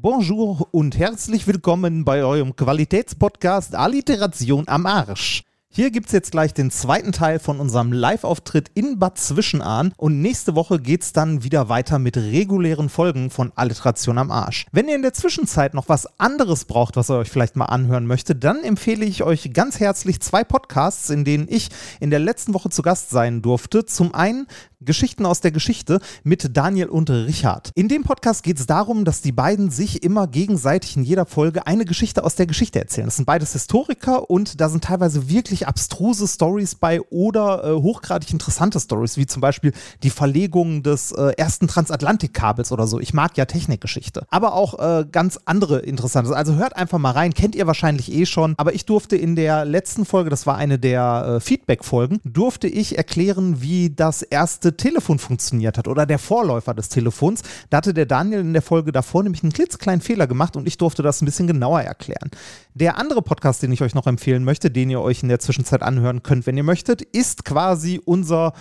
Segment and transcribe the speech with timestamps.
[0.00, 5.42] Bonjour und herzlich willkommen bei eurem Qualitätspodcast Alliteration am Arsch.
[5.70, 10.54] Hier gibt's jetzt gleich den zweiten Teil von unserem Live-Auftritt in Bad Zwischenahn und nächste
[10.54, 14.66] Woche geht's dann wieder weiter mit regulären Folgen von Alliteration am Arsch.
[14.70, 18.06] Wenn ihr in der Zwischenzeit noch was anderes braucht, was ihr euch vielleicht mal anhören
[18.06, 22.54] möchtet, dann empfehle ich euch ganz herzlich zwei Podcasts, in denen ich in der letzten
[22.54, 23.84] Woche zu Gast sein durfte.
[23.84, 24.46] Zum einen
[24.80, 27.72] Geschichten aus der Geschichte mit Daniel und Richard.
[27.74, 31.66] In dem Podcast geht es darum, dass die beiden sich immer gegenseitig in jeder Folge
[31.66, 33.06] eine Geschichte aus der Geschichte erzählen.
[33.06, 38.32] Das sind beides Historiker und da sind teilweise wirklich abstruse Stories bei oder äh, hochgradig
[38.32, 39.72] interessante Stories, wie zum Beispiel
[40.04, 43.00] die Verlegung des äh, ersten Transatlantikkabels oder so.
[43.00, 44.26] Ich mag ja Technikgeschichte.
[44.30, 46.36] Aber auch äh, ganz andere interessante.
[46.36, 48.54] Also hört einfach mal rein, kennt ihr wahrscheinlich eh schon.
[48.56, 52.96] Aber ich durfte in der letzten Folge, das war eine der äh, Feedback-Folgen, durfte ich
[52.96, 57.42] erklären, wie das erste Telefon funktioniert hat oder der Vorläufer des Telefons.
[57.70, 60.78] Da hatte der Daniel in der Folge davor nämlich einen klitzekleinen Fehler gemacht und ich
[60.78, 62.30] durfte das ein bisschen genauer erklären.
[62.74, 65.82] Der andere Podcast, den ich euch noch empfehlen möchte, den ihr euch in der Zwischenzeit
[65.82, 68.52] anhören könnt, wenn ihr möchtet, ist quasi unser,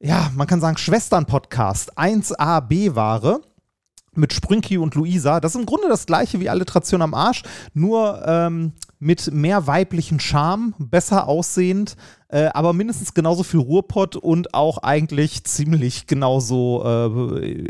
[0.00, 3.40] ja, man kann sagen, Schwestern-Podcast 1AB-Ware
[4.14, 5.40] mit Sprünki und Luisa.
[5.40, 10.20] Das ist im Grunde das gleiche wie Alliteration am Arsch, nur ähm, mit mehr weiblichen
[10.20, 11.96] Charme, besser aussehend,
[12.28, 17.68] äh, aber mindestens genauso viel Ruhrpott und auch eigentlich ziemlich genauso, äh,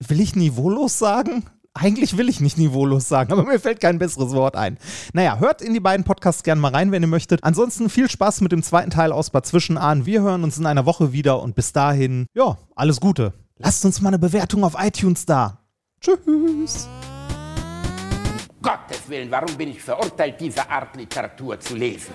[0.00, 1.44] will ich niveaulos sagen?
[1.74, 4.78] Eigentlich will ich nicht niveaulos sagen, aber mir fällt kein besseres Wort ein.
[5.12, 7.44] Naja, hört in die beiden Podcasts gerne mal rein, wenn ihr möchtet.
[7.44, 10.06] Ansonsten viel Spaß mit dem zweiten Teil aus Bad Zwischenahn.
[10.06, 13.34] Wir hören uns in einer Woche wieder und bis dahin, ja, alles Gute.
[13.58, 15.66] Lasst uns mal eine Bewertung auf iTunes da.
[16.00, 16.88] Tschüss.
[18.62, 22.14] Gottes Willen, warum bin ich verurteilt, diese Art Literatur zu lesen?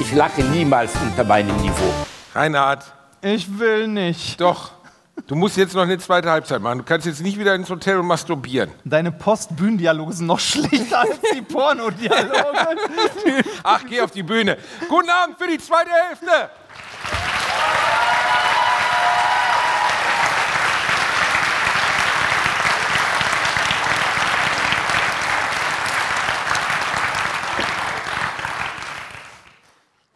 [0.00, 1.92] Ich lache niemals unter meinem Niveau.
[2.34, 2.84] Reinhard,
[3.22, 4.40] Ich will nicht.
[4.40, 4.72] doch.
[5.28, 6.78] Du musst jetzt noch eine zweite Halbzeit machen.
[6.78, 8.70] Du kannst jetzt nicht wieder ins Hotel und masturbieren.
[8.84, 12.76] Deine Postbühnendialoge sind noch schlechter als die Pornodialoge.
[13.62, 14.58] Ach, geh auf die Bühne.
[14.88, 16.50] Guten Abend für die zweite Hälfte.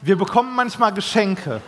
[0.08, 1.60] Wir bekommen manchmal Geschenke.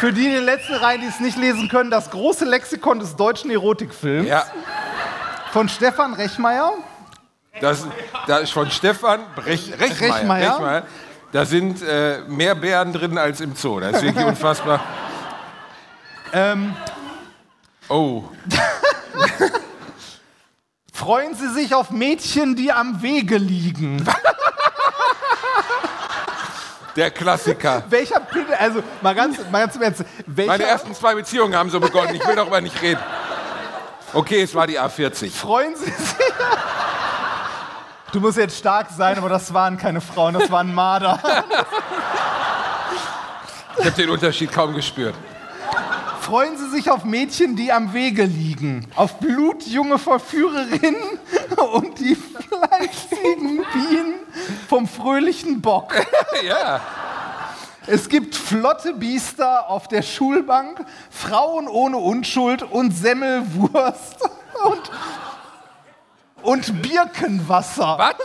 [0.00, 3.14] Für die in den letzten Reihen, die es nicht lesen können, das große Lexikon des
[3.14, 4.44] deutschen Erotikfilms Ja,
[5.52, 6.72] von Stefan Rechmeier.
[7.60, 7.86] das,
[8.26, 10.54] das ist von Stefan Brech, Rechmeier.
[10.54, 10.82] Rechmeier.
[11.30, 13.78] Da sind äh, mehr Bären drin als im Zoo.
[13.78, 14.80] Das ist wirklich unfassbar.
[16.32, 16.74] Ähm,
[17.88, 18.24] Oh,
[20.98, 24.04] freuen Sie sich auf Mädchen, die am Wege liegen.
[26.96, 27.84] der Klassiker.
[27.88, 31.70] Welcher bitte, also mal ganz, mal ganz im Ernst, welcher, Meine ersten zwei Beziehungen haben
[31.70, 32.16] so begonnen.
[32.16, 33.00] Ich will darüber nicht reden.
[34.12, 35.30] Okay, es war die A40.
[35.30, 35.94] freuen Sie sich?
[38.10, 41.20] Du musst jetzt stark sein, aber das waren keine Frauen, das waren Marder.
[43.78, 45.14] Ich habe den Unterschied kaum gespürt.
[46.28, 51.18] Freuen Sie sich auf Mädchen, die am Wege liegen, auf blutjunge Verführerinnen
[51.72, 54.14] und die fleißigen Bienen
[54.68, 55.94] vom fröhlichen Bock.
[56.46, 56.82] Ja.
[57.86, 64.16] Es gibt flotte Biester auf der Schulbank, Frauen ohne Unschuld und Semmelwurst
[64.64, 64.90] und,
[66.42, 67.96] und Birkenwasser.
[67.98, 68.16] Was?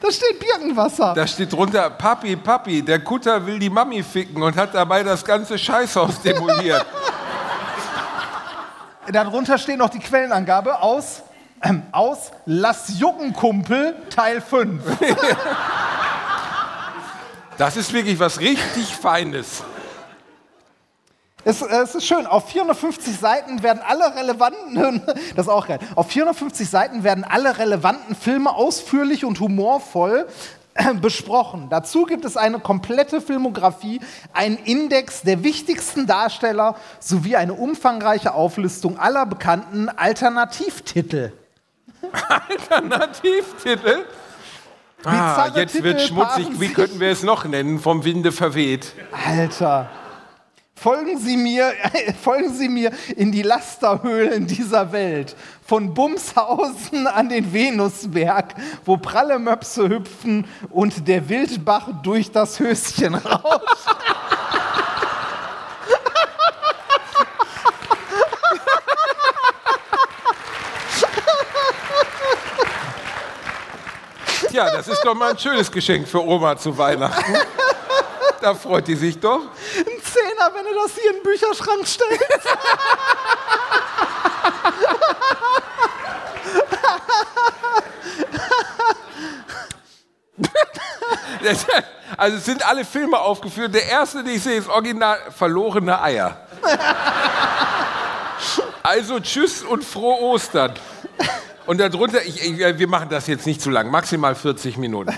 [0.00, 1.12] Da steht Birkenwasser.
[1.14, 5.24] Da steht drunter, Papi, Papi, der Kutter will die Mami ficken und hat dabei das
[5.24, 6.86] ganze Scheißhaus demoliert.
[9.10, 11.22] Darunter steht noch die Quellenangabe aus,
[11.62, 14.82] ähm, aus Lass Jucken Kumpel Teil 5.
[17.56, 19.64] Das ist wirklich was richtig Feines.
[21.48, 25.00] Es, es ist schön, auf 450 Seiten werden alle relevanten,
[25.34, 30.28] das ist auch geil, auf 450 Seiten werden alle relevanten Filme ausführlich und humorvoll
[30.74, 31.68] äh, besprochen.
[31.70, 34.00] Dazu gibt es eine komplette Filmografie,
[34.34, 41.32] einen Index der wichtigsten Darsteller sowie eine umfangreiche Auflistung aller bekannten Alternativtitel.
[42.28, 44.04] Alternativtitel?
[45.02, 46.44] Ah, jetzt wird Titel schmutzig.
[46.44, 47.78] paaren Wie könnten wir es noch nennen?
[47.78, 48.92] Vom Winde verweht.
[49.26, 49.88] Alter.
[50.80, 51.72] Folgen Sie mir,
[52.22, 55.34] folgen Sie mir in die Lasterhöhlen dieser Welt,
[55.66, 58.54] von Bumshausen an den Venusberg,
[58.84, 63.64] wo pralle Möpse hüpfen und der Wildbach durch das Höschen rauscht.
[74.48, 77.34] Tja, das ist doch mal ein schönes Geschenk für Oma zu Weihnachten.
[78.40, 79.40] Da freut die sich doch.
[79.76, 80.00] Ein
[80.38, 82.22] Zehner, wenn du das hier in den Bücherschrank stellst.
[92.16, 93.72] Also es sind alle Filme aufgeführt.
[93.72, 96.36] Der erste, den ich sehe, ist original verlorene Eier.
[98.82, 100.74] Also tschüss und frohe Ostern.
[101.66, 105.16] Und darunter, ich, ich, wir machen das jetzt nicht zu lang, maximal 40 Minuten.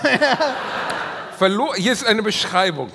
[1.37, 2.91] Verlo Hier ist eine Beschreibung.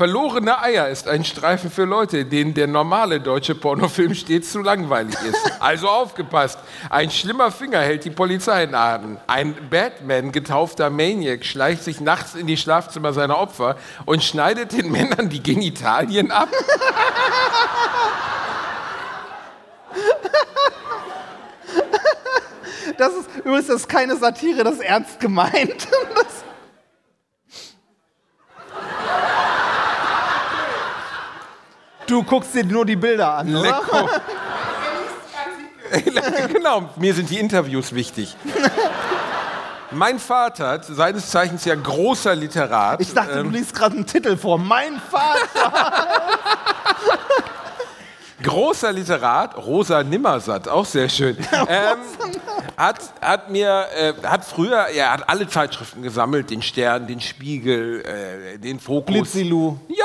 [0.00, 5.14] Verlorene Eier ist ein Streifen für Leute, denen der normale deutsche Pornofilm stets zu langweilig
[5.28, 5.60] ist.
[5.60, 6.58] Also aufgepasst.
[6.88, 9.18] Ein schlimmer Finger hält die Polizei in Atem.
[9.26, 13.76] Ein Batman getaufter Maniac schleicht sich nachts in die Schlafzimmer seiner Opfer
[14.06, 16.48] und schneidet den Männern die Genitalien ab.
[22.96, 25.88] Das ist übrigens das ist keine Satire, das ist ernst gemeint.
[26.14, 26.49] Das
[32.10, 33.82] du guckst dir nur die Bilder an, oder?
[36.52, 38.36] Genau, mir sind die Interviews wichtig.
[39.90, 43.00] Mein Vater, seines Zeichens ja großer Literat.
[43.00, 44.56] Ich dachte, ähm, du liest gerade einen Titel vor.
[44.56, 45.72] Mein Vater.
[48.42, 51.36] großer Literat, Rosa Nimmersatt, auch sehr schön,
[51.68, 51.98] ähm,
[52.76, 58.02] hat, hat mir, äh, hat früher, er hat alle Zeitschriften gesammelt, den Stern, den Spiegel,
[58.04, 59.12] äh, den Fokus.
[59.12, 59.76] Blitzilu.
[59.88, 60.04] Ja,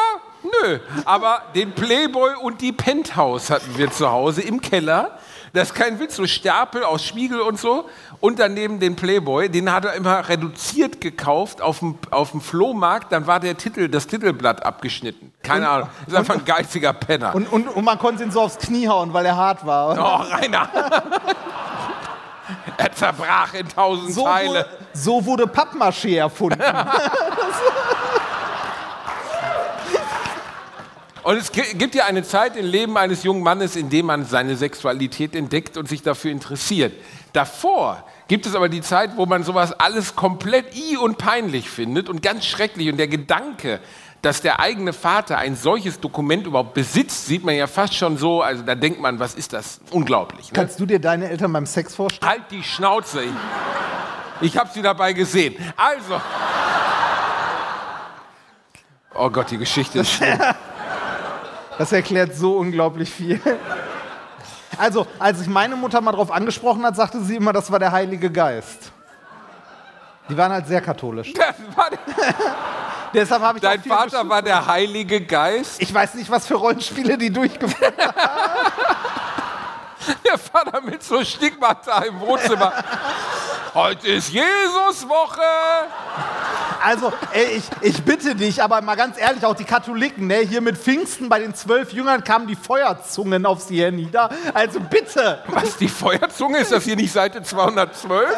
[0.64, 5.18] nö, aber den Playboy und die Penthouse hatten wir zu Hause im Keller.
[5.54, 7.88] Das ist kein Witz, so Stapel aus Spiegel und so.
[8.20, 13.12] Und daneben den Playboy, den hat er immer reduziert gekauft auf dem, auf dem Flohmarkt.
[13.14, 15.32] Dann war der Titel, das Titelblatt abgeschnitten.
[15.44, 15.88] Keine Ahnung.
[16.08, 17.34] Ist einfach ein geiziger Penner.
[17.34, 19.98] Und, und, und man konnte ihn so aufs Knie hauen, weil er hart war.
[19.98, 20.68] Oh, Rainer.
[22.78, 24.50] er zerbrach in tausend So Teile.
[24.50, 26.60] wurde, so wurde Pappmaché erfunden.
[31.26, 34.26] Und es gi- gibt ja eine Zeit im Leben eines jungen Mannes, in dem man
[34.26, 36.94] seine Sexualität entdeckt und sich dafür interessiert.
[37.34, 42.10] Davor gibt es aber die Zeit, wo man sowas alles komplett i und peinlich findet
[42.10, 42.90] und ganz schrecklich.
[42.90, 43.80] Und der Gedanke,
[44.22, 48.44] dass der eigene Vater ein solches Dokument überhaupt besitzt, sieht man ja fast schon so.
[48.44, 49.80] Also da denkt man, was ist das?
[49.90, 50.52] Unglaublich.
[50.52, 50.54] Ne?
[50.54, 52.30] Kannst du dir deine Eltern beim Sex vorstellen?
[52.32, 53.24] Halt die Schnauze.
[53.24, 53.32] Ich,
[54.42, 55.56] ich habe sie dabei gesehen.
[55.76, 56.22] Also.
[59.16, 60.38] Oh Gott, die Geschichte ist schlimm.
[61.78, 63.40] Das erklärt so unglaublich viel.
[64.78, 67.92] Also, als ich meine Mutter mal drauf angesprochen hat, sagte sie immer, das war der
[67.92, 68.92] Heilige Geist.
[70.30, 71.34] Die waren halt sehr katholisch.
[71.34, 72.00] Das war der,
[73.14, 75.82] Deshalb habe ich dein Vater war der Heilige Geist.
[75.82, 78.14] Ich weiß nicht, was für Rollenspiele die durchgeführt haben.
[80.24, 82.72] Der Vater mit so Stigmata im Wohnzimmer.
[83.76, 85.42] Heute ist Jesuswoche.
[86.82, 90.62] Also, ey, ich, ich bitte dich, aber mal ganz ehrlich, auch die Katholiken, ne, hier
[90.62, 94.30] mit Pfingsten bei den zwölf Jüngern kamen die Feuerzungen auf sie hernieder.
[94.54, 95.40] Also bitte.
[95.48, 96.60] Was, die Feuerzunge?
[96.60, 98.30] Ist das hier nicht Seite 212?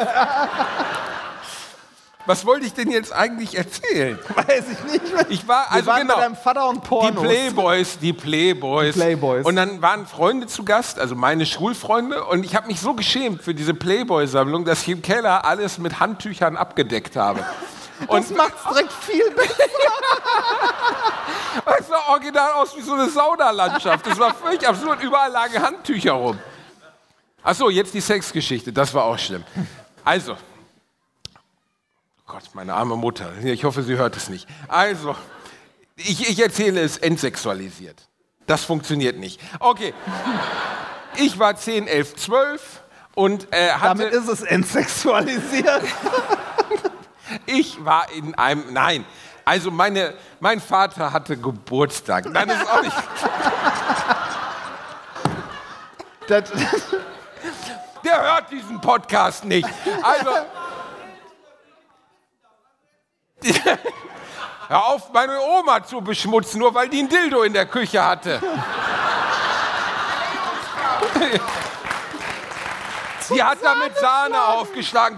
[2.28, 4.20] Was wollte ich denn jetzt eigentlich erzählen?
[4.36, 5.02] Weiß ich nicht.
[5.30, 6.16] Ich war, Wir also waren genau.
[6.16, 7.24] bei deinem Vater und Die Pornos.
[7.24, 8.94] Playboys, die Playboys.
[8.94, 9.46] Die Playboys.
[9.46, 12.26] Und dann waren Freunde zu Gast, also meine Schulfreunde.
[12.26, 16.02] Und ich habe mich so geschämt für diese Playboy-Sammlung, dass ich im Keller alles mit
[16.02, 17.44] Handtüchern abgedeckt habe.
[18.10, 19.54] Das macht's direkt viel besser.
[21.80, 24.06] Es sah original aus wie so eine Saunalandschaft.
[24.06, 25.02] Das war völlig absurd.
[25.02, 26.38] Überall lagen Handtücher rum.
[27.42, 28.72] Achso, jetzt die Sexgeschichte.
[28.72, 29.44] Das war auch schlimm.
[30.04, 30.36] Also.
[32.28, 33.32] Gott, meine arme Mutter.
[33.42, 34.50] Ich hoffe, sie hört es nicht.
[34.68, 35.16] Also,
[35.96, 38.10] ich, ich erzähle es entsexualisiert.
[38.46, 39.40] Das funktioniert nicht.
[39.62, 39.94] Okay.
[41.16, 42.82] Ich war 10, 11, 12
[43.16, 44.04] und äh, hatte.
[44.04, 45.84] Damit ist es entsexualisiert.
[47.46, 49.04] Ich war in einem, nein,
[49.44, 52.26] also meine, mein Vater hatte Geburtstag.
[52.30, 52.96] Nein, das ist auch nicht.
[56.28, 56.52] Das,
[58.04, 59.68] Der hört diesen Podcast nicht.
[60.02, 60.30] Also.
[64.68, 68.42] Hör auf, meine Oma zu beschmutzen, nur weil die ein Dildo in der Küche hatte.
[73.22, 75.18] Sie hat damit Sahne aufgeschlagen.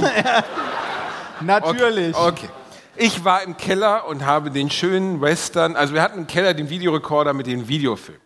[1.40, 2.16] natürlich.
[2.16, 2.48] Okay.
[2.96, 6.68] Ich war im Keller und habe den schönen Western, also wir hatten im Keller den
[6.68, 8.18] Videorekorder mit dem Videofilm.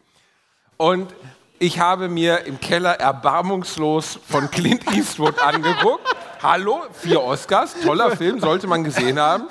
[0.79, 1.15] Und
[1.59, 6.05] ich habe mir im Keller erbarmungslos von Clint Eastwood angeguckt.
[6.43, 9.47] Hallo, vier Oscars, toller Film, sollte man gesehen haben.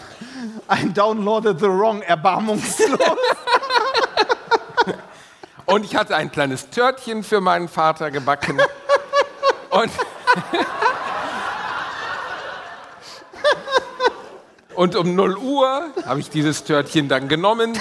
[0.67, 3.00] Ein downloaded the wrong, erbarmungslos.
[5.65, 8.60] Und ich hatte ein kleines Törtchen für meinen Vater gebacken.
[9.69, 9.91] Und
[14.75, 17.79] Und um 0 Uhr habe ich dieses Törtchen dann genommen,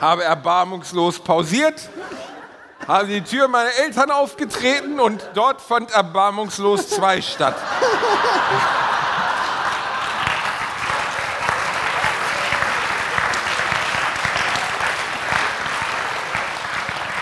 [0.00, 1.88] habe erbarmungslos pausiert,
[2.86, 7.56] habe die Tür meiner Eltern aufgetreten und dort fand erbarmungslos 2 statt.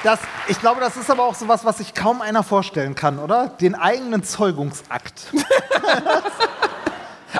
[0.02, 3.48] Das, ich glaube, das ist aber auch sowas, was sich kaum einer vorstellen kann, oder?
[3.48, 5.32] Den eigenen Zeugungsakt.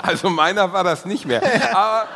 [0.01, 1.41] Also meiner war das nicht mehr.
[1.75, 2.07] Aber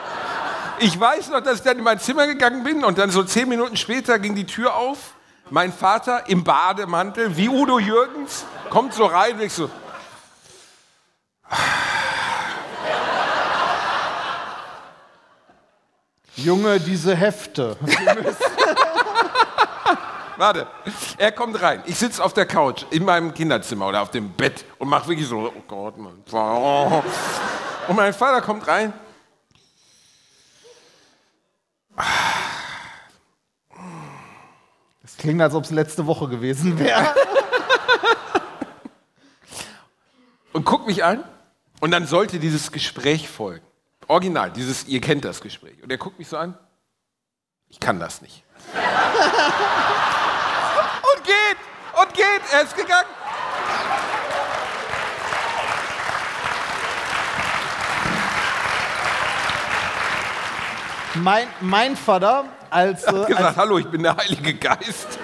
[0.80, 3.48] ich weiß noch, dass ich dann in mein Zimmer gegangen bin und dann so zehn
[3.50, 5.14] Minuten später ging die Tür auf.
[5.52, 9.70] Mein Vater im Bademantel, wie Udo Jürgens, kommt so rein und ich so,
[16.36, 17.76] Junge, diese Hefte.
[20.38, 20.68] warte,
[21.18, 21.84] er kommt rein.
[21.86, 25.28] Ich sitze auf der Couch in meinem Kinderzimmer oder auf dem Bett und mache wirklich
[25.28, 26.24] so, oh Gott, Mann.
[27.88, 28.94] Und mein Vater kommt rein.
[35.20, 37.14] Klingt, als ob es letzte Woche gewesen wäre.
[40.54, 41.24] und guckt mich an
[41.80, 43.66] und dann sollte dieses Gespräch folgen.
[44.08, 45.84] Original, dieses, ihr kennt das Gespräch.
[45.84, 46.58] Und er guckt mich so an.
[47.68, 48.44] Ich kann das nicht.
[51.14, 51.58] und geht,
[52.02, 53.06] und geht, er ist gegangen.
[61.16, 65.20] Mein, mein Vater, als, Er hat gesagt, als hallo, ich bin der Heilige Geist.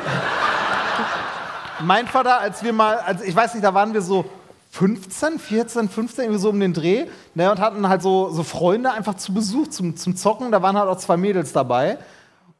[1.82, 4.26] mein Vater, als wir mal, als, ich weiß nicht, da waren wir so
[4.72, 8.92] 15, 14, 15, irgendwie so um den Dreh, ne, und hatten halt so, so Freunde
[8.92, 10.52] einfach zu Besuch zum, zum Zocken.
[10.52, 11.98] Da waren halt auch zwei Mädels dabei.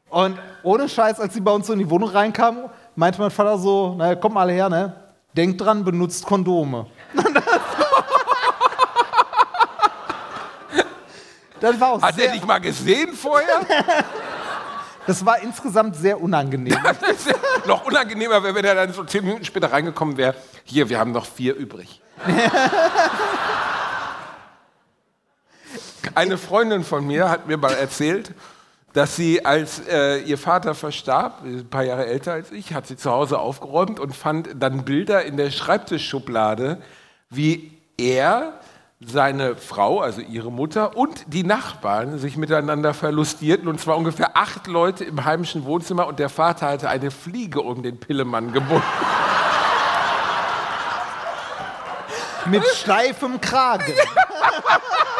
[0.08, 3.58] Und ohne Scheiß, als sie bei uns so in die Wohnung reinkamen, meinte mein Vater
[3.58, 4.94] so: Na, kommt mal alle her, ne?
[5.36, 6.86] Denkt dran, benutzt Kondome.
[11.58, 13.60] Das war auch Hat er dich mal gesehen vorher?
[15.06, 16.76] das war insgesamt sehr unangenehm.
[17.66, 20.34] noch unangenehmer wäre, wenn er dann so zehn Minuten später reingekommen wäre.
[20.64, 22.00] Hier, wir haben noch vier übrig.
[26.14, 28.32] Eine Freundin von mir hat mir mal erzählt,
[28.96, 32.96] dass sie, als äh, ihr Vater verstarb, ein paar Jahre älter als ich, hat sie
[32.96, 36.80] zu Hause aufgeräumt und fand dann Bilder in der Schreibtischschublade,
[37.28, 38.58] wie er,
[39.00, 43.68] seine Frau, also ihre Mutter und die Nachbarn sich miteinander verlustierten.
[43.68, 47.82] Und zwar ungefähr acht Leute im heimischen Wohnzimmer und der Vater hatte eine Fliege um
[47.82, 48.82] den Pillemann gebunden.
[52.46, 53.92] Mit steifem Kragen.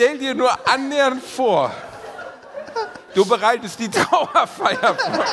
[0.00, 1.70] Stell dir nur annähernd vor,
[3.14, 5.24] du bereitest die Trauerfeier vor.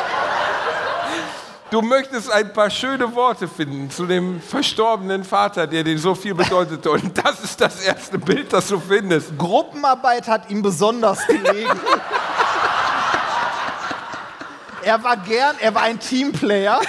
[1.72, 6.36] Du möchtest ein paar schöne Worte finden zu dem verstorbenen Vater, der dir so viel
[6.36, 6.92] bedeutete.
[6.92, 9.38] Und das ist das erste Bild, das du findest.
[9.38, 11.80] Gruppenarbeit hat ihm besonders gelegen.
[14.84, 16.82] er war gern, er war ein Teamplayer.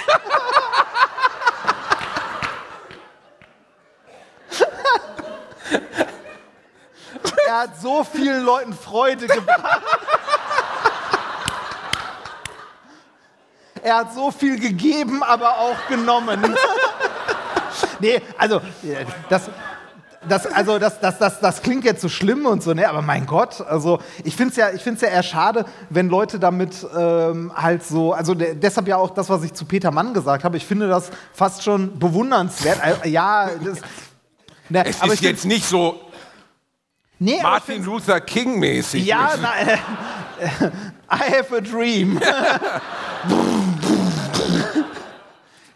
[7.47, 9.81] er hat so vielen Leuten Freude gebracht.
[13.81, 16.55] Er hat so viel gegeben, aber auch genommen.
[17.99, 18.61] nee, also
[19.29, 19.49] das,
[20.27, 22.89] das, also das, das, das, das klingt jetzt so schlimm und so, ne?
[22.89, 26.39] aber mein Gott, also ich finde es ja, ich find's ja eher schade, wenn Leute
[26.39, 30.13] damit ähm, halt so, also de deshalb ja auch das, was ich zu Peter Mann
[30.13, 32.79] gesagt habe, ich finde das fast schon bewundernswert.
[33.03, 33.79] Äh, ja, das,
[34.67, 35.99] ne, Es aber ist jetzt nicht so
[37.19, 39.05] nee, Martin Luther King mäßig.
[39.05, 39.77] Ja, na, äh,
[41.11, 42.19] I have a dream.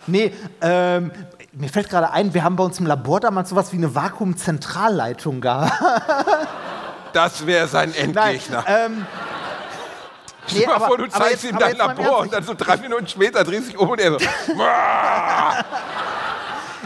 [0.07, 1.11] nee, ähm,
[1.53, 5.41] mir fällt gerade ein, wir haben bei uns im Labor damals sowas wie eine Vakuumzentralleitung
[5.41, 5.73] gehabt.
[7.13, 8.63] Das wäre sein Nein, Endgegner.
[8.67, 9.05] ähm,
[10.47, 12.75] Stell dir mal aber- vor, du zeigst jetzt- ihm dein Labor und dann so drei
[12.77, 14.17] Minuten später drehst du dich um und er so.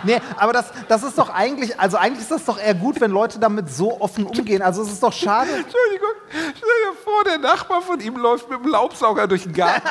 [0.04, 3.12] nee, aber das, das ist doch eigentlich, also eigentlich ist das doch eher gut, wenn
[3.12, 4.62] Leute damit so offen umgehen.
[4.62, 5.50] Also es ist doch schade.
[5.50, 9.88] Entschuldigung, stell dir vor, der Nachbar von ihm läuft mit dem Laubsauger durch den Garten.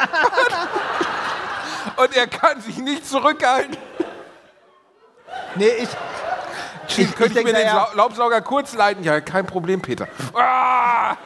[1.97, 3.77] und er kann sich nicht zurückhalten.
[5.55, 5.89] Nee, ich,
[6.99, 9.03] ich, Könnte ich, mir den Lau- Laubsauger kurz leiten?
[9.05, 10.07] Ja, kein Problem, Peter.
[10.35, 11.17] Ah!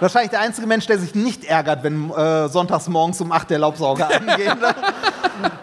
[0.00, 3.58] Wahrscheinlich der einzige Mensch, der sich nicht ärgert, wenn äh, sonntags morgens um 8 der
[3.58, 4.56] Laubsauger angeht.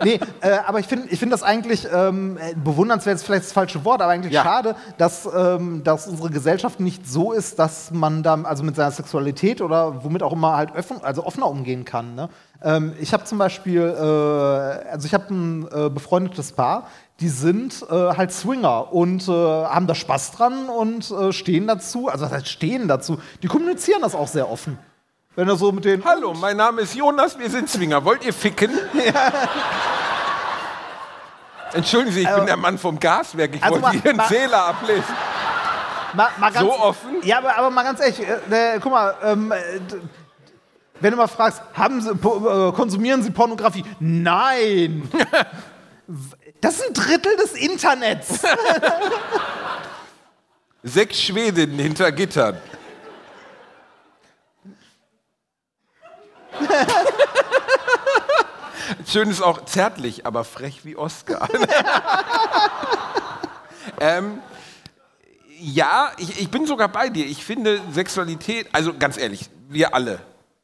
[0.04, 3.84] nee, äh, aber ich finde ich find das eigentlich ähm, bewundernswert, ist vielleicht das falsche
[3.86, 4.44] Wort, aber eigentlich Ja.
[4.44, 8.92] schade, dass, ähm, dass unsere Gesellschaft nicht so ist, dass man da also mit seiner
[8.92, 12.16] Sexualität oder womit auch immer halt offen, also offener umgehen kann.
[12.16, 12.30] Ne?
[12.64, 16.88] Ähm, ich habe zum Beispiel, äh, also ich habe ein äh, befreundetes Paar,
[17.20, 22.08] die sind äh, halt Swinger und äh, haben da Spaß dran und äh, stehen dazu,
[22.10, 24.78] also was heißt stehen dazu, die kommunizieren das auch sehr offen.
[25.36, 28.04] Wenn er so mit den Hallo, mein Name ist Jonas, wir sind Zwinger.
[28.06, 28.70] Wollt ihr ficken?
[31.74, 33.56] Entschuldigen Sie, ich bin der Mann vom Gaswerk.
[33.56, 35.04] Ich Also wollte mal- einen mal- Zähler ablesen.
[36.14, 37.10] Mal, mal ganz, So offen?
[37.24, 39.56] Ja, aber, aber mal ganz ehrlich, äh, äh, guck mal, ähm, äh,
[41.00, 43.84] wenn du mal fragst, haben Sie, äh, konsumieren Sie Pornografie?
[44.00, 45.10] Nein!
[46.64, 48.30] Das ist ein Drittel des Internets.
[50.84, 52.58] Sechs Schwedinnen hinter Gittern.
[59.06, 61.50] Schön ist auch zärtlich, aber frech wie Oscar.
[64.00, 64.42] ähm,
[65.60, 67.26] ja, ich, ich bin sogar bei dir.
[67.26, 70.22] Ich finde Sexualität, also ganz ehrlich, wir alle,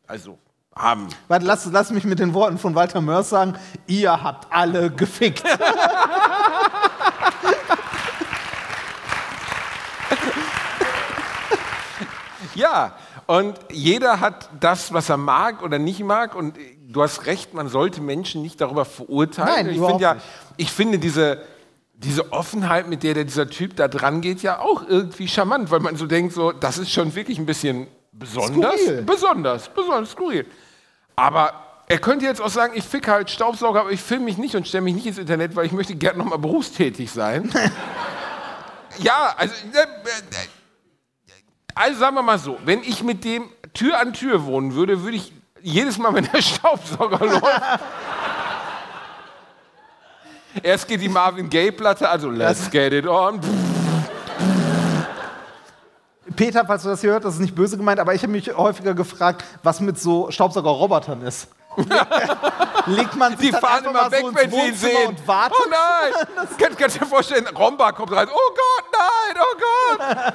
[0.08, 0.40] also
[0.80, 1.08] haben.
[1.28, 3.56] Warte, lass, lass mich mit den Worten von Walter Mörs sagen,
[3.88, 5.44] ihr habt alle gefickt.
[12.56, 12.96] Ja,
[13.26, 16.36] und jeder hat das, was er mag oder nicht mag.
[16.36, 16.58] Und
[16.88, 19.68] du hast recht, man sollte Menschen nicht darüber verurteilen.
[19.68, 20.18] Nein, ich finde ja,
[20.58, 21.42] ich finde diese,
[21.94, 25.80] diese Offenheit, mit der der, dieser Typ da dran geht, ja auch irgendwie charmant, weil
[25.80, 28.76] man so denkt, so, das ist schon wirklich ein bisschen besonders.
[28.76, 29.02] Skurril.
[29.04, 30.46] Besonders, besonders skurril.
[31.20, 31.54] Aber
[31.88, 34.66] er könnte jetzt auch sagen, ich fick halt Staubsauger, aber ich filme mich nicht und
[34.66, 37.52] stelle mich nicht ins Internet, weil ich möchte gerne noch mal berufstätig sein.
[39.00, 39.86] ja, also, äh,
[41.76, 45.18] also sagen wir mal so, wenn ich mit dem Tür an Tür wohnen würde, würde
[45.18, 47.82] ich jedes Mal, wenn der Staubsauger läuft.
[50.64, 53.42] Erst geht die Marvin Gaye-Platte, also let's get it on.
[56.36, 58.56] Peter, falls du das hier hört, das ist nicht böse gemeint, aber ich habe mich
[58.56, 61.48] häufiger gefragt, was mit so Staubsaugerrobotern ist.
[62.88, 65.08] Legt man sich Die fahren immer weg, so wenn sie ihn sehen.
[65.10, 65.58] und wartet?
[65.60, 66.48] Oh nein!
[66.58, 68.28] Kann, kannst du dir vorstellen, Romba kommt rein.
[68.32, 69.58] Oh Gott, nein, oh
[69.98, 70.34] Gott!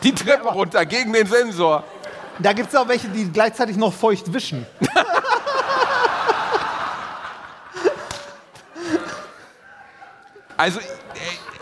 [0.02, 1.84] Die Treppe runter gegen den Sensor.
[2.38, 4.66] Da gibt es auch welche, die gleichzeitig noch feucht wischen.
[10.56, 10.82] Also, äh,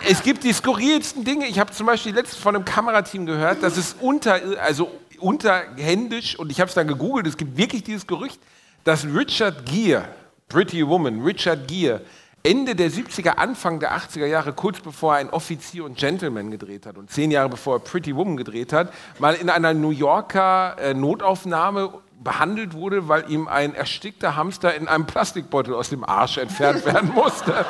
[0.09, 1.47] es gibt die skurrilsten Dinge.
[1.47, 6.51] Ich habe zum Beispiel letztens von einem Kamerateam gehört, dass es unter, also unterhändisch, und
[6.51, 8.41] ich habe es dann gegoogelt, es gibt wirklich dieses Gerücht,
[8.85, 10.09] dass Richard Gere,
[10.49, 12.01] Pretty Woman, Richard Gere,
[12.45, 16.87] Ende der 70er, Anfang der 80er Jahre, kurz bevor er ein Offizier und Gentleman gedreht
[16.87, 20.77] hat und zehn Jahre bevor er Pretty Woman gedreht hat, mal in einer New Yorker
[20.79, 26.39] äh, Notaufnahme behandelt wurde, weil ihm ein erstickter Hamster in einem Plastikbeutel aus dem Arsch
[26.39, 27.65] entfernt werden musste.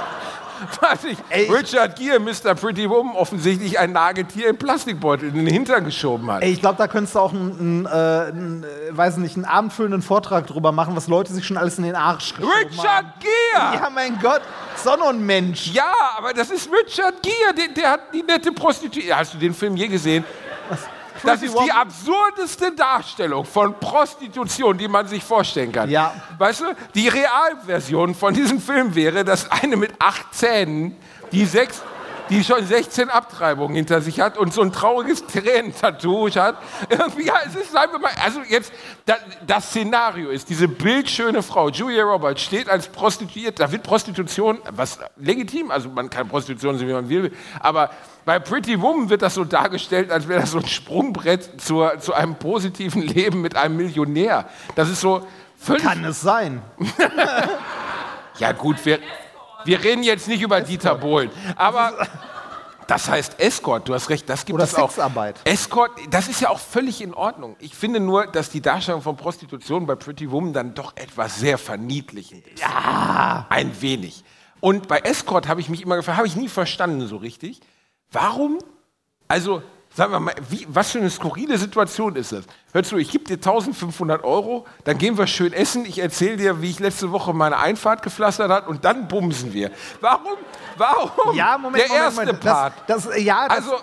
[0.81, 2.55] Was ich, Ey, ich- Richard Gere, Mr.
[2.55, 6.43] Pretty Woman, offensichtlich ein Nagetier im Plastikbeutel in den Hintern geschoben hat.
[6.43, 9.45] Ey, ich glaube, da könntest du auch einen, einen, äh, einen, äh, weiß nicht, einen
[9.45, 13.13] abendfüllenden Vortrag drüber machen, was Leute sich schon alles in den Arsch geschoben Richard haben.
[13.21, 13.83] Gere!
[13.83, 14.43] Ja, mein Gott,
[14.77, 15.69] Sonne und Mensch.
[15.73, 19.17] Ja, aber das ist Richard Gere, der, der hat die nette Prostituierte.
[19.17, 20.25] Hast du den Film je gesehen?
[21.23, 25.89] Das ist die absurdeste Darstellung von Prostitution, die man sich vorstellen kann.
[25.91, 26.15] Ja.
[26.39, 30.97] Weißt du, die Realversion von diesem Film wäre, dass eine mit acht Zähnen,
[31.31, 31.83] die sechs,
[32.33, 36.57] die schon 16 Abtreibungen hinter sich hat und so ein trauriges Tränentattoo hat.
[36.89, 38.73] Irgendwie, ja, es ist, sagen wir mal, also jetzt,
[39.05, 39.17] da,
[39.47, 44.99] das Szenario ist, diese bildschöne Frau, Julia Roberts, steht als Prostituierte, da wird Prostitution, was
[45.17, 47.91] legitim, also man kann Prostitution sehen, wie man will, aber
[48.25, 52.15] bei Pretty Woman wird das so dargestellt, als wäre das so ein Sprungbrett zur, zu
[52.15, 54.49] einem positiven Leben mit einem Millionär.
[54.75, 55.27] Das ist so
[55.59, 56.63] völlig Kann es sein.
[58.39, 59.01] ja gut, wir,
[59.65, 61.93] wir reden jetzt nicht über Dieter Bohlen, aber
[62.87, 64.91] das heißt Escort, du hast recht, das gibt Oder es auch.
[64.91, 65.41] Sexarbeit.
[65.45, 67.57] Escort, das ist ja auch völlig in Ordnung.
[67.59, 71.59] Ich finde nur, dass die Darstellung von Prostitution bei Pretty Woman dann doch etwas sehr
[71.59, 72.61] verniedlichend ist.
[72.61, 73.47] Ja.
[73.49, 74.25] Ein wenig.
[74.61, 77.61] Und bei Escort habe ich mich immer gefragt, habe ich nie verstanden so richtig,
[78.11, 78.59] warum,
[79.27, 79.63] also
[79.95, 82.45] sagen wir mal, wie, was für eine skurrile Situation ist das?
[82.73, 86.63] Hör zu, ich gebe dir 1500 Euro, dann gehen wir schön essen, ich erzähle dir,
[86.63, 89.71] wie ich letzte Woche meine Einfahrt gepflastert hat und dann bumsen wir.
[90.01, 90.39] Warum?
[90.77, 91.37] Warum?
[91.37, 92.41] Ja, Moment, Der Moment, erste Moment.
[92.41, 92.73] Part.
[92.87, 93.77] Das, das, ja, das, Also,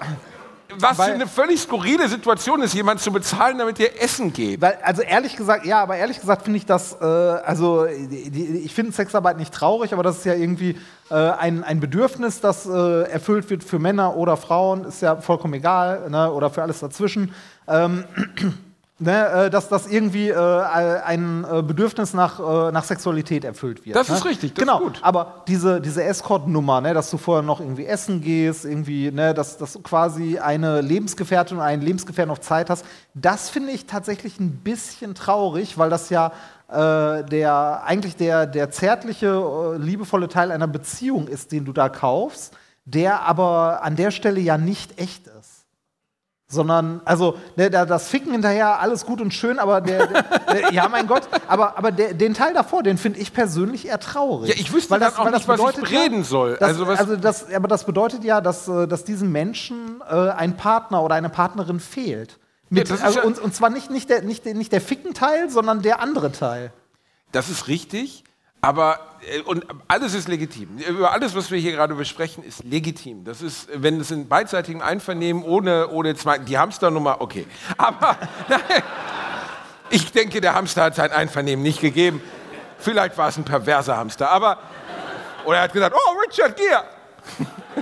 [0.77, 4.61] was für Weil- eine völlig skurrile Situation ist, jemand zu bezahlen, damit ihr Essen geht.
[4.61, 8.45] Weil, also ehrlich gesagt, ja, aber ehrlich gesagt finde ich das, äh, also die, die,
[8.59, 10.77] ich finde Sexarbeit nicht traurig, aber das ist ja irgendwie
[11.09, 15.55] äh, ein, ein Bedürfnis, das äh, erfüllt wird für Männer oder Frauen, ist ja vollkommen
[15.55, 17.33] egal, ne, oder für alles dazwischen.
[17.67, 18.03] Ähm,
[19.01, 23.95] Ne, äh, dass das irgendwie äh, ein äh, Bedürfnis nach, äh, nach Sexualität erfüllt wird.
[23.95, 24.15] Das ne?
[24.15, 24.79] ist richtig, das genau.
[24.79, 24.99] ist gut.
[25.03, 29.57] Aber diese, diese Escort-Nummer, ne, dass du vorher noch irgendwie essen gehst, irgendwie, ne, dass,
[29.57, 32.83] dass du quasi eine Lebensgefährtin und einen Lebensgefährten auf Zeit hast,
[33.13, 36.33] das finde ich tatsächlich ein bisschen traurig, weil das ja
[36.67, 41.87] äh, der eigentlich der, der zärtliche, äh, liebevolle Teil einer Beziehung ist, den du da
[41.87, 42.53] kaufst,
[42.85, 45.48] der aber an der Stelle ja nicht echt ist.
[46.59, 50.73] Sondern, also, ne, da- das Ficken hinterher, alles gut und schön, aber der, der, der
[50.73, 54.49] ja, mein Gott, aber, aber der, den Teil davor, den finde ich persönlich eher traurig.
[54.49, 56.57] Ja, ich wüsste dann auch nicht, was ich reden soll.
[56.59, 60.57] Das, Also also, das, aber das bedeutet ja, dass, äh, dass diesem Menschen äh, ein
[60.57, 62.39] Partner oder eine Partnerin fehlt.
[62.71, 64.81] Mit, Ja, das also, ja- und, und zwar nicht, nicht, der, nicht, der, nicht der
[64.81, 66.71] Ficken-Teil, sondern der andere Teil.
[67.31, 68.23] Das ist richtig,
[68.61, 70.77] aber äh, und alles ist legitim.
[70.79, 73.23] Über alles, was wir hier gerade besprechen, ist legitim.
[73.23, 77.47] Das ist, wenn es in beidseitigem Einvernehmen ohne, ohne zwei, die Hamsternummer, okay.
[77.77, 78.17] Aber
[79.89, 82.21] ich denke, der Hamster hat sein Einvernehmen nicht gegeben.
[82.77, 84.57] Vielleicht war es ein perverser Hamster, aber
[85.43, 86.85] oder er hat gesagt, oh Richard Gere,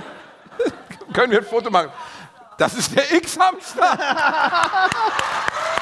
[1.12, 1.90] können wir ein Foto machen?
[2.56, 3.98] Das ist der X-Hamster.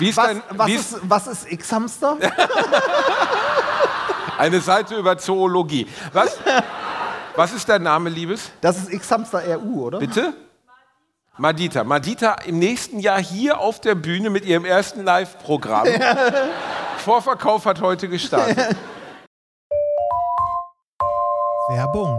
[0.00, 2.16] Wie ist Was, dein, was, wie ist, was ist X-Hamster?
[4.38, 5.86] Eine Seite über Zoologie.
[6.14, 6.38] Was,
[7.36, 8.50] was ist dein Name, Liebes?
[8.62, 9.98] Das ist X-Hamster RU, oder?
[9.98, 10.32] Bitte?
[11.36, 11.84] Madita.
[11.84, 15.86] Madita im nächsten Jahr hier auf der Bühne mit ihrem ersten Live-Programm.
[17.04, 18.58] Vorverkauf hat heute gestartet.
[21.68, 22.18] Werbung.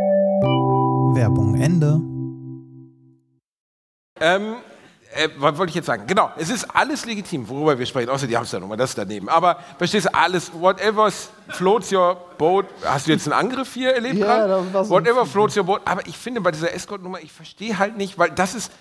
[1.15, 1.99] Werbung Ende.
[4.19, 4.55] Ähm,
[5.13, 6.07] äh, was wollte ich jetzt sagen?
[6.07, 9.27] Genau, es ist alles legitim, worüber wir sprechen, außer die Hamsternummer, das ist daneben.
[9.27, 11.11] Aber verstehst du, alles, whatever
[11.49, 12.65] floats your boat.
[12.85, 14.15] Hast du jetzt einen Angriff hier erlebt?
[14.15, 14.89] Ja, gerade?
[14.89, 15.81] Whatever floats your boat.
[15.85, 18.71] Aber ich finde bei dieser Escort-Nummer, ich verstehe halt nicht, weil das ist,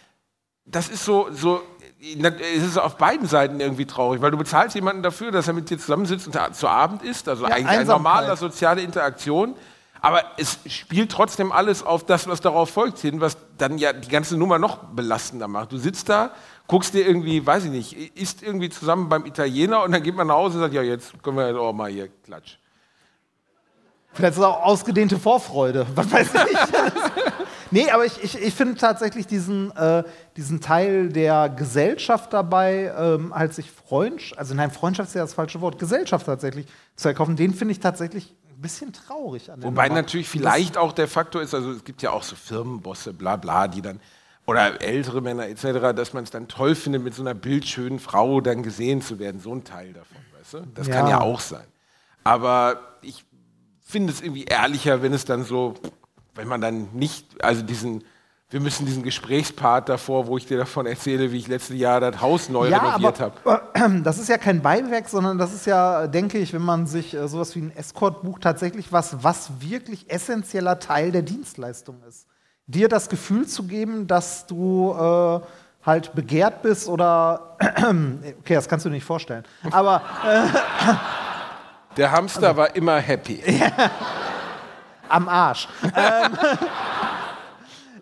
[0.64, 1.62] das ist so, so,
[2.00, 5.68] es ist auf beiden Seiten irgendwie traurig, weil du bezahlst jemanden dafür, dass er mit
[5.68, 9.56] dir zusammensitzt und zu Abend isst, also eigentlich eine normale soziale Interaktion.
[10.02, 14.08] Aber es spielt trotzdem alles auf das, was darauf folgt, hin, was dann ja die
[14.08, 15.72] ganze Nummer noch belastender macht.
[15.72, 16.32] Du sitzt da,
[16.66, 20.28] guckst dir irgendwie, weiß ich nicht, isst irgendwie zusammen beim Italiener und dann geht man
[20.28, 22.56] nach Hause und sagt, ja, jetzt können wir jetzt auch mal hier klatsch.
[24.12, 25.86] Vielleicht ist es auch ausgedehnte Vorfreude.
[25.94, 26.58] Was weiß ich.
[27.70, 30.02] nee, aber ich, ich, ich finde tatsächlich diesen, äh,
[30.36, 35.34] diesen Teil der Gesellschaft dabei, ähm, halt sich Freundschaft, also nein, Freundschaft ist ja das
[35.34, 39.88] falsche Wort, Gesellschaft tatsächlich zu erkaufen, den finde ich tatsächlich bisschen traurig an der Wobei
[39.88, 40.02] Nummer.
[40.02, 43.68] natürlich vielleicht auch der Faktor ist, also es gibt ja auch so Firmenbosse, bla bla,
[43.68, 44.00] die dann,
[44.46, 48.40] oder ältere Männer etc., dass man es dann toll findet, mit so einer bildschönen Frau
[48.40, 49.40] dann gesehen zu werden.
[49.40, 50.58] So ein Teil davon, weißt du?
[50.74, 51.18] Das kann Ja.
[51.18, 51.66] ja auch sein.
[52.24, 53.24] Aber ich
[53.80, 55.74] finde es irgendwie ehrlicher, wenn es dann so,
[56.34, 58.04] wenn man dann nicht, also diesen,
[58.50, 62.20] wir müssen diesen Gesprächspart davor, wo ich dir davon erzähle, wie ich letztes Jahr das
[62.20, 64.02] Haus neu ja, renoviert habe.
[64.02, 67.28] das ist ja kein Beiwerk, sondern das ist ja, denke ich, wenn man sich äh,
[67.28, 72.26] sowas wie ein Escort bucht, tatsächlich was, was wirklich essentieller Teil der Dienstleistung ist.
[72.66, 75.40] Dir das Gefühl zu geben, dass du äh,
[75.86, 79.44] halt begehrt bist oder okay, das kannst du dir nicht vorstellen.
[79.70, 80.02] Aber
[81.96, 83.42] Der Hamster war immer happy.
[85.08, 85.68] am Arsch.
[85.82, 86.38] ähm,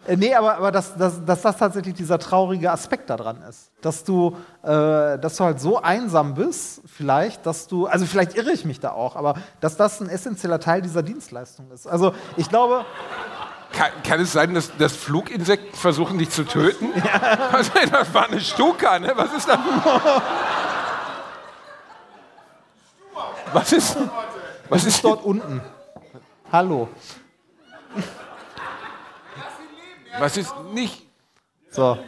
[0.08, 3.70] Äh, nee, aber, aber dass, dass, dass das tatsächlich dieser traurige Aspekt daran ist.
[3.82, 8.50] Dass du, äh, dass du halt so einsam bist, vielleicht, dass du, also vielleicht irre
[8.52, 11.86] ich mich da auch, aber dass das ein essentieller Teil dieser Dienstleistung ist.
[11.86, 12.86] Also ich glaube.
[13.72, 16.86] Kann, kann es sein, dass, dass Fluginsekten versuchen, dich zu töten?
[16.96, 17.50] Ja.
[17.52, 19.12] Was, das war eine Stuka, ne?
[19.14, 19.58] Was ist das?
[23.52, 23.96] Was ist,
[24.68, 25.62] was ist dort unten?
[26.52, 26.88] Hallo.
[30.18, 31.06] Was ist nicht?
[31.70, 31.98] So.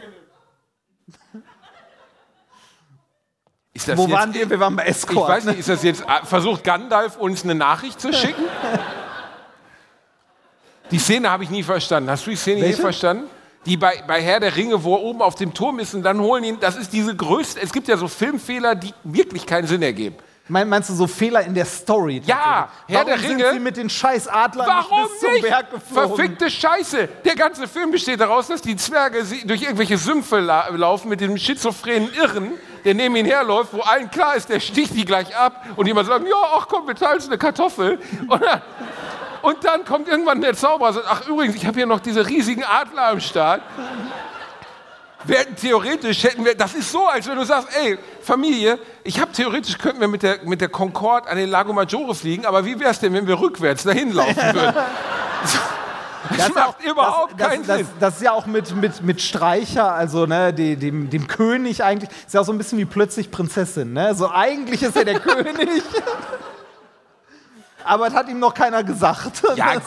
[3.73, 4.49] Ist das Wo jetzt, waren wir?
[4.49, 5.29] Wir waren bei Escort.
[5.29, 8.43] Ich weiß nicht, ist das jetzt, versucht Gandalf uns eine Nachricht zu schicken?
[10.91, 12.09] Die Szene habe ich nie verstanden.
[12.09, 12.75] Hast du die Szene Welche?
[12.75, 13.29] je verstanden?
[13.65, 16.19] Die bei, bei Herr der Ringe, wo er oben auf dem Turm ist und dann
[16.19, 19.83] holen ihn, das ist diese größte, es gibt ja so Filmfehler, die wirklich keinen Sinn
[19.83, 20.15] ergeben.
[20.51, 22.21] Mein, meinst du so Fehler in der Story?
[22.25, 25.31] Ja, Herr Warum der sind Ringe- sie mit den scheiß Adlern Warum nicht bis zum
[25.31, 25.41] nicht?
[25.43, 26.07] Berg geflogen?
[26.15, 27.07] Verfickte Scheiße.
[27.23, 31.37] Der ganze Film besteht daraus, dass die Zwerge durch irgendwelche Sümpfe la laufen mit dem
[31.37, 32.51] schizophrenen Irren,
[32.83, 36.03] der neben ihnen herläuft, wo allen klar ist, der sticht die gleich ab und immer
[36.03, 37.97] sagen, ja, ach komm, wir teilen uns eine Kartoffel.
[38.27, 38.61] Und dann,
[39.43, 42.27] und dann kommt irgendwann der Zauberer und sagt, ach übrigens, ich habe hier noch diese
[42.27, 43.61] riesigen Adler am Start.
[45.27, 49.31] Hätten theoretisch, hätten wir, das ist so, als wenn du sagst, ey, Familie, ich habe
[49.31, 52.79] theoretisch, könnten wir mit der, mit der Concorde an den Lago Maggiore fliegen, aber wie
[52.79, 54.73] wäre es denn, wenn wir rückwärts dahin laufen würden?
[56.37, 57.87] Das, ist macht auch- überhaupt das, keinen das, Sinn.
[57.99, 61.83] Das, das ist ja auch mit, mit, mit Streicher, also ne, de, dem, dem König
[61.83, 63.91] eigentlich, ist ja auch so ein bisschen wie plötzlich Prinzessin.
[63.93, 64.13] Ne?
[64.13, 65.81] So eigentlich ist er der König.
[67.83, 69.41] Aber das hat ihm noch keiner gesagt.
[69.55, 69.83] Ja, Das-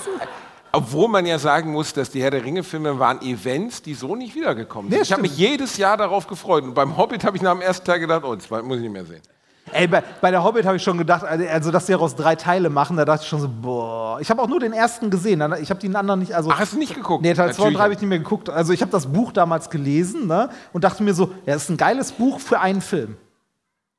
[0.77, 4.35] obwohl man ja sagen muss, dass die Herr der Ringe-Filme waren Events, die so nicht
[4.35, 4.99] wiedergekommen sind.
[4.99, 6.65] Nee, ich habe mich jedes Jahr darauf gefreut.
[6.65, 8.93] Und beim Hobbit habe ich nach dem ersten Teil gedacht, oh, das muss ich nicht
[8.93, 9.23] mehr sehen.
[9.73, 12.37] Ey, bei, bei der Hobbit habe ich schon gedacht, also, also dass die daraus drei
[12.37, 14.21] Teile machen, da dachte ich schon so, boah.
[14.21, 16.51] Ich habe auch nur den ersten gesehen, ich habe den anderen nicht, also.
[16.51, 17.23] Ach, hast du nicht geguckt?
[17.23, 17.77] Nee, Teil 2 und Natürlich.
[17.79, 18.51] 3 habe ich nicht mehr geguckt.
[18.51, 21.71] Also ich habe das Buch damals gelesen ne, und dachte mir so, ja, das ist
[21.71, 23.17] ein geiles Buch für einen Film.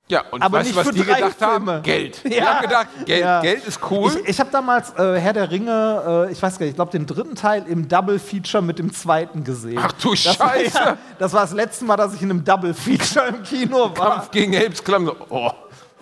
[0.08, 1.72] Ja, und Aber weißt nicht was für die drei gedacht Filme.
[1.74, 1.82] haben?
[1.84, 2.22] Geld.
[2.30, 2.46] Ja.
[2.46, 3.42] haben gedacht, Geld, Ja.
[3.42, 4.12] Geld ist cool.
[4.24, 6.92] Ich, ich habe damals äh, Herr der Ringe, äh, ich weiß gar nicht, ich glaube
[6.92, 9.80] den dritten Teil im Double Feature mit dem zweiten gesehen.
[9.82, 10.78] Ach du das war, Scheiße.
[10.86, 14.12] ja, das war das letzte Mal, dass ich in einem Double Feature im Kino war.
[14.18, 15.12] Kampf gegen Helmsklamm.
[15.30, 15.50] Oh,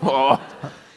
[0.02, 0.36] oh.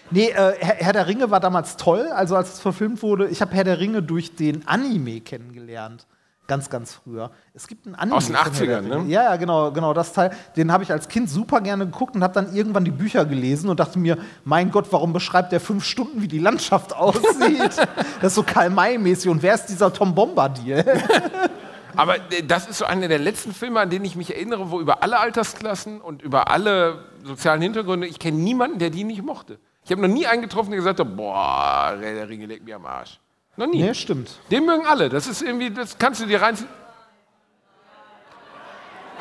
[0.09, 3.27] Nee, äh, Herr der Ringe war damals toll, also als es verfilmt wurde.
[3.29, 6.05] Ich habe Herr der Ringe durch den Anime kennengelernt.
[6.47, 7.29] Ganz, ganz früher.
[7.53, 8.15] Es gibt einen Anime.
[8.15, 9.03] Aus den von Herr der 80ern, Ringe.
[9.03, 9.11] ne?
[9.11, 10.31] Ja, ja, genau, genau, das Teil.
[10.55, 13.69] Den habe ich als Kind super gerne geguckt und habe dann irgendwann die Bücher gelesen
[13.69, 17.75] und dachte mir, mein Gott, warum beschreibt der fünf Stunden, wie die Landschaft aussieht?
[18.21, 19.29] das ist so Karl-May-mäßig.
[19.29, 20.85] Und wer ist dieser Tom Bombadil?
[21.97, 24.79] Aber äh, das ist so einer der letzten Filme, an den ich mich erinnere, wo
[24.79, 29.59] über alle Altersklassen und über alle sozialen Hintergründe, ich kenne niemanden, der die nicht mochte.
[29.83, 32.85] Ich habe noch nie einen getroffen, der gesagt hat, boah, der Ringe legt mir am
[32.85, 33.19] Arsch.
[33.57, 33.81] Noch nie.
[33.81, 34.39] nee, stimmt.
[34.51, 35.09] Den mögen alle.
[35.09, 36.69] Das ist irgendwie, das kannst du dir reinziehen.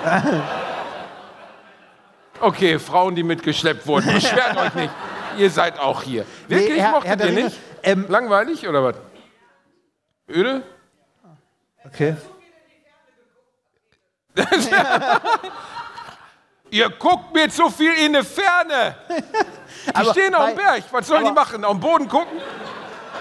[2.38, 4.92] Okay, Frauen, die mitgeschleppt wurden, beschwert euch nicht.
[5.38, 6.27] Ihr seid auch hier.
[6.49, 7.59] Wirklich, Nee, Herr- mochtet Herr ihr nicht?
[7.83, 8.96] ähm, Langweilig oder was?
[10.29, 10.62] Öde?
[11.87, 12.14] Okay.
[16.70, 18.96] Ihr guckt mir zu viel in die Ferne.
[19.87, 20.83] Die Aber stehen auf dem Berg.
[20.90, 21.64] Was sollen die machen?
[21.64, 22.38] Auf den Boden gucken?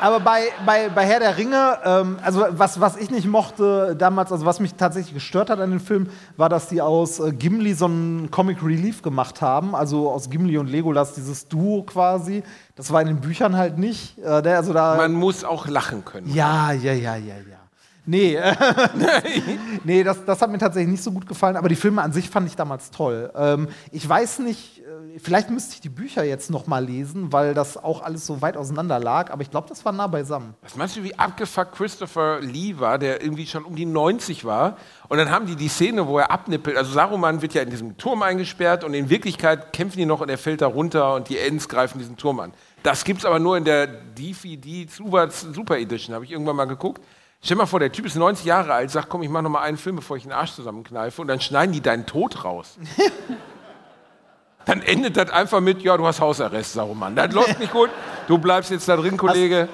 [0.01, 4.31] Aber bei, bei, bei Herr der Ringe, ähm, also was, was ich nicht mochte damals,
[4.31, 7.73] also was mich tatsächlich gestört hat an dem Film, war, dass die aus äh, Gimli
[7.73, 9.75] so einen Comic Relief gemacht haben.
[9.75, 12.43] Also aus Gimli und Legolas, dieses Duo quasi.
[12.75, 14.17] Das war in den Büchern halt nicht.
[14.19, 16.33] Äh, der, also da, Man muss auch lachen können.
[16.33, 17.64] ja, ja, ja, ja, ja.
[18.05, 18.39] Nee,
[19.83, 22.29] nee das, das hat mir tatsächlich nicht so gut gefallen, aber die Filme an sich
[22.29, 23.31] fand ich damals toll.
[23.35, 27.53] Ähm, ich weiß nicht, äh, vielleicht müsste ich die Bücher jetzt noch mal lesen, weil
[27.53, 30.53] das auch alles so weit auseinander lag, aber ich glaube, das war nah beisammen.
[30.61, 34.77] Was meinst du, wie abgefuckt Christopher Lee war, der irgendwie schon um die 90 war?
[35.07, 36.77] Und dann haben die die Szene, wo er abnippelt.
[36.77, 40.29] Also Saruman wird ja in diesem Turm eingesperrt und in Wirklichkeit kämpfen die noch und
[40.29, 42.53] er fällt da runter und die Ents greifen diesen Turm an.
[42.83, 47.01] Das gibt's aber nur in der DVD Super Edition, habe ich irgendwann mal geguckt.
[47.45, 49.51] Stell dir mal vor, der Typ ist 90 Jahre alt, sagt, komm, ich mache noch
[49.51, 52.79] mal einen Film, bevor ich den Arsch zusammenkneife und dann schneiden die deinen Tod raus.
[54.65, 57.15] dann endet das einfach mit, ja, du hast Hausarrest, Saruman.
[57.15, 57.91] Das läuft nicht gut,
[58.27, 59.69] du bleibst jetzt da drin, Kollege.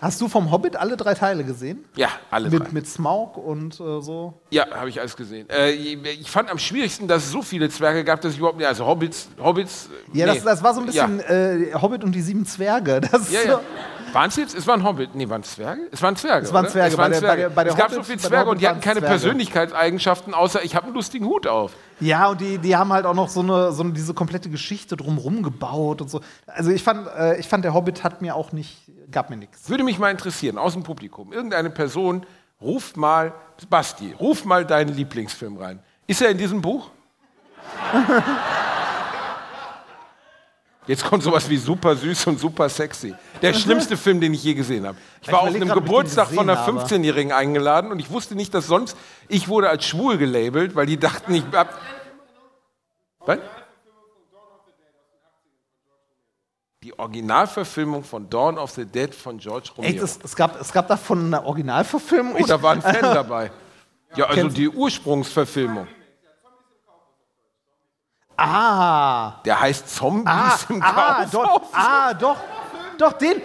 [0.00, 1.84] Hast du vom Hobbit alle drei Teile gesehen?
[1.94, 2.60] Ja, alle drei.
[2.60, 4.40] Mit, mit Smaug und äh, so?
[4.48, 5.46] Ja, habe ich alles gesehen.
[5.50, 8.66] Äh, ich fand am schwierigsten, dass es so viele Zwerge gab, dass ich überhaupt nicht.
[8.66, 9.90] Also Hobbits, Hobbits.
[10.14, 10.36] Ja, nee.
[10.36, 13.02] das, das war so ein bisschen Ja, äh, Hobbit und die sieben Zwerge.
[13.02, 13.42] Das ja.
[13.42, 13.60] ja.
[14.12, 14.54] Waren es jetzt?
[14.56, 15.14] Es waren Hobbit.
[15.14, 15.82] Nee, waren es Zwerge?
[15.92, 16.46] Es waren Zwerge.
[16.46, 16.68] Es waren?
[16.68, 16.92] Zwerge.
[16.92, 17.42] Es, waren Bei der- bei Zwerge.
[17.42, 19.12] der- bei der es gab Hobbit- so viele Zwerge und die hatten keine Zwerge.
[19.14, 21.72] Persönlichkeitseigenschaften, außer ich habe einen lustigen Hut auf.
[22.00, 24.96] Ja, und die, die haben halt auch noch so eine, so eine, diese komplette Geschichte
[24.96, 26.20] drumherum gebaut und so.
[26.46, 29.68] Also ich fand, äh, ich fand, der Hobbit hat mir auch nicht, gab mir nichts.
[29.68, 31.32] Würde mich mal interessieren, aus dem Publikum.
[31.32, 32.26] Irgendeine Person,
[32.62, 33.32] Ruf mal,
[33.70, 35.78] Basti, ruf mal deinen Lieblingsfilm rein.
[36.06, 36.90] Ist er in diesem Buch?
[40.90, 43.14] Jetzt kommt sowas wie super süß und super sexy.
[43.42, 44.98] Der schlimmste Film, den ich je gesehen habe.
[45.22, 46.94] Ich war auf überleg einem grad, ich Geburtstag von einer gesehen habe.
[46.94, 48.96] 15-Jährigen eingeladen und ich wusste nicht, dass sonst
[49.28, 51.78] ich wurde als schwul gelabelt, weil die dachten, ich hab.
[53.24, 53.38] Was?
[56.82, 59.92] Die Originalverfilmung von Dawn of the Dead von George Romero.
[59.94, 62.34] Echt, es, es, gab, es gab davon eine Originalverfilmung.
[62.36, 63.52] oh, da war ein Ich- Fan dabei.
[64.16, 65.86] Ja, also die Ursprungsverfilmung.
[68.42, 71.30] Ah, Der heißt Zombies ah, im ah, Kaufhaus.
[71.30, 72.36] doch, ah, doch,
[72.96, 73.42] doch, den,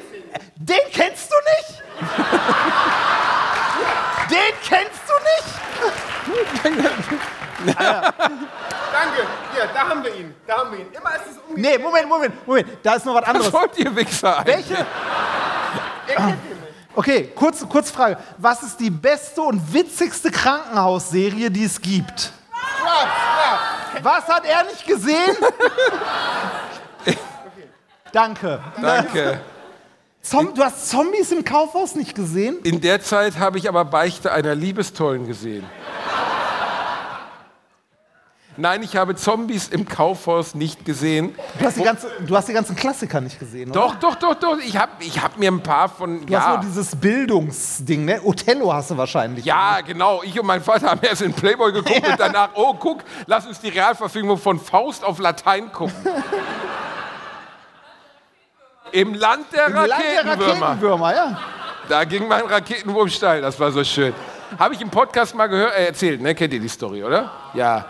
[0.56, 1.84] den kennst du nicht?
[4.30, 6.86] den kennst du nicht?
[7.66, 10.34] Danke, hier, da haben wir ihn.
[10.48, 10.88] Da haben wir ihn.
[10.94, 11.58] Immer ist es umgekehrt.
[11.58, 13.54] Nee, Moment, Moment, Moment, da ist noch was Was anderes.
[13.54, 14.70] wollt ihr Wichser eigentlich?
[14.70, 14.86] Welche?
[16.96, 18.18] Okay, kurz, kurz Frage.
[18.38, 22.32] Was ist die beste und witzigste Krankenhausserie, die es gibt?
[24.02, 25.38] Was hat er nicht gesehen?
[28.12, 28.62] Danke.
[28.82, 29.42] Danke.
[30.22, 32.60] Zom du hast Zombies im Kaufhaus nicht gesehen?
[32.64, 35.66] In der Zeit habe ich aber Beichte einer Liebestollen gesehen.
[38.58, 41.36] Nein, ich habe Zombies im Kaufhaus nicht gesehen.
[41.60, 43.82] Du hast die, ganze, du hast die ganzen Klassiker nicht gesehen, oder?
[43.82, 44.58] Doch, doch, doch, doch.
[44.60, 46.26] Ich habe ich hab mir ein paar von.
[46.26, 48.22] Du hast Ja, nur dieses Bildungsding, ne?
[48.24, 49.44] Othello hast du wahrscheinlich.
[49.44, 50.24] ja, genau.
[50.24, 53.60] Ich und mein Vater haben erst in Playboy geguckt und danach, oh, guck, lass uns
[53.60, 55.96] die Realverfilmung von Faust auf Latein gucken.
[58.92, 60.66] Im Land der Im Land der Raketenwürmer.
[60.68, 61.40] Raketenwürmer, ja.
[61.90, 64.14] Da ging mein Raketenwurm steil, das war so schön.
[64.58, 66.34] Habe ich im Podcast mal gehört, äh, erzählt, ne?
[66.34, 67.32] Kennt ihr die Story, oder?
[67.54, 67.86] Ja.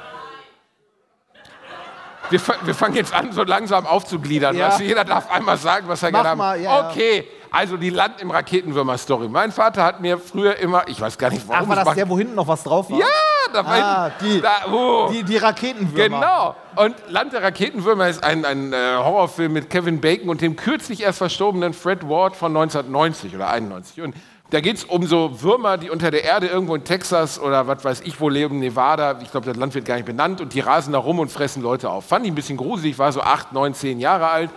[2.30, 4.56] Wir, wir fangen jetzt an, so langsam aufzugliedern.
[4.56, 4.70] Ja.
[4.70, 6.90] Weißt du, jeder darf einmal sagen, was er Mach gerne mal, ja.
[6.90, 9.30] Okay, also die Land im Raketenwürmer-Story.
[9.30, 11.64] Mein Vater hat mir früher immer, ich weiß gar nicht warum.
[11.72, 13.00] Ach, war das der, wo hinten noch was drauf war?
[13.00, 13.06] ja,
[13.54, 15.10] da war Ah, die, da, oh.
[15.12, 16.20] die, die Raketenwürmer.
[16.20, 16.56] Genau.
[16.76, 21.04] Und Land der Raketenwürmer ist ein, ein äh, Horrorfilm mit Kevin Bacon und dem kürzlich
[21.04, 24.02] erst verstorbenen Fred Ward von 1990 oder 91.
[24.02, 24.16] Und
[24.52, 27.84] da geht es um so Würmer, die unter der Erde irgendwo in Texas oder was
[27.84, 29.20] weiß ich wo leben, Nevada.
[29.22, 30.40] Ich glaube, das Land wird gar nicht benannt.
[30.40, 32.06] Und die rasen da rum und fressen Leute auf.
[32.06, 33.00] Fand ich ein bisschen gruselig.
[33.00, 34.52] war so acht, neun, zehn Jahre alt.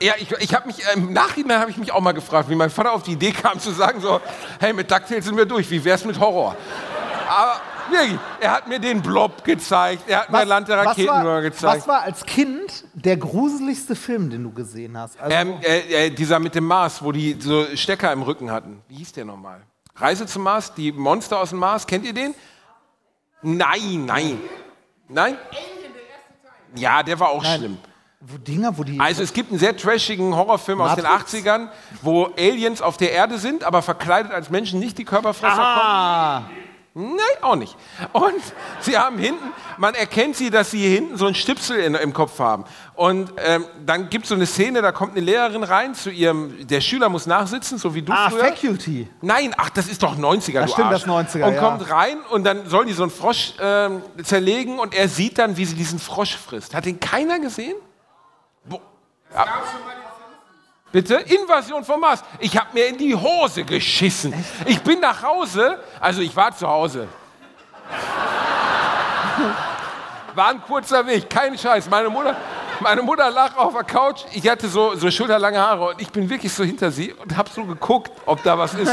[0.00, 2.54] Ja, ich, ich habe mich, äh, im Nachhinein habe ich mich auch mal gefragt, wie
[2.54, 4.20] mein Vater auf die Idee kam zu sagen so,
[4.60, 6.56] hey, mit DuckTales sind wir durch, wie wär's mit Horror?
[7.28, 11.24] Aber wirklich, er hat mir den Blob gezeigt, er hat mir Land der was Raketenwürmer
[11.24, 11.78] war, gezeigt.
[11.80, 15.18] was war als Kind der gruseligste Film, den du gesehen hast?
[15.20, 18.82] Also, Ähm, äh, äh, dieser mit dem Mars, wo die so Stecker im Rücken hatten.
[18.88, 19.60] Wie hieß der nochmal?
[19.96, 22.34] Reise zum Mars, die Monster aus dem Mars, kennt ihr den?
[23.42, 24.40] Nein, nein.
[25.08, 25.36] Nein?
[26.74, 27.78] Ja, der war auch schlimm.
[28.20, 29.00] wo Dinger, wo die.
[29.00, 31.34] Also es gibt einen sehr trashigen Horrorfilm aus den Matrix?
[31.34, 31.68] 80ern,
[32.02, 36.67] wo Aliens auf der Erde sind, aber verkleidet als Menschen nicht die Körperfresser kommen.
[36.94, 37.76] Nein, auch nicht.
[38.12, 38.42] Und
[38.80, 42.12] sie haben hinten, man erkennt sie, dass sie hier hinten so einen Stipsel in, im
[42.12, 42.64] Kopf haben.
[42.94, 46.66] Und ähm, dann gibt es so eine Szene, da kommt eine Lehrerin rein zu ihrem,
[46.66, 48.46] der Schüler muss nachsitzen, so wie du ah früher.
[48.46, 49.08] Faculty.
[49.20, 51.04] Nein, ach, das ist doch 90er, du stimmt, Arsch.
[51.04, 51.60] das ist 90er, Und ja.
[51.60, 55.56] kommt rein und dann sollen die so einen Frosch ähm, zerlegen und er sieht dann,
[55.56, 56.74] wie sie diesen Frosch frisst.
[56.74, 57.76] Hat den keiner gesehen?
[58.64, 58.80] Bo
[59.32, 59.46] ja.
[60.90, 61.16] Bitte?
[61.16, 62.22] Invasion vom Mars.
[62.38, 64.32] Ich habe mir in die Hose geschissen.
[64.64, 67.08] Ich bin nach Hause, also ich war zu Hause.
[70.34, 71.90] War ein kurzer Weg, kein Scheiß.
[71.90, 72.36] Meine Mutter,
[72.80, 76.30] meine Mutter lag auf der Couch, ich hatte so, so schulterlange Haare und ich bin
[76.30, 78.92] wirklich so hinter sie und habe so geguckt, ob da was ist.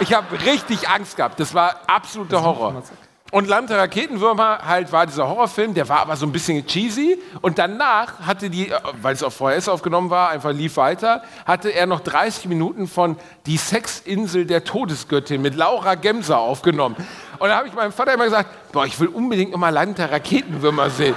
[0.00, 1.40] Ich habe richtig Angst gehabt.
[1.40, 2.82] Das war absoluter Horror.
[3.30, 7.18] Und Land der Raketenwürmer halt war dieser Horrorfilm, der war aber so ein bisschen cheesy.
[7.42, 11.68] Und danach hatte die, äh, weil es auf VHS aufgenommen war, einfach lief weiter, hatte
[11.68, 16.96] er noch 30 Minuten von Die Sexinsel der Todesgöttin mit Laura Gemser aufgenommen.
[17.38, 19.98] Und da habe ich meinem Vater immer gesagt, boah, ich will unbedingt noch mal Land
[19.98, 21.14] der Raketenwürmer sehen.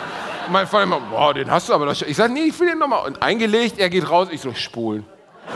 [0.47, 2.09] Und mein Vater immer, boah, den hast du aber doch schon.
[2.09, 3.05] Ich sage, nee, ich will den noch mal.
[3.05, 5.05] Und eingelegt, er geht raus, ich so, spulen.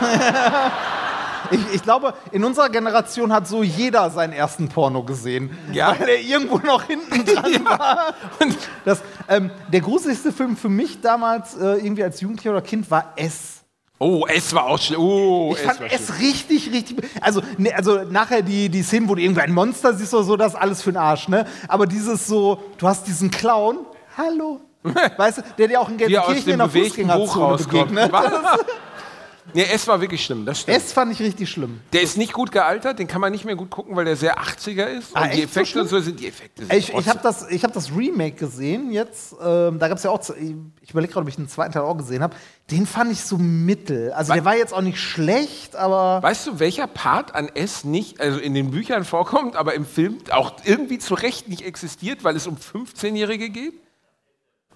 [1.50, 5.56] Ich, ich glaube, in unserer Generation hat so jeder seinen ersten Porno gesehen.
[5.72, 5.96] Ja.
[5.98, 8.14] Weil er irgendwo noch hinten dran war.
[8.40, 12.90] Und Das, ähm, der gruseligste Film für mich damals, äh, irgendwie als Jugendlicher oder Kind,
[12.90, 13.62] war S.
[13.98, 15.00] Oh, es war auch schlimm.
[15.00, 16.98] Oh, Ich fand es richtig, richtig.
[17.22, 20.36] Also, ne, also nachher die, die Szenen, wo du irgendwie ein Monster siehst oder so,
[20.36, 21.46] das ist alles für den Arsch, ne?
[21.66, 23.78] Aber dieses so, du hast diesen Clown,
[24.18, 24.60] hallo.
[25.16, 28.12] Weißt du, der dir auch in aus Gelsenkirchen in der Fußgängerzone begegnet.
[28.12, 28.32] Was?
[29.54, 30.76] Nee, es war wirklich schlimm, das stimmt.
[30.76, 31.80] S fand ich richtig schlimm.
[31.92, 34.38] Der ist nicht gut gealtert, den kann man nicht mehr gut gucken, weil der sehr
[34.38, 35.10] 80er ist.
[35.14, 36.66] Ah, und die echt so Effekte und so sind die Effekte.
[36.66, 39.34] Sind Ich, ich habe das, ich hab das Remake gesehen jetzt.
[39.42, 40.20] Ähm, da gab es ja auch,
[40.80, 42.36] ich überlege gerade, ob ich den zweiten Teil auch gesehen habe.
[42.70, 44.12] Den fand ich so mittel.
[44.12, 46.22] Also der war jetzt auch nicht schlecht, aber.
[46.22, 50.18] Weißt du, welcher Part an S nicht, also in den Büchern vorkommt, aber im Film
[50.30, 53.74] auch irgendwie zu Recht nicht existiert, weil es um 15-Jährige geht?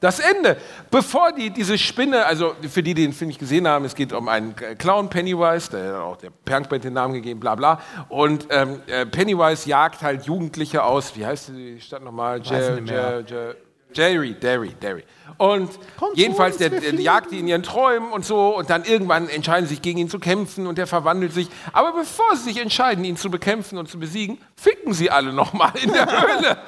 [0.01, 0.57] Das Ende.
[0.91, 4.13] Bevor die diese Spinne, also für die, die den Film nicht gesehen haben, es geht
[4.13, 7.81] um einen Clown Pennywise, der hat auch der Punkband den Namen gegeben, bla bla.
[8.09, 11.15] Und ähm, äh, Pennywise jagt halt Jugendliche aus.
[11.17, 12.41] Wie heißt die Stadt nochmal?
[12.41, 13.25] Weiß nicht mehr.
[13.93, 15.05] Jerry, Derry, Derry.
[15.39, 18.55] Und Kommt jedenfalls, der, der jagt die in ihren Träumen und so.
[18.59, 21.49] Und dann irgendwann entscheiden sie sich gegen ihn zu kämpfen und der verwandelt sich.
[21.73, 25.73] Aber bevor sie sich entscheiden, ihn zu bekämpfen und zu besiegen, ficken sie alle nochmal
[25.83, 26.59] in der Höhle.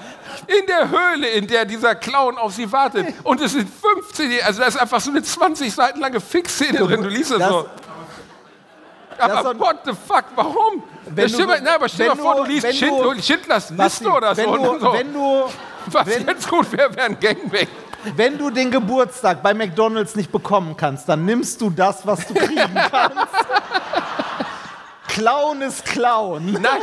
[0.46, 3.08] In der Höhle, in der dieser Clown auf sie wartet.
[3.24, 7.02] Und es sind 15, also da ist einfach so eine 20 Seiten lange Fixszene drin.
[7.02, 7.66] Du liest das, Das- so.
[9.18, 10.82] Aber das- what the fuck, warum?
[11.06, 14.40] Wenn du- mal- na, aber stell dir mal vor, du- liest Schindlers Liste oder so.
[14.42, 14.92] wenn und du, so.
[14.94, 15.44] wenn du,
[15.92, 17.66] Was wenn- jetzt gut wäre, wäre ein Gangbang.
[18.16, 22.34] wenn du den Geburtstag bei McDonalds nicht bekommen kannst, dann nimmst du das, was du
[22.34, 23.26] kriegen kannst.
[25.08, 26.52] Clown ist Clown.
[26.52, 26.82] Nein.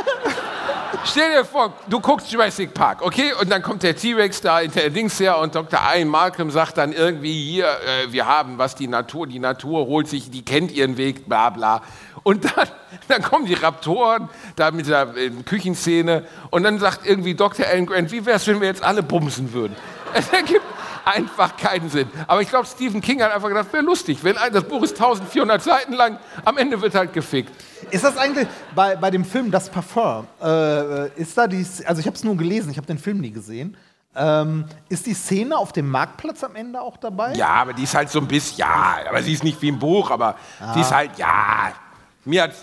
[1.04, 3.32] Stell dir vor, du guckst Jurassic Park, okay?
[3.40, 5.80] Und dann kommt der T-Rex da in der Dings her und Dr.
[5.96, 10.08] Ian Malcolm sagt dann irgendwie hier, äh, wir haben was die Natur, die Natur holt
[10.08, 11.82] sich, die kennt ihren Weg, bla bla.
[12.22, 12.68] Und dann,
[13.08, 15.06] dann kommen die Raptoren da mit der
[15.44, 17.66] Küchenszene und dann sagt irgendwie Dr.
[17.66, 19.76] Alan Grant, wie wär's, wenn wir jetzt alle bumsen würden?
[20.12, 20.64] Es ergibt
[21.04, 22.08] einfach keinen Sinn.
[22.26, 24.94] Aber ich glaube, Stephen King hat einfach gedacht, wäre lustig, wenn ein, das Buch ist
[25.00, 27.52] 1400 Seiten lang, am Ende wird halt gefickt.
[27.90, 30.26] Ist das eigentlich bei, bei dem Film Das Parfum?
[30.42, 33.30] Äh, ist da die, also ich habe es nur gelesen, ich habe den Film nie
[33.30, 33.76] gesehen.
[34.16, 37.34] Ähm, ist die Szene auf dem Marktplatz am Ende auch dabei?
[37.34, 39.78] Ja, aber die ist halt so ein bisschen, ja, aber sie ist nicht wie im
[39.78, 40.34] Buch, aber
[40.74, 41.72] sie ist halt, ja.
[42.24, 42.54] Mir hat,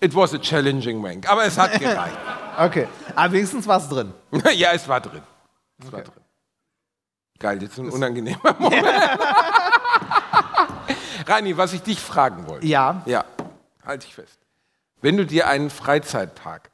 [0.00, 2.16] it was a challenging wank, aber es hat gereicht.
[2.58, 2.88] Okay.
[3.14, 4.12] Aber wenigstens war es drin.
[4.54, 5.22] ja, es war drin.
[5.82, 6.14] Es war drin.
[7.38, 8.86] Geil, jetzt ein unangenehmer Moment.
[11.26, 12.66] Rani, was ich dich fragen wollte.
[12.66, 13.02] Ja.
[13.06, 13.24] Ja,
[13.84, 14.38] halt dich fest.
[15.00, 16.70] Wenn du dir einen Freizeitpark.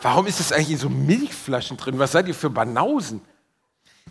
[0.00, 1.98] Warum ist das eigentlich in so Milchflaschen drin?
[1.98, 3.20] Was seid ihr für Banausen?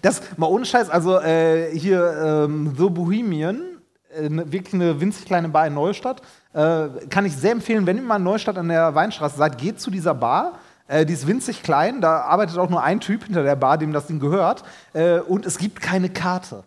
[0.02, 3.77] Das, mal ohne Scheiß, also äh, hier ähm, The Bohemian,
[4.20, 6.22] wirklich eine winzig kleine Bar in Neustadt,
[6.54, 9.80] äh, kann ich sehr empfehlen, wenn ihr mal in Neustadt an der Weinstraße seid, geht
[9.80, 10.54] zu dieser Bar.
[10.88, 13.94] Äh, die ist winzig klein, da arbeitet auch nur ein Typ hinter der Bar, dem
[13.94, 14.64] das Ding gehört.
[14.94, 16.64] Äh, und es gibt keine Karte,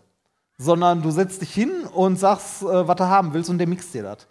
[0.58, 3.92] sondern du setzt dich hin und sagst, äh, was du haben willst und der mixt
[3.94, 4.26] dir das.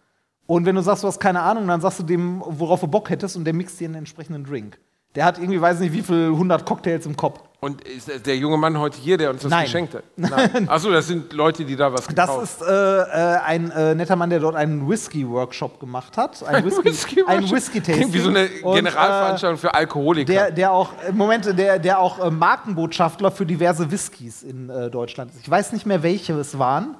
[0.45, 3.09] Und wenn du sagst, du hast keine Ahnung, dann sagst du dem, worauf du Bock
[3.09, 4.79] hättest und der mixt dir einen entsprechenden Drink.
[5.15, 7.41] Der hat irgendwie, weiß nicht, wie viel 100 Cocktails im Kopf.
[7.61, 9.65] Und ist der- junge Mann heute hier, der uns das Nein.
[9.65, 10.03] geschenkt hat?
[10.15, 10.69] Nein.
[10.69, 14.15] Achso, das sind Leute, die da was Das gekauft ist äh, äh, ein äh, netter
[14.15, 16.41] Mann, der dort einen Whisky-Workshop gemacht hat.
[16.47, 17.95] Ein Whisky, ein Whisky-Tasting.
[17.95, 20.31] Klingt wie so eine Und, Generalveranstaltung für Äh, Alkoholiker.
[20.31, 25.31] der, der auch, äh, Moment, der, der auch äh, Markenbotschafter für diverse Whiskys in Deutschland
[25.31, 25.41] ist.
[25.41, 26.95] Ich weiß nicht mehr, welche es waren.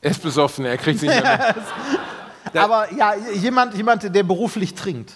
[0.00, 1.54] er ist besoffen, er kriegt sich nicht mehr.
[2.54, 5.14] Aber ja, jemand, jemand, der beruflich trinkt.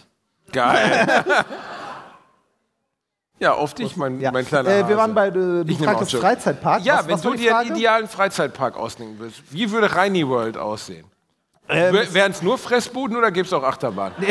[0.52, 1.24] Geil.
[3.42, 4.30] ja, auf dich, mein, Ja.
[4.32, 6.14] mein kleiner äh, wir waren bei, äh, du Ich fragtest.
[6.14, 6.82] Freizeitpark.
[6.84, 10.56] Ja, Was- wenn was du dir einen idealen Freizeitpark ausdenken willst, wie würde Reini World
[10.56, 11.06] aussehen?
[11.68, 14.12] Ähm, Wären es nur Fressbuden oder gäbe es auch Achterbahn?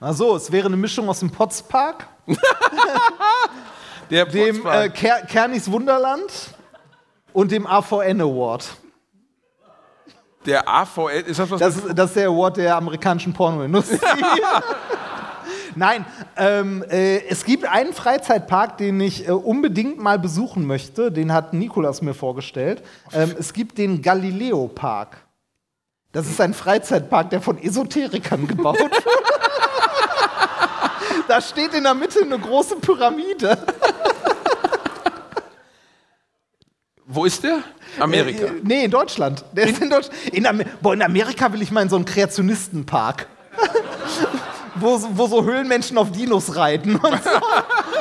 [0.00, 2.06] Na so, es wäre eine Mischung aus dem Potspark,
[4.10, 4.88] Der dem äh.
[4.90, 6.30] Ker Kernis Wunderland
[7.34, 8.64] und dem AVN Award.
[10.46, 11.60] der AVL, ist das was?
[11.60, 13.98] Das, ist- das ist der Award der amerikanischen Pornoindustrie.
[15.78, 16.04] Nein,
[16.36, 21.12] ähm, äh, es gibt einen Freizeitpark, den ich äh, unbedingt mal besuchen möchte.
[21.12, 22.82] Den hat Nikolas mir vorgestellt.
[23.12, 25.18] Ähm, es gibt den Galileo Park.
[26.10, 29.04] Das ist ein Freizeitpark, der von Esoterikern gebaut wird.
[31.28, 33.56] da steht in der Mitte eine große Pyramide.
[37.06, 37.62] Wo ist der?
[38.00, 38.46] Amerika.
[38.46, 39.44] Äh, nee, in Deutschland.
[39.52, 42.04] Der ist in, Deutsch in, Amer Boah, in Amerika will ich mal in so einen
[42.04, 43.28] Kreationistenpark.
[44.80, 47.30] Wo, so- wo so Höhlenmenschen auf Dinos reiten und so.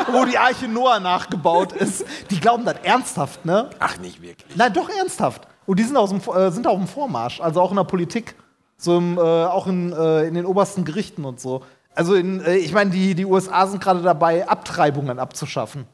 [0.13, 2.05] wo die Arche Noah nachgebaut ist.
[2.32, 3.69] Die glauben das ernsthaft, ne?
[3.80, 4.55] Ach, nicht wirklich.
[4.55, 5.47] Nein, doch ernsthaft.
[5.65, 8.36] Und die sind, aus dem, äh, sind auf dem Vormarsch, also auch in der Politik.
[8.78, 11.63] So im, äh, auch in, äh, in den obersten Gerichten und so.
[11.95, 15.86] Also in, äh, ich meine, die, die USA sind gerade dabei, Abtreibungen abzuschaffen.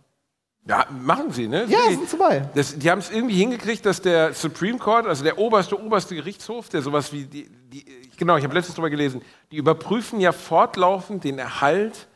[0.68, 1.66] Ja, machen sie, ne?
[1.68, 2.48] Ja, sind sie bei.
[2.56, 6.70] Das, die haben es irgendwie hingekriegt, dass der Supreme Court, also der oberste, oberste Gerichtshof,
[6.70, 7.86] der sowas wie die, die
[8.24, 9.22] genau, ich habe letztens drüber gelesen,
[9.52, 12.08] die überprüfen ja fortlaufend den Erhalt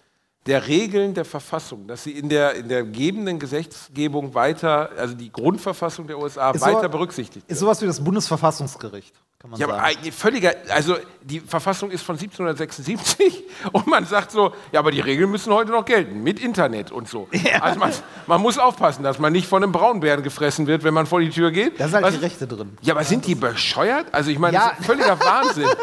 [0.45, 5.29] der Regeln der Verfassung, dass sie in der, in der gebenden Gesetzgebung weiter, also die
[5.29, 7.45] Grundverfassung der USA Ist weiter so- berücksichtigt.
[7.49, 9.13] Ist sowas wie das Bundesverfassungsgericht.
[9.39, 9.85] Kann man Ja, aber sagen.
[9.87, 14.99] eigentlich völliger, also die Verfassung ist von 1776 und man sagt so, ja, aber die
[14.99, 17.27] Regeln müssen heute noch gelten, mit Internet und so.
[17.61, 17.91] Also man,
[18.25, 21.29] man muss aufpassen, dass man nicht von einem Braunbären gefressen wird, wenn man vor die
[21.29, 21.79] Tür geht.
[21.79, 22.77] Da sind halt Was- die Rechte drin.
[22.81, 24.07] Ja, aber sind die bescheuert?
[24.11, 24.69] Also ich meine, Ja.
[24.69, 25.67] das ist völliger Wahnsinn.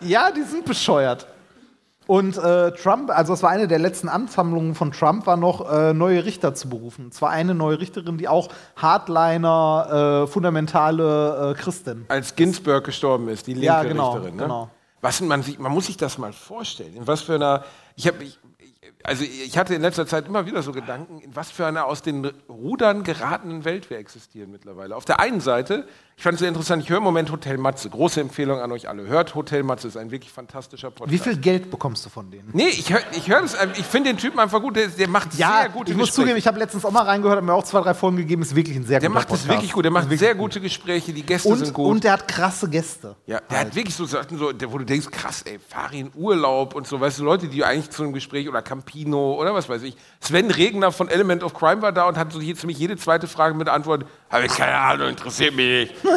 [0.00, 1.26] Ja, die sind bescheuert.
[2.08, 5.92] Und äh, Trump, also es war eine der letzten Amtshandlungen von Trump, war noch äh,
[5.92, 7.04] neue Richter zu berufen.
[7.04, 12.06] Und zwar eine neue Richterin, die auch Hardliner, äh, fundamentale äh, Christin.
[12.08, 14.36] Als Ginsburg gestorben ist, die linke Ja, genau, Richterin.
[14.36, 14.42] Ne?
[14.44, 14.70] genau.
[15.02, 16.96] Was man, sich, man muss sich das mal vorstellen.
[16.96, 17.64] In was für einer.
[17.94, 18.24] Ich habe.
[19.04, 22.00] Also ich hatte in letzter Zeit immer wieder so Gedanken, in was für einer aus
[22.00, 24.96] den Rudern geratenen Welt wir existieren mittlerweile.
[24.96, 25.86] Auf der einen Seite,
[26.18, 27.88] ich fand es sehr interessant, ich höre im Moment Hotel Matze.
[27.88, 29.06] Große Empfehlung an euch alle.
[29.06, 31.12] Hört Hotel Matze, ist ein wirklich fantastischer Podcast.
[31.12, 32.50] Wie viel Geld bekommst du von denen?
[32.52, 35.34] Nee, ich höre ich hör das, ich finde den Typen einfach gut, der, der macht
[35.36, 36.22] Ja, sehr gute ich muss Gespräche.
[36.24, 38.56] zugeben, ich habe letztens auch mal reingehört, habe mir auch zwei, drei Folgen gegeben, ist
[38.56, 39.48] wirklich ein sehr der guter macht es Podcast.
[39.48, 41.86] wirklich gut, der macht sehr gute Gespräche, die Gäste sind Und, gut.
[41.92, 43.14] und der hat krasse Gäste.
[43.26, 46.10] Ja, der hat wirklich so Sachen, so, der- wo du denkst, krass, ey, fahr in
[46.16, 49.68] Urlaub und so, weißt du, Leute, die eigentlich zu einem Gespräch oder Campino oder was
[49.68, 49.96] weiß ich.
[50.18, 53.28] Sven Regner von Element of Crime war da und hat so hier ziemlich jede zweite
[53.28, 56.07] Frage mit Antwort, habe ich keine Ahnung, interessiert mich nicht.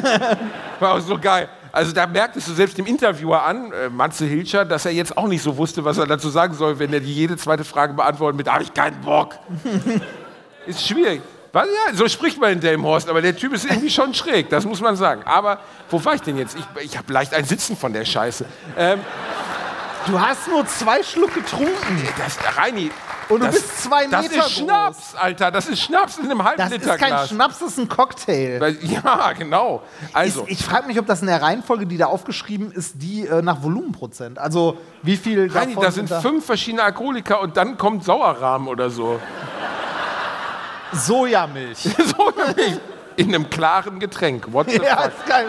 [0.80, 1.50] War auch so geil.
[1.72, 5.28] Also da merktest du selbst dem Interviewer an, äh, Matze Hilscher, dass er jetzt auch
[5.28, 8.38] nicht so wusste, was er dazu sagen soll, wenn er die jede zweite Frage beantwortet
[8.38, 9.36] mit, habe ich keinen Bock.
[10.66, 11.22] Ist schwierig.
[11.54, 14.64] Was, ja, so spricht man in Delmhorst, aber der Typ ist irgendwie schon schräg, das
[14.64, 15.24] muss man sagen.
[15.26, 16.56] Aber wo war ich denn jetzt?
[16.58, 18.46] Ich, ich habe leicht ein Sitzen von der Scheiße.
[18.78, 19.00] Ähm,
[20.08, 22.08] Du hast nur zwei Schluck getrunken.
[22.18, 22.90] das, Reini,
[23.32, 24.52] Und du das, bist zwei das Meter ist groß.
[24.52, 25.52] Schnaps, Alter.
[25.52, 27.28] Das ist Schnaps in einem halben Das Liter ist kein.
[27.28, 28.78] Schnaps, das ist ein Cocktail.
[28.82, 29.84] Ja, genau.
[30.14, 33.26] Also, ich ich frage mich, ob das in der Reihenfolge, die da aufgeschrieben ist, die
[33.26, 34.38] äh, nach Volumenprozent.
[34.38, 39.20] Also wie viel davon da sind fünf verschiedene Alkoholiker und dann kommt Sauerrahmen oder so.
[40.94, 41.80] Sojamilch.
[42.18, 42.80] so nämlich
[43.16, 44.52] in einem klaren Getränk.
[44.54, 45.12] What the ja, fuck?
[45.18, 45.48] ist geil.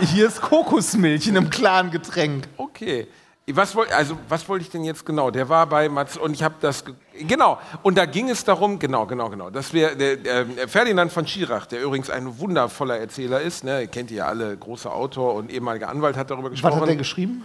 [0.00, 2.48] Hier ist Kokosmilch in einem klaren Getränk.
[2.56, 3.08] Okay.
[3.56, 5.30] Was wollte also was wollte ich denn jetzt genau?
[5.30, 6.94] Der war bei Mats und ich habe das ge-
[7.26, 11.26] genau und da ging es darum genau genau genau, dass wir der, der Ferdinand von
[11.26, 15.50] Schirach, der übrigens ein wundervoller Erzähler ist, ne, kennt ihr ja alle, großer Autor und
[15.50, 16.80] ehemaliger Anwalt hat darüber Was gesprochen.
[16.80, 17.44] hat der geschrieben?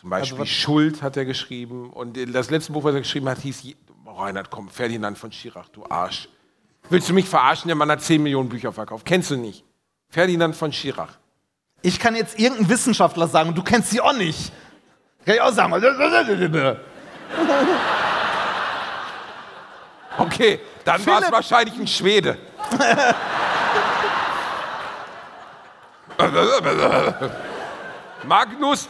[0.00, 3.38] Zum Beispiel was- Schuld hat er geschrieben und das letzte Buch, was er geschrieben hat,
[3.38, 3.62] hieß
[4.06, 6.28] oh, Reinhard, komm, Ferdinand von Schirach, du Arsch.
[6.90, 7.68] Willst du mich verarschen?
[7.68, 9.06] Der Mann hat 10 Millionen Bücher verkauft.
[9.06, 9.64] Kennst du nicht?
[10.08, 11.16] Ferdinand von Schirach.
[11.80, 14.52] Ich kann jetzt irgendeinen Wissenschaftler sagen und du kennst sie auch nicht.
[15.24, 15.72] Kann ich auch sagen.
[20.18, 22.36] Okay, dann war es wahrscheinlich ein Schwede.
[28.24, 28.88] Magnus.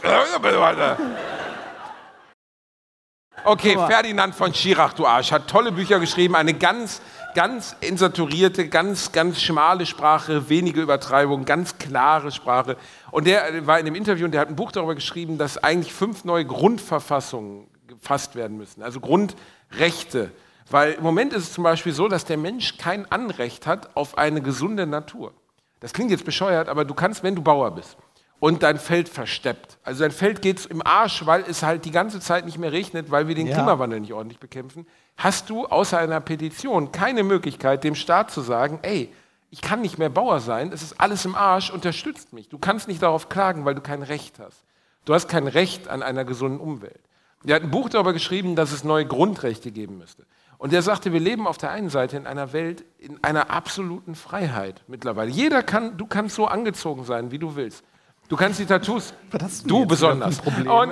[3.45, 7.01] Okay, Ferdinand von Schirach, du Arsch, hat tolle Bücher geschrieben, eine ganz,
[7.33, 12.77] ganz insaturierte, ganz, ganz schmale Sprache, wenige Übertreibung, ganz klare Sprache.
[13.11, 15.57] Und der äh, war in dem Interview und der hat ein Buch darüber geschrieben, dass
[15.57, 20.31] eigentlich fünf neue Grundverfassungen gefasst werden müssen, also Grundrechte.
[20.69, 24.17] Weil im Moment ist es zum Beispiel so, dass der Mensch kein Anrecht hat auf
[24.17, 25.33] eine gesunde Natur.
[25.79, 27.97] Das klingt jetzt bescheuert, aber du kannst, wenn du Bauer bist
[28.43, 32.19] und dein Feld versteppt, also dein Feld geht im Arsch, weil es halt die ganze
[32.19, 33.53] Zeit nicht mehr regnet, weil wir den Ja.
[33.53, 34.85] Klimawandel nicht ordentlich bekämpfen,
[35.15, 39.09] hast du außer einer Petition keine Möglichkeit, dem Staat zu sagen, ey,
[39.49, 42.49] ich kann nicht mehr Bauer sein, es ist alles im Arsch, unterstützt mich.
[42.49, 44.65] Du kannst nicht darauf klagen, weil du kein Recht hast.
[45.05, 46.99] Du hast kein Recht an einer gesunden Umwelt.
[47.45, 50.25] Er hat ein Buch darüber geschrieben, dass es neue Grundrechte geben müsste.
[50.57, 54.15] Und er sagte, wir leben auf der einen Seite in einer Welt, in einer absoluten
[54.15, 55.31] Freiheit mittlerweile.
[55.31, 57.85] Jeder kann, du kannst so angezogen sein, wie du willst.
[58.29, 60.39] Du kannst die Tattoos, hast du besonders.
[60.39, 60.91] Und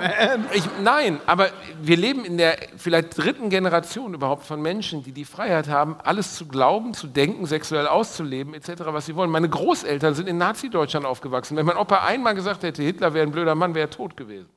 [0.52, 1.48] ich, nein, aber
[1.80, 6.36] wir leben in der vielleicht dritten Generation überhaupt von Menschen, die die Freiheit haben, alles
[6.36, 9.30] zu glauben, zu denken, sexuell auszuleben, etc., was sie wollen.
[9.30, 11.56] Meine Großeltern sind in Nazi-Deutschland aufgewachsen.
[11.56, 14.48] Wenn mein Opa einmal gesagt hätte, Hitler wäre ein blöder Mann, wäre er tot gewesen.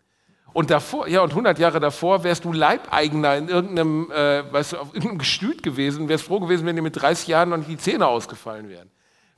[0.52, 4.78] Und davor, ja, und 100 Jahre davor wärst du Leibeigener in irgendeinem, äh, weißt du,
[4.78, 7.78] auf irgendeinem Gestüt gewesen, wärst froh gewesen, wenn dir mit 30 Jahren noch nicht die
[7.78, 8.90] Zähne ausgefallen wären.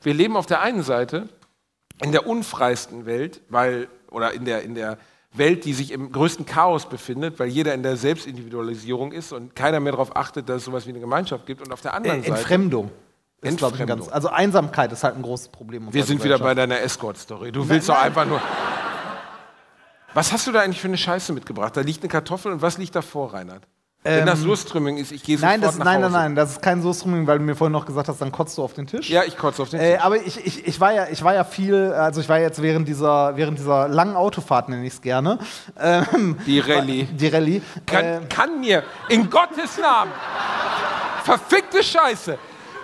[0.01, 1.29] Wir leben auf der einen Seite
[2.01, 4.97] in der unfreisten Welt, weil, oder in der, in der
[5.33, 9.79] Welt, die sich im größten Chaos befindet, weil jeder in der Selbstindividualisierung ist und keiner
[9.79, 11.61] mehr darauf achtet, dass es sowas wie eine Gemeinschaft gibt.
[11.61, 12.35] Und auf der anderen Seite.
[12.35, 12.91] Entfremdung.
[13.41, 13.85] Ist, Entfremdung.
[13.85, 15.93] ganz, also Einsamkeit ist halt ein großes Problem.
[15.93, 17.51] Wir sind wieder bei deiner Escort-Story.
[17.51, 18.41] Du willst doch einfach nur.
[20.13, 21.77] Was hast du da eigentlich für eine Scheiße mitgebracht?
[21.77, 23.67] Da liegt eine Kartoffel und was liegt davor, Reinhard?
[24.07, 26.11] Wenn das Surströmming ist, ich gehe sofort Nein, das, nach nein, Hause.
[26.13, 28.57] nein, nein, das ist kein Soßenring, weil du mir vorhin noch gesagt hast, dann kotzt
[28.57, 29.09] du auf den Tisch.
[29.09, 30.03] Ja, ich kotze auf den Äh, Tisch.
[30.03, 32.87] aber ich, ich, ich, war ja, ich war ja viel, also ich war jetzt während
[32.87, 35.39] dieser, während dieser langen Autofahrt, nenne ich es gerne,
[35.79, 37.03] ähm, Die Rallye.
[37.05, 40.11] die Rallye, Kann, äh, kann mir, in Gottes Namen,
[41.23, 42.37] verfickte Scheiße.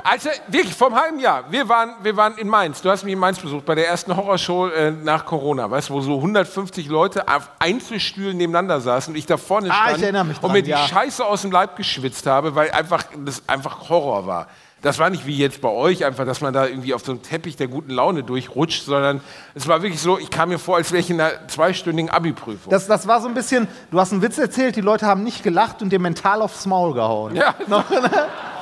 [0.04, 1.46] Also wirklich, vom halben Jahr.
[1.50, 2.82] Wir waren, wir waren in Mainz.
[2.82, 5.94] Du hast mich in Mainz besucht, bei der ersten Horrorshow äh, nach Corona, weißt du,
[5.94, 10.04] wo so 150 Leute auf Einzelstühlen nebeneinander saßen und ich da vorne Ah, stand ich
[10.04, 10.86] erinnere mich und dran, mir die ja.
[10.88, 14.48] Scheiße aus dem Leib geschwitzt habe, weil einfach das einfach Horror war.
[14.82, 17.22] Das war nicht wie jetzt bei euch, einfach, dass man da irgendwie auf so einem
[17.22, 19.22] Teppich der guten Laune durchrutscht, sondern
[19.56, 22.70] es war wirklich so, ich kam mir vor, als wäre ich in einer zweistündigen Abi-Prüfung.
[22.70, 25.42] Das, das war so ein bisschen, du hast einen Witz erzählt, die Leute haben nicht
[25.42, 27.34] gelacht und dir mental aufs Maul gehauen.
[27.34, 27.56] Ja,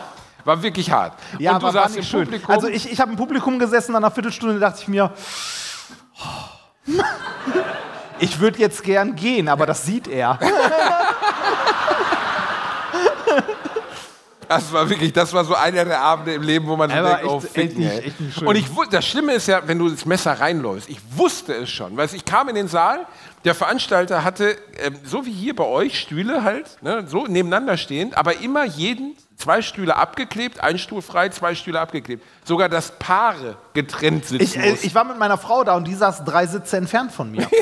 [0.43, 1.13] war wirklich hart.
[1.39, 2.23] Ja, und du saßt im schön.
[2.25, 2.49] Publikum.
[2.53, 5.11] Also ich, ich habe im Publikum gesessen, nach einer Viertelstunde dachte ich mir,
[8.19, 10.39] ich würde jetzt gern gehen, aber das sieht er.
[14.47, 17.25] Das war wirklich, das war so einer der Abende im Leben, wo man Aber denkt,
[17.25, 18.47] oh, echt- fick echt nicht- echt nicht schön.
[18.49, 21.95] Und ich, das Schlimme ist ja, wenn du das Messer reinläufst, ich wusste es schon.
[21.95, 23.05] Weißt, ich kam in den Saal,
[23.43, 28.17] der Veranstalter hatte, ähm, so wie hier bei euch, Stühle halt, ne, so nebeneinander stehend,
[28.17, 32.23] aber immer jeden zwei Stühle abgeklebt, ein Stuhl frei, zwei Stühle abgeklebt.
[32.43, 35.95] Sogar, dass Paare getrennt sitzen Ich, äh, ich war mit meiner Frau da und die
[35.95, 37.47] saß drei Sitze entfernt von mir.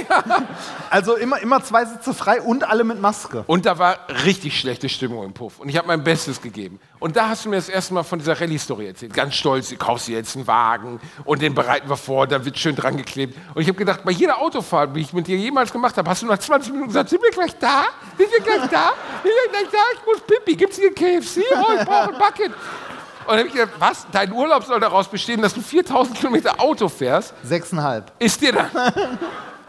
[0.90, 3.44] Also immer, immer zwei Sitze frei und alle mit Maske.
[3.46, 5.60] Und da war richtig schlechte Stimmung im Puff.
[5.60, 6.80] Und ich habe mein Bestes gegeben.
[7.00, 9.14] Und da hast du mir das erste Mal von dieser Rallye-Story erzählt.
[9.14, 12.58] Ganz stolz, du kaufst dir jetzt einen Wagen und den bereiten wir vor, da wird
[12.58, 13.38] schön dran geklebt.
[13.54, 16.22] Und ich habe gedacht, bei jeder Autofahrt, die ich mit dir jemals gemacht habe, hast
[16.22, 17.86] du nach 20 Minuten gesagt, sind wir gleich da?
[18.18, 18.91] Sind wir gleich da?
[19.24, 19.78] Sind wir gleich da?
[19.93, 20.56] Ich muss Pipi.
[20.56, 21.41] Gibt's hier KFC?
[21.54, 22.52] Oh, ich brauche ein Bucket.
[22.52, 24.08] Und dann habe ich gedacht, was?
[24.12, 27.34] Dein Urlaub soll daraus bestehen, dass du 4000 Kilometer Auto fährst?
[27.43, 28.12] Sechseinhalb.
[28.20, 28.70] Ist dir dann,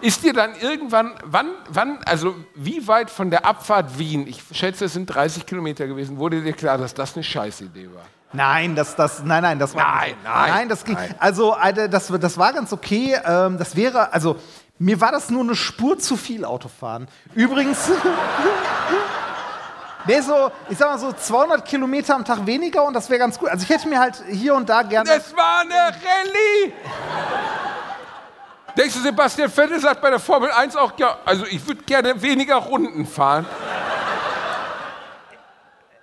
[0.01, 4.87] ist dir dann irgendwann, wann, wann, also wie weit von der Abfahrt Wien, ich schätze,
[4.87, 8.05] es sind 30 Kilometer gewesen, wurde dir klar, dass das eine Scheißidee war?
[8.33, 9.83] Nein, das, das, nein, nein, das war.
[9.83, 10.95] Nein, nein, Nein, das ging.
[10.95, 11.15] nein.
[11.19, 11.57] Also,
[11.91, 13.17] das, das war ganz okay.
[13.25, 14.37] Ähm, das wäre, also,
[14.79, 17.09] mir war das nur eine Spur zu viel Autofahren.
[17.35, 17.91] Übrigens.
[20.07, 23.39] Nee, so, ich sag mal so 200 Kilometer am Tag weniger und das wäre ganz
[23.39, 23.51] gut.
[23.51, 25.11] Also ich hätte mir halt hier und da gerne.
[25.11, 26.73] Es war eine Rallye!
[28.81, 32.23] Denkst du, Sebastian Vettel sagt bei der Formel 1 auch, ja, also ich würde gerne
[32.23, 33.45] weniger Runden fahren?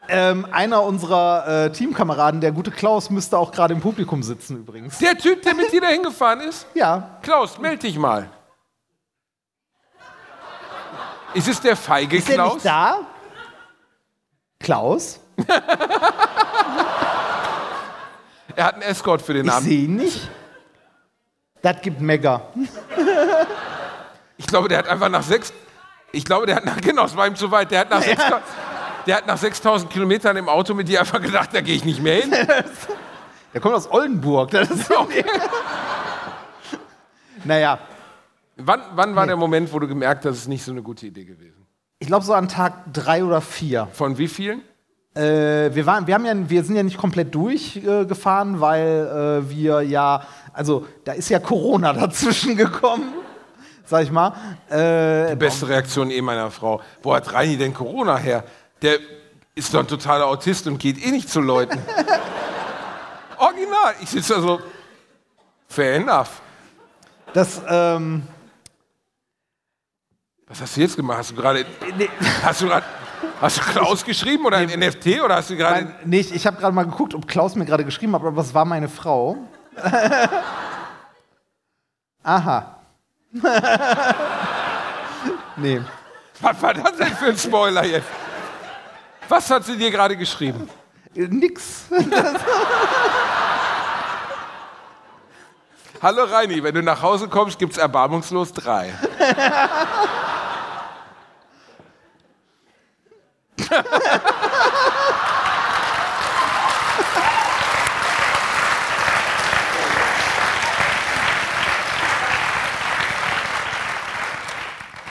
[0.07, 4.99] Ähm, einer unserer äh, Teamkameraden, der gute Klaus, müsste auch gerade im Publikum sitzen übrigens.
[4.99, 6.67] Der Typ, der mit dir da hingefahren ist?
[6.75, 7.17] Ja.
[7.23, 8.29] Klaus, meld dich mal.
[11.33, 12.53] Ist es der feige Ist der Klaus?
[12.53, 12.99] nicht da?
[14.59, 15.19] Klaus?
[18.55, 19.67] Er hat einen Escort für den Ich Abend.
[19.67, 20.29] sehe ihn nicht.
[21.61, 22.41] Das gibt Mega.
[24.37, 25.51] Ich glaube, der hat einfach nach sechs.
[26.11, 26.77] Ich glaube, der hat nach.
[26.81, 27.71] Genau, es war ihm zu weit.
[27.71, 28.23] Der hat nach, sechs,
[29.05, 32.01] der hat nach 6000 Kilometern im Auto mit dir einfach gedacht, da gehe ich nicht
[32.01, 32.31] mehr hin.
[33.53, 34.51] Der kommt aus Oldenburg.
[34.51, 35.23] Das ist okay.
[37.45, 37.79] naja,
[38.57, 41.05] Wann, wann war der Moment, wo du gemerkt hast, es ist nicht so eine gute
[41.05, 41.53] Idee gewesen?
[41.99, 43.87] ich glaube so an Tag drei oder vier.
[43.91, 44.61] Von wie vielen?
[45.15, 49.49] Äh, wir, waren, wir, haben ja, wir sind ja nicht komplett durchgefahren, äh, weil äh,
[49.49, 50.23] wir ja,
[50.57, 53.13] also da ist ja Corona dazwischen gekommen,
[53.85, 54.33] sag ich mal.
[54.69, 56.81] Äh, Beste Reaktion eh meiner Frau.
[57.03, 58.43] Wo hat Reini denn Corona her?
[58.81, 58.97] Der
[59.53, 61.77] ist doch ein totaler Autist und geht eh nicht zu Leuten.
[63.37, 63.93] Original.
[64.01, 64.59] Ich sitze da so.
[65.67, 66.41] Fair enough.
[67.33, 68.23] das, ähm,
[70.47, 71.19] Was hast du jetzt gemacht?
[71.19, 71.65] Hast du gerade.
[72.43, 72.85] Hast du gerade.
[73.41, 75.85] Hast du Klaus geschrieben oder ein NFT oder hast du gerade.
[75.85, 78.41] Nein, nee, ich, ich habe gerade mal geguckt, ob Klaus mir gerade geschrieben hat, aber
[78.41, 79.37] es war meine Frau.
[82.23, 82.79] Aha.
[85.57, 85.81] nee.
[86.39, 88.07] Was war das denn für ein Spoiler jetzt?
[89.27, 90.69] Was hat sie dir gerade geschrieben?
[91.13, 91.85] Nix.
[96.01, 98.93] Hallo Reini, wenn du nach Hause kommst, gibt's erbarmungslos drei.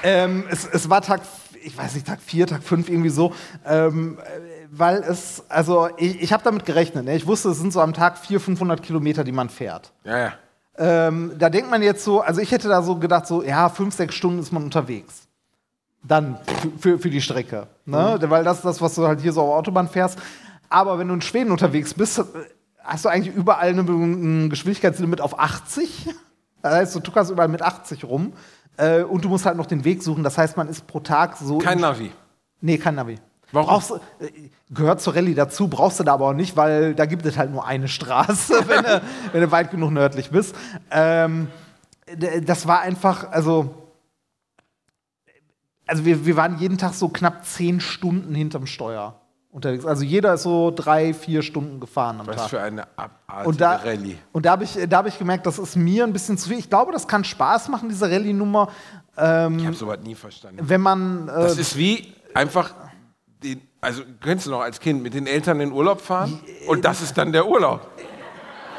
[0.02, 1.22] Ähm, es, es war Tag,
[1.62, 3.34] ich weiß nicht, Tag 4, Tag 5, irgendwie so.
[3.64, 7.04] Ähm, äh, weil es, also ich, ich habe damit gerechnet.
[7.04, 7.16] Ne?
[7.16, 9.92] Ich wusste, es sind so am Tag 400, 500 Kilometer, die man fährt.
[10.04, 10.32] Ja, ja.
[10.78, 13.94] Ähm, da denkt man jetzt so, also ich hätte da so gedacht, so, ja, fünf,
[13.94, 15.26] sechs Stunden ist man unterwegs.
[16.02, 16.38] Dann
[16.78, 17.66] für, für, die Strecke.
[17.84, 18.18] Ne?
[18.20, 20.18] Weil das ist das, was du halt hier so auf Autobahn fährst.
[20.68, 22.24] Aber wenn du in Schweden unterwegs bist, äh,
[22.78, 26.08] hast du eigentlich überall ein Geschwindigkeitslimit auf 80.
[26.62, 28.32] Das heißt, du tuckerst überall mit 80 rum.
[28.76, 30.22] Äh, und du musst halt noch den Weg suchen.
[30.24, 31.58] Das heißt, man ist pro Tag so.
[31.58, 32.12] Kein in- Navi.
[32.60, 33.18] Nee, kein Navi.
[33.52, 33.68] Warum?
[33.68, 34.30] Brauchst, äh,
[34.70, 37.50] gehört zur Rallye dazu, brauchst du da aber auch nicht, weil da gibt es halt
[37.52, 39.02] nur eine Straße, wenn, du,
[39.32, 40.54] wenn du weit genug nördlich bist.
[40.90, 41.48] Ähm,
[42.42, 43.82] das war einfach, also.
[45.88, 49.20] Also wir, wir waren jeden Tag so knapp zehn Stunden hinterm Steuer
[49.56, 49.84] unterwegs.
[49.84, 52.50] Also jeder ist so drei, vier Stunden gefahren am Was Tag.
[52.50, 54.16] für eine abartige Und da, Rallye.
[54.32, 56.58] und da habe ich, da hab ich gemerkt, das ist mir ein bisschen zu viel.
[56.58, 58.68] Ich glaube, das kann Spaß machen, diese Rallye-Nummer,
[59.16, 60.60] Ich habe sowas nie verstanden.
[60.62, 61.26] wenn man.
[61.28, 62.74] Äh, Das ist wie einfach,
[63.42, 66.38] den, also kennst du noch als Kind mit den Eltern in Urlaub fahren
[66.68, 67.80] und das ist dann der Urlaub.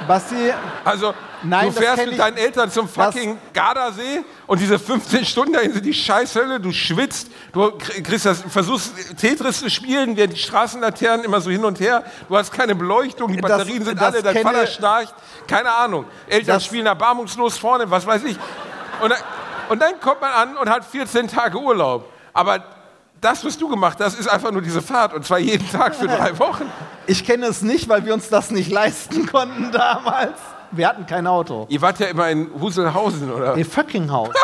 [0.06, 0.54] Basti,
[0.86, 5.26] Also Nein, du das fährst mit deinen Eltern zum das- fucking Gardasee und diese 15
[5.26, 10.16] Stunden dahin sind die Scheißhölle, du schwitzt, du kr- kriegst das, versuchst Tetris zu spielen,
[10.18, 13.84] während die Straßenlaternen immer so hin und her, du hast keine Beleuchtung, die Das- Batterien
[13.86, 15.14] sind das alle, dein Vater schnarcht,
[15.48, 16.06] keine Ahnung.
[16.28, 18.38] Eltern Das- spielen erbarmungslos vorne, was weiß ich.
[19.02, 19.20] Und dann,
[19.70, 22.10] und dann kommt man an und hat 14 Tage Urlaub.
[22.34, 22.64] Aber
[23.22, 26.08] das, was du gemacht hast, ist einfach nur diese Fahrt und zwar jeden Tag für
[26.08, 26.66] drei Wochen.
[27.08, 30.38] ich kenne es nicht, weil wir uns das nicht leisten konnten damals.
[30.72, 31.66] Wir hatten kein Auto.
[31.70, 33.56] Ihr wart ja immer in Huselhausen, oder?
[33.56, 34.36] Nee, Föckinghausen.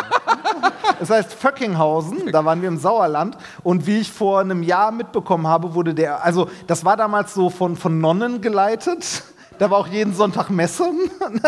[1.02, 3.38] Es heißt Föckinghausen, da waren wir im Sauerland.
[3.62, 7.50] Und wie ich vor einem Jahr mitbekommen habe, wurde der, also das war damals so
[7.50, 9.24] von, von Nonnen geleitet.
[9.60, 10.90] Da war auch jeden Sonntag Messe.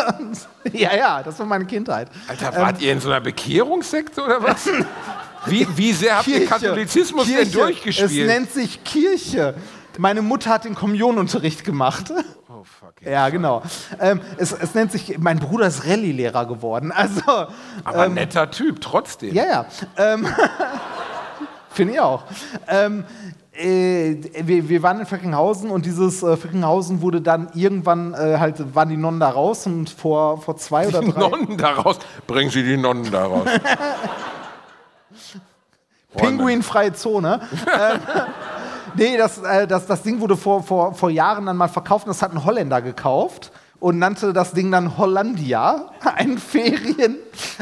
[0.73, 2.09] ja, ja, das war meine Kindheit.
[2.27, 4.69] Alter, wart ihr in so einer Bekehrungssekte oder was?
[5.45, 8.27] Wie, wie sehr habt ihr Katholizismus denn Es durchgespielt?
[8.27, 9.55] nennt sich Kirche.
[9.97, 12.11] Meine Mutter hat den Kommunionunterricht gemacht.
[12.49, 12.93] oh, fuck.
[13.05, 13.61] Ja, genau.
[13.99, 16.91] Ähm, es, es nennt sich, mein Bruder ist Rallye-Lehrer geworden.
[16.95, 17.21] Also,
[17.83, 19.33] Aber netter Typ, trotzdem.
[19.33, 19.65] ja, ja.
[19.97, 20.27] Ähm,
[21.69, 22.23] Finde ich auch.
[22.67, 23.03] Ähm,
[23.53, 28.73] äh, wir, wir waren in Föckinghausen und dieses äh, Föckinghausen wurde dann irgendwann äh, halt,
[28.75, 31.99] waren die Nonnen da raus und vor, vor zwei oder Die drei Nonnen daraus.
[32.27, 33.45] Bringen Sie die Nonnen daraus.
[36.15, 37.41] Pinguinfreie Zone.
[37.51, 37.99] ähm,
[38.95, 42.09] nee, das, äh, das, das Ding wurde vor, vor, vor Jahren dann mal verkauft und
[42.09, 47.17] das hat ein Holländer gekauft und nannte das Ding dann Hollandia, ein Ferien,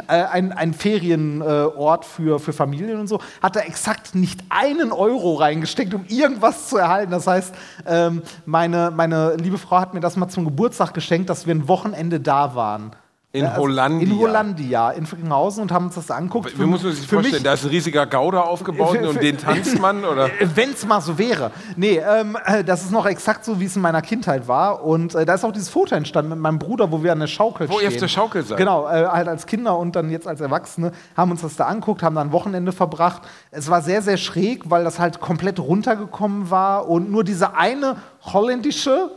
[0.07, 5.35] äh, ein, ein Ferienort für, für Familien und so, hat da exakt nicht einen Euro
[5.35, 7.11] reingesteckt, um irgendwas zu erhalten.
[7.11, 7.53] Das heißt,
[7.87, 11.67] ähm, meine, meine liebe Frau hat mir das mal zum Geburtstag geschenkt, dass wir ein
[11.67, 12.91] Wochenende da waren.
[13.35, 14.07] In also Hollandia.
[14.07, 16.53] In Hollandia, in Frickenhausen und haben uns das angeguckt.
[16.59, 17.43] Wie muss man sich Für mich- vorstellen?
[17.43, 20.05] Da ist ein riesiger Gouda aufgebaut Für- und für- den tanzt man?
[20.05, 20.29] Oder?
[20.53, 21.49] Wenn es mal so wäre.
[21.75, 24.83] Nee, ähm, äh, das ist noch exakt so, wie es in meiner Kindheit war.
[24.83, 27.25] Und äh, da ist auch dieses Foto entstanden mit meinem Bruder, wo wir an der
[27.27, 27.93] Schaukel Wo ihr stehen.
[27.93, 28.59] auf der Schaukel seid.
[28.59, 32.03] Genau, äh, halt als Kinder und dann jetzt als Erwachsene haben uns das da angeguckt,
[32.03, 33.23] haben da ein Wochenende verbracht.
[33.49, 37.95] Es war sehr, sehr schräg, weil das halt komplett runtergekommen war und nur diese eine
[38.21, 39.09] holländische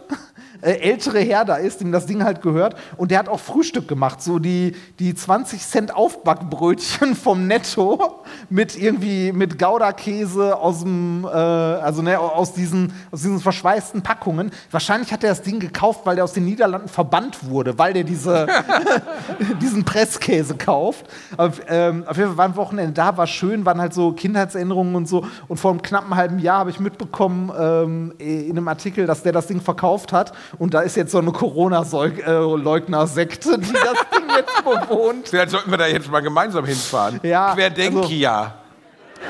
[0.61, 2.77] ältere Herr da ist, dem das Ding halt gehört.
[2.97, 8.77] Und der hat auch Frühstück gemacht, so die, die 20 Cent Aufbackbrötchen vom Netto mit
[8.77, 14.51] irgendwie mit Gouda-Käse aus dem, äh, also ne, aus diesen, aus diesen verschweißten Packungen.
[14.71, 18.05] Wahrscheinlich hat er das Ding gekauft, weil der aus den Niederlanden verbannt wurde, weil der
[18.05, 18.47] diese,
[19.61, 21.07] diesen Presskäse kauft.
[21.37, 24.95] Auf, ähm, auf jeden Fall war ein Wochenende da, war schön, waren halt so Kindheitserinnerungen
[24.95, 25.27] und so.
[25.49, 29.33] Und vor einem knappen halben Jahr habe ich mitbekommen ähm, in einem Artikel, dass der
[29.33, 30.33] das Ding verkauft hat.
[30.59, 35.29] Und da ist jetzt so eine Corona-Leugner-Sekte, die das Ding jetzt bewohnt.
[35.29, 37.21] Vielleicht sollten wir da jetzt mal gemeinsam hinfahren.
[37.23, 38.55] Ja, Querdenkia.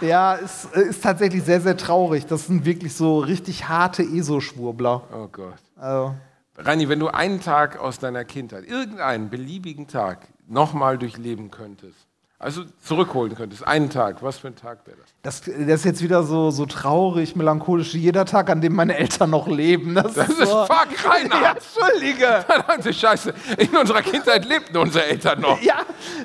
[0.01, 2.25] Ja, ist, ist tatsächlich sehr, sehr traurig.
[2.25, 5.03] Das sind wirklich so richtig harte ESO-Schwurbler.
[5.13, 5.53] oh Gott.
[5.77, 6.13] Also,
[6.57, 12.04] Rani, wenn du einen Tag aus deiner Kindheit, irgendeinen beliebigen Tag, nochmal durchleben könntest,
[12.45, 15.41] also zurückholen könntest, einen Tag, was für ein Tag wäre das?
[15.41, 18.95] das, das ist jetzt wieder so, so traurig, melancholisch, wie jeder Tag, an dem meine
[18.95, 19.95] Eltern noch leben.
[19.95, 21.57] Das, Das ist so, fuck Ja, Reinhard.
[21.57, 22.45] Entschuldige.
[22.45, 23.33] Verdammte Scheiße.
[23.57, 25.59] In unserer Kindheit lebten unsere Eltern noch.
[25.59, 25.77] Ja,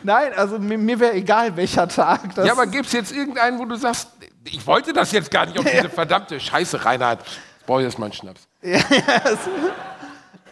[0.03, 2.35] nein, also mir, mir wäre egal, welcher Tag.
[2.35, 4.11] Das, Ja, aber gibt es jetzt irgendeinen, wo du sagst,
[4.45, 7.21] ich wollte das jetzt gar nicht auf diese verdammte Scheiße, Reinhard.
[7.21, 8.47] Jetzt brauche ich erst mal einen Schnaps.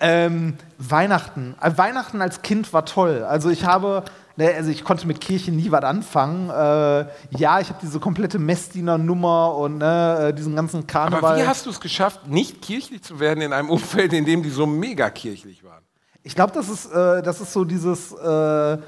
[0.01, 1.57] Ähm, Weihnachten.
[1.61, 3.25] Äh, Weihnachten als Kind war toll.
[3.25, 4.05] Also ich habe,
[4.39, 6.49] ne, also ich konnte mit Kirche nie was anfangen.
[6.49, 11.33] Äh, ja, ich habe diese komplette Messdiener-Nummer und ne, äh, diesen ganzen Karneval.
[11.33, 14.43] Aber wie hast du es geschafft, nicht kirchlich zu werden in einem Umfeld, in dem
[14.43, 15.85] die so mega kirchlich waren?
[16.23, 18.13] Ich glaube, das ist, äh, das ist so dieses.
[18.13, 18.79] Äh,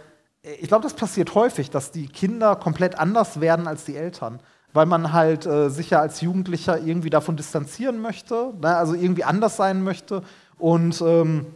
[0.42, 4.40] ich glaube, das passiert häufig, dass die Kinder komplett anders werden als die Eltern.
[4.72, 8.76] Weil man halt äh, sich ja als Jugendlicher irgendwie davon distanzieren möchte, ne?
[8.76, 10.22] also irgendwie anders sein möchte.
[10.59, 11.46] Und ähm,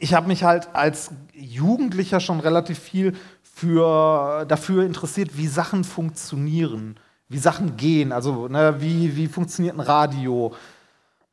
[0.00, 6.96] ich habe mich halt als Jugendlicher schon relativ viel für, dafür interessiert, wie Sachen funktionieren,
[7.28, 8.10] wie Sachen gehen.
[8.10, 10.54] Also, ne, wie, wie funktioniert ein Radio?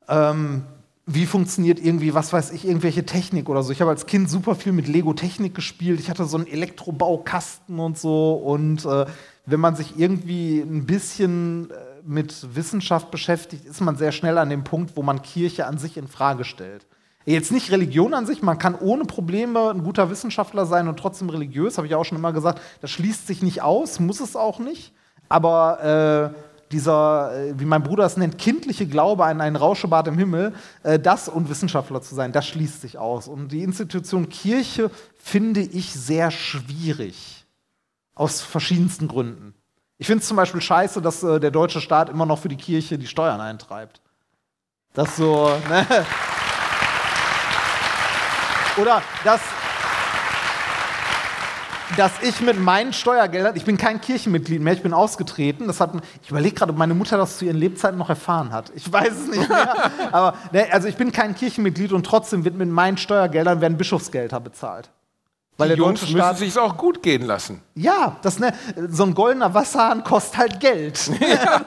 [0.09, 0.63] Ähm,
[1.05, 3.71] wie funktioniert irgendwie, was weiß ich, irgendwelche Technik oder so.
[3.71, 6.01] Ich habe als Kind super viel mit Lego-Technik gespielt.
[6.01, 8.33] Ich hatte so einen Elektrobaukasten und so.
[8.33, 9.05] Und äh,
[9.45, 11.73] wenn man sich irgendwie ein bisschen äh,
[12.05, 15.95] mit Wissenschaft beschäftigt, ist man sehr schnell an dem Punkt, wo man Kirche an sich
[15.95, 16.85] in Frage stellt.
[17.33, 21.29] Jetzt nicht Religion an sich, man kann ohne Probleme ein guter Wissenschaftler sein und trotzdem
[21.29, 22.61] religiös, habe ich auch schon immer gesagt.
[22.79, 24.93] Das schließt sich nicht aus, muss es auch nicht.
[25.27, 30.17] Aber äh, dieser, äh, wie mein Bruder es nennt, kindliche Glaube an ein Rauschebad im
[30.17, 30.53] Himmel,
[30.83, 33.27] äh, das und Wissenschaftler zu sein, das schließt sich aus.
[33.27, 37.45] Und die Institution Kirche finde ich sehr schwierig.
[38.15, 39.53] Aus verschiedensten Gründen.
[39.97, 42.55] Ich finde es zum Beispiel scheiße, dass äh, der deutsche Staat immer noch für die
[42.55, 44.01] Kirche die Steuern eintreibt.
[44.93, 45.85] Das so, ne?
[48.77, 49.41] Oder dass,
[51.95, 55.67] dass ich mit meinen Steuergeldern, ich bin kein Kirchenmitglied mehr, ich bin ausgetreten.
[55.67, 58.71] Das hat, ich überlege gerade, ob meine Mutter das zu ihren Lebzeiten noch erfahren hat.
[58.75, 59.91] Ich weiß es nicht mehr.
[60.11, 64.39] Aber ne, also ich bin kein Kirchenmitglied und trotzdem wird mit meinen Steuergeldern werden Bischofsgelder
[64.39, 64.89] bezahlt.
[65.57, 67.63] Weil Die der Jungs müssen sich auch gut gehen lassen.
[67.73, 68.53] ja, das, ne,
[68.89, 71.09] so ein goldener Wasserhahn kostet halt Geld.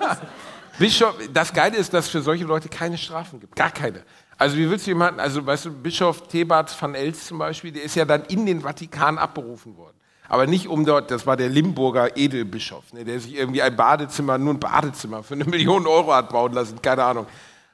[0.79, 3.57] Bischof, das Geile ist, dass es für solche Leute keine Strafen gibt.
[3.57, 4.05] Gar keine.
[4.41, 7.82] Also wie willst du jemanden, also weißt du, Bischof Thebats van Els zum Beispiel, der
[7.82, 9.99] ist ja dann in den Vatikan abberufen worden.
[10.30, 14.38] Aber nicht um dort, das war der Limburger Edelbischof, ne, der sich irgendwie ein Badezimmer,
[14.38, 17.26] nur ein Badezimmer für eine Million Euro hat bauen lassen, keine Ahnung.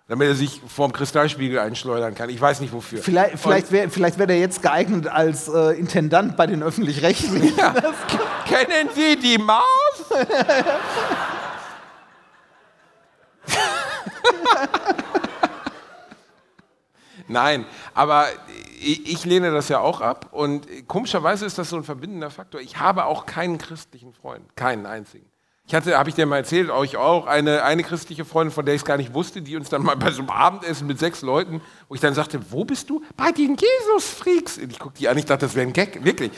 [0.08, 2.30] Damit er sich vorm Kristallspiegel einschleudern kann.
[2.30, 3.00] Ich weiß nicht wofür.
[3.00, 7.56] Vielleicht, vielleicht wäre vielleicht wär der jetzt geeignet als äh, Intendant bei den Öffentlich-Rechtlichen.
[8.44, 9.62] Kennen Sie die Maus?
[17.28, 17.64] Nein,
[17.94, 18.26] aber
[18.80, 22.60] ich, lehne das ja auch ab und komischerweise ist das so ein verbindender Faktor.
[22.60, 25.26] Ich habe auch keinen christlichen Freund, keinen einzigen.
[25.68, 28.76] Ich hatte, habe ich dir mal erzählt, euch auch, eine, eine christliche Freundin, von der
[28.76, 31.22] ich es gar nicht wusste, die uns dann mal bei so einem Abendessen mit sechs
[31.22, 33.02] Leuten, wo ich dann sagte, wo bist du?
[33.16, 34.58] Bei den Jesus-Freaks.
[34.58, 36.30] Ich guckte die an, ich dachte, das wäre ein Gag, wirklich.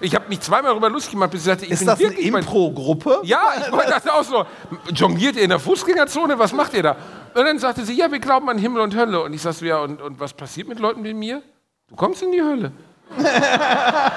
[0.00, 2.08] Ich habe mich zweimal darüber lustig gemacht, bis ich sagte, ich Ist bin das eine
[2.10, 3.20] wirklich bei- Impro-Gruppe?
[3.22, 4.44] ja, ich das auch so.
[4.92, 6.38] Jongliert ihr in der Fußgängerzone?
[6.38, 6.96] Was macht ihr da?
[7.34, 9.22] Und dann sagte sie, ja, wir glauben an Himmel und Hölle.
[9.22, 11.42] Und ich sagte ja, und, und was passiert mit Leuten wie mir?
[11.88, 12.72] Du kommst in die Hölle.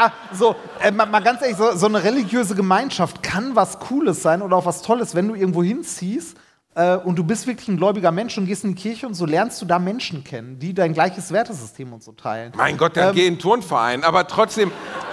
[0.00, 4.22] Ah, so, äh, mal, mal ganz ehrlich, so, so eine religiöse Gemeinschaft kann was Cooles
[4.22, 6.36] sein oder auch was Tolles, wenn du irgendwo hinziehst
[6.78, 9.26] äh, und du bist wirklich ein gläubiger Mensch und gehst in die Kirche und so
[9.26, 12.52] lernst du da Menschen kennen, die dein gleiches Wertesystem und so teilen.
[12.56, 14.04] Mein Gott, dann Ähm, geh in den Turnverein.
[14.04, 14.70] Aber trotzdem,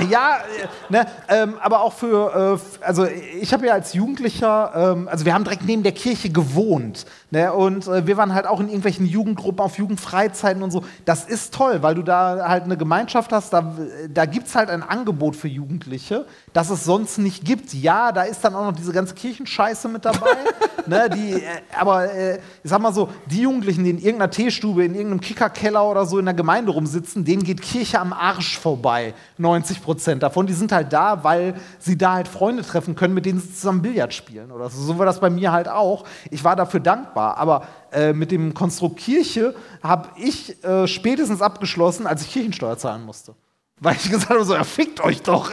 [0.09, 3.07] Ja, äh, ne, ähm, aber auch für, äh, also
[3.41, 7.05] ich habe ja als Jugendlicher, ähm, also wir haben direkt neben der Kirche gewohnt.
[7.31, 10.83] Ne, und äh, wir waren halt auch in irgendwelchen Jugendgruppen, auf Jugendfreizeiten und so.
[11.05, 13.75] Das ist toll, weil du da halt eine Gemeinschaft hast, da,
[14.09, 16.25] da gibt es halt ein Angebot für Jugendliche,
[16.55, 17.73] das es sonst nicht gibt.
[17.73, 20.37] Ja, da ist dann auch noch diese ganze Kirchenscheiße mit dabei.
[20.85, 21.41] ne, die, äh,
[21.77, 25.83] aber äh, ich sag mal so, die Jugendlichen, die in irgendeiner Teestube, in irgendeinem Kickerkeller
[25.83, 29.13] oder so in der Gemeinde rumsitzen, denen geht Kirche am Arsch vorbei.
[29.37, 30.47] 90 Prozent davon.
[30.47, 33.81] Die sind halt da, weil sie da halt Freunde treffen können, mit denen sie zusammen
[33.81, 34.81] Billard spielen oder so.
[34.81, 36.05] So war das bei mir halt auch.
[36.31, 37.35] Ich war dafür dankbar.
[37.35, 43.03] Aber äh, mit dem Konstrukt Kirche habe ich äh, spätestens abgeschlossen, als ich Kirchensteuer zahlen
[43.03, 43.35] musste.
[43.79, 45.51] Weil ich gesagt habe, so, ja, fickt euch doch.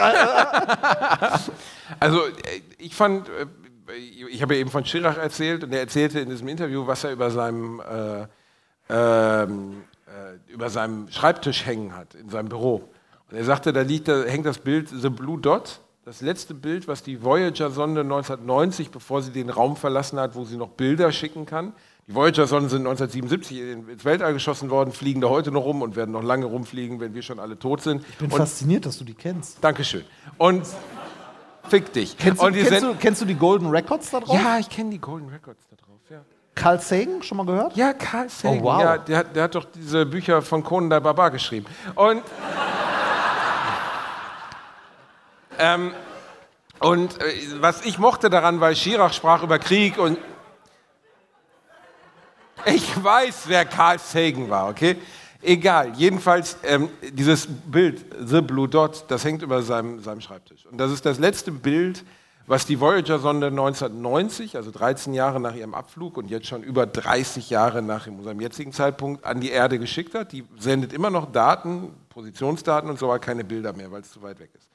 [1.98, 3.46] also äh, ich fand, äh,
[4.30, 7.12] ich habe ja eben von Schirach erzählt und er erzählte in diesem Interview, was er
[7.12, 8.26] über seinem, äh,
[8.88, 12.88] ähm, äh, über seinem Schreibtisch hängen hat, in seinem Büro.
[13.30, 16.88] Und er sagte, da, liegt, da hängt das Bild The Blue Dot, das letzte Bild,
[16.88, 21.46] was die Voyager-Sonde 1990, bevor sie den Raum verlassen hat, wo sie noch Bilder schicken
[21.46, 21.72] kann.
[22.08, 25.94] Die Voyager-Sonden sind 1977 in- ins Weltall geschossen worden, fliegen da heute noch rum und
[25.94, 28.04] werden noch lange rumfliegen, wenn wir schon alle tot sind.
[28.08, 29.62] Ich bin und, fasziniert, dass du die kennst.
[29.62, 30.04] Dankeschön.
[30.36, 30.66] Und
[31.68, 32.16] fick dich.
[32.18, 34.34] Kennst du, kennst, du, kennst du die Golden Records da drauf?
[34.34, 36.00] ja, ich kenne die Golden Records da drauf.
[36.10, 36.22] Ja,
[36.56, 37.76] Carl Sagan, schon mal gehört?
[37.76, 38.58] ja Carl Sagan.
[38.60, 38.80] Oh, wow.
[38.80, 41.66] ja, der, hat, der hat doch diese Bücher von Conan der Barbar geschrieben.
[41.94, 42.22] Und,
[45.60, 45.92] ähm,
[46.80, 47.24] und äh,
[47.60, 50.18] was ich mochte daran, weil Schirach sprach über Krieg und
[52.66, 54.96] ich weiß, wer Carl Sagan war, okay?
[55.40, 60.66] Egal, jedenfalls ähm, dieses Bild, The Blue Dot, das hängt über seinem, seinem Schreibtisch.
[60.66, 62.04] Und das ist das letzte Bild,
[62.46, 67.50] was die Voyager-Sonde 1990, also 13 Jahre nach ihrem Abflug und jetzt schon über 30
[67.50, 70.32] Jahre nach unserem jetzigen Zeitpunkt, an die Erde geschickt hat.
[70.32, 74.22] Die sendet immer noch Daten, Positionsdaten und so, aber keine Bilder mehr, weil es zu
[74.22, 74.71] weit weg ist.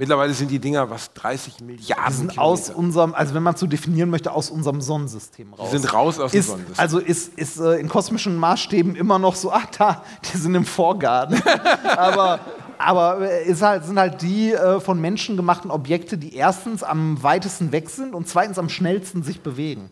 [0.00, 2.40] Mittlerweile sind die Dinger was 30 Milliarden Die sind Kilometer.
[2.40, 5.68] aus unserem, also wenn man es so definieren möchte, aus unserem Sonnensystem raus.
[5.70, 6.82] Die sind raus aus dem ist, Sonnensystem.
[6.82, 10.64] Also ist, ist äh, in kosmischen Maßstäben immer noch so, ach da, die sind im
[10.64, 11.42] Vorgarten.
[11.96, 12.40] aber
[12.78, 17.22] aber äh, ist halt, sind halt die äh, von Menschen gemachten Objekte, die erstens am
[17.22, 19.90] weitesten weg sind und zweitens am schnellsten sich bewegen.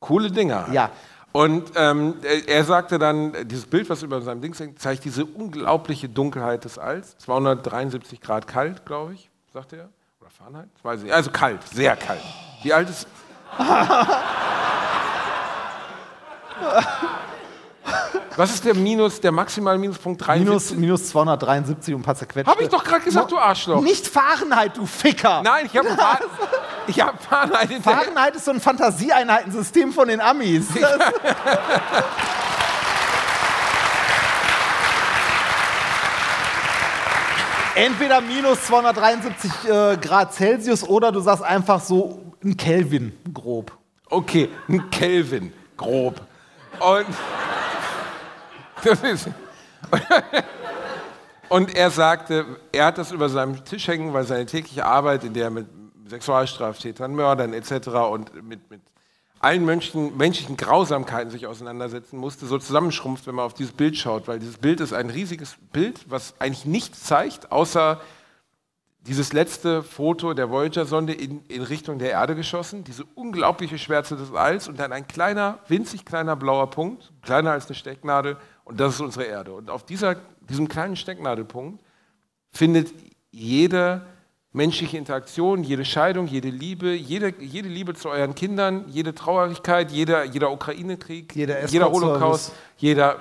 [0.00, 0.66] Coole Dinger.
[0.72, 0.90] Ja.
[1.32, 5.04] Und ähm, er- er sagte dann, äh, dieses Bild, was über seinem Ding hängt, zeigt
[5.04, 7.16] diese unglaubliche Dunkelheit des Alls.
[7.18, 9.88] 273 Grad kalt, glaube ich, sagte er.
[10.20, 10.68] Oder Fahrenheit?
[10.82, 11.12] Weiß ich.
[11.14, 12.20] Also kalt, sehr kalt.
[12.62, 13.06] Wie alt ist.
[18.36, 20.26] Was ist der Minus, der maximale Minuspunkt?
[20.26, 20.46] 73?
[20.46, 20.70] Minus,
[21.00, 22.50] minus 273 und ein paar zerquetschte.
[22.50, 23.82] Hab ich doch gerade gesagt, du Arschloch.
[23.82, 25.42] Nicht Fahrenheit, du Ficker!
[25.42, 25.88] Nein, ich habe
[26.88, 28.00] Ja, Fahrenheit hinterher.
[28.00, 30.68] Fahrenheit ist so ein Fantasieeinheitensystem von den Amis.
[37.74, 43.72] Entweder minus 273 äh, Grad Celsius oder du sagst einfach so ein Kelvin grob.
[44.08, 46.20] Okay, ein Kelvin, grob.
[46.80, 47.06] Und,
[48.84, 49.28] das ist,
[51.48, 55.34] und er sagte, er hat das über seinem Tisch hängen, weil seine tägliche Arbeit, in
[55.34, 55.66] der er mit
[56.08, 57.88] Sexualstraftätern, Mördern etc.
[58.10, 58.80] und mit, mit
[59.40, 64.28] allen menschlichen, menschlichen Grausamkeiten sich auseinandersetzen musste, so zusammenschrumpft, wenn man auf dieses Bild schaut,
[64.28, 68.00] weil dieses Bild ist ein riesiges Bild, was eigentlich nichts zeigt, außer
[69.06, 74.32] dieses letzte Foto der Voyager-Sonde in, in Richtung der Erde geschossen, diese unglaubliche Schwärze des
[74.34, 78.36] Alls und dann ein kleiner, winzig kleiner blauer Punkt, kleiner als eine Stecknadel,
[78.70, 79.52] und das ist unsere Erde.
[79.52, 80.14] Und auf dieser,
[80.48, 81.82] diesem kleinen Stecknadelpunkt
[82.52, 82.94] findet
[83.32, 84.02] jede
[84.52, 90.22] menschliche Interaktion, jede Scheidung, jede Liebe, jede, jede Liebe zu euren Kindern, jede Traurigkeit, jeder,
[90.22, 91.90] jeder Ukraine-Krieg, Jeder jeder.
[91.90, 93.16] Holocaust, jeder.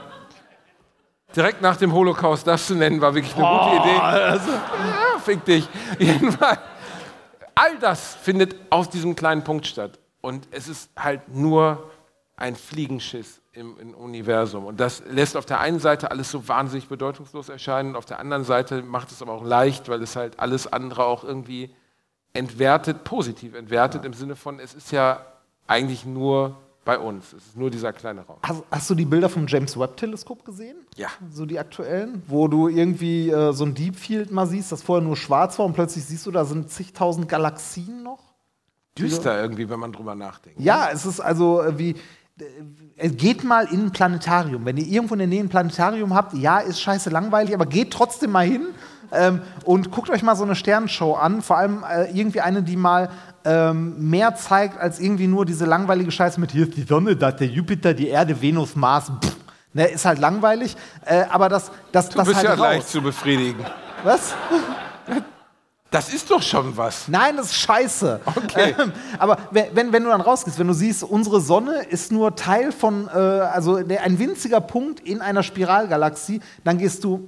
[1.35, 3.95] Direkt nach dem Holocaust das zu nennen, war wirklich eine gute Idee.
[3.95, 4.39] Ja,
[5.23, 5.67] fick dich.
[5.99, 6.59] Jedenfalls,
[7.55, 9.97] all das findet auf diesem kleinen Punkt statt.
[10.21, 11.89] Und es ist halt nur
[12.39, 14.65] ein Fliegenschiss im, im Universum.
[14.65, 18.43] Und das lässt auf der einen Seite alles so wahnsinnig bedeutungslos erscheinen, auf der anderen
[18.43, 21.69] Seite macht es aber auch leicht, weil es halt alles andere auch irgendwie
[22.33, 25.25] entwertet, positiv entwertet, im Sinne von, es ist ja
[25.67, 27.33] eigentlich nur bei uns.
[27.33, 28.37] Es ist nur dieser kleine Raum.
[28.41, 30.77] Hast, hast du die Bilder vom James Webb-Teleskop gesehen?
[30.95, 31.09] Ja.
[31.31, 32.23] So die aktuellen?
[32.27, 35.65] Wo du irgendwie äh, so ein Deep Field mal siehst, das vorher nur schwarz war
[35.65, 38.29] und plötzlich siehst du, da sind zigtausend Galaxien noch.
[38.97, 40.59] Düster irgendwie, wenn man drüber nachdenkt.
[40.59, 41.95] Ja, es ist also äh, wie.
[42.97, 44.65] Äh, Geht mal in ein Planetarium.
[44.65, 47.91] Wenn ihr irgendwo in der Nähe ein Planetarium habt, ja, ist scheiße langweilig, aber geht
[47.91, 48.67] trotzdem mal hin
[49.11, 51.41] ähm, und guckt euch mal so eine Sternenshow an.
[51.41, 53.09] Vor allem äh, irgendwie eine, die mal
[53.45, 57.29] ähm, mehr zeigt als irgendwie nur diese langweilige Scheiße mit hier ist die Sonne, da
[57.29, 59.11] ist der Jupiter, die Erde, Venus, Mars.
[59.23, 59.35] Pff,
[59.73, 60.75] ne, ist halt langweilig.
[61.05, 62.59] Äh, aber das, das, Du das bist halt ja raus.
[62.59, 63.65] leicht zu befriedigen.
[64.03, 64.33] Was?
[65.91, 67.07] Das ist doch schon was.
[67.07, 68.21] Nein, das ist scheiße.
[68.25, 68.75] Okay.
[68.79, 72.71] Ähm, aber wenn, wenn, du dann rausgehst, wenn du siehst, unsere Sonne ist nur Teil
[72.71, 77.27] von, äh, also der, ein winziger Punkt in einer Spiralgalaxie, dann gehst du,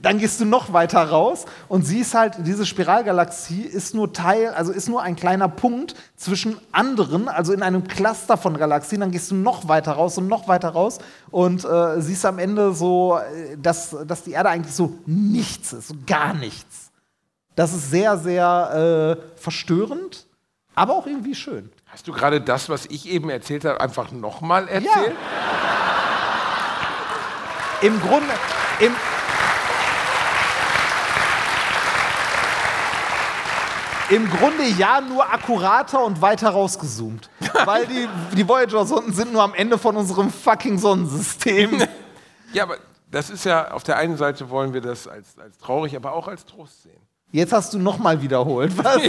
[0.00, 4.72] dann gehst du noch weiter raus und siehst halt, diese Spiralgalaxie ist nur Teil, also
[4.72, 9.30] ist nur ein kleiner Punkt zwischen anderen, also in einem Cluster von Galaxien, dann gehst
[9.30, 10.98] du noch weiter raus und noch weiter raus
[11.30, 15.88] und äh, siehst am Ende so, äh, dass, dass die Erde eigentlich so nichts ist,
[15.88, 16.87] so gar nichts.
[17.58, 20.28] Das ist sehr, sehr äh, verstörend,
[20.76, 21.72] aber auch irgendwie schön.
[21.86, 25.16] Hast du gerade das, was ich eben erzählt habe, einfach nochmal erzählt?
[27.80, 28.32] Im Grunde,
[28.78, 28.94] im,
[34.10, 37.28] Im Grunde ja, nur akkurater und weiter rausgezoomt.
[37.64, 41.82] Weil die, die Voyager-Sonden sind nur am Ende von unserem fucking Sonnensystem.
[42.52, 42.78] Ja, aber
[43.10, 46.28] das ist ja, auf der einen Seite wollen wir das als, als traurig, aber auch
[46.28, 47.07] als Trost sehen.
[47.30, 48.72] Jetzt hast du nochmal wiederholt.
[48.76, 48.96] Was?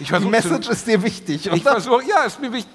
[0.00, 1.46] Ich Die Message ist dir wichtig.
[1.52, 2.70] ich versuche, ja, ist mir wichtig.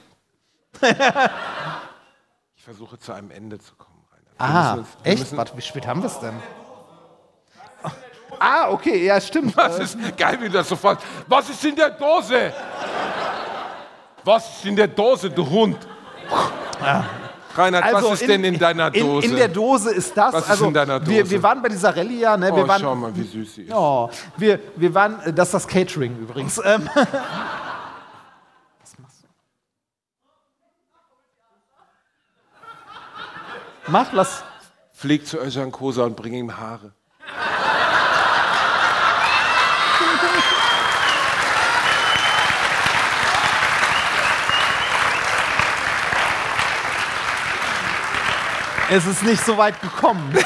[2.55, 4.25] ich versuche zu einem Ende zu kommen, Rainer.
[4.55, 5.19] Ah, echt?
[5.19, 6.33] müssen- Warte, wie spät haben wir es denn?
[8.39, 9.55] Ah, okay, ja, stimmt.
[9.57, 11.01] Was ist geil, wie du das sofort.
[11.27, 12.51] Was ist in der Dose?
[14.25, 15.77] Was ist in der Dose, du Hund?
[17.56, 19.26] Reinhard, was ist denn in deiner Dose?
[19.26, 20.34] In, in der Dose ist das.
[20.34, 21.32] Was ist also, in deiner Wir, Dose?
[21.32, 22.47] wir waren bei dieser Rallye ja, ne?
[22.47, 23.74] Wir oh, waren, schau mal, wie süß sie ist.
[23.74, 26.60] Oh, wir, wir waren, äh, das ist das Catering übrigens.
[26.64, 27.08] Ähm, Was
[28.99, 29.24] machst
[33.86, 33.91] du?
[33.91, 34.43] Mach, lass.
[34.93, 36.93] Flieg zu Özcan Kosa und bring ihm Haare.
[48.91, 50.34] Es ist nicht so weit gekommen.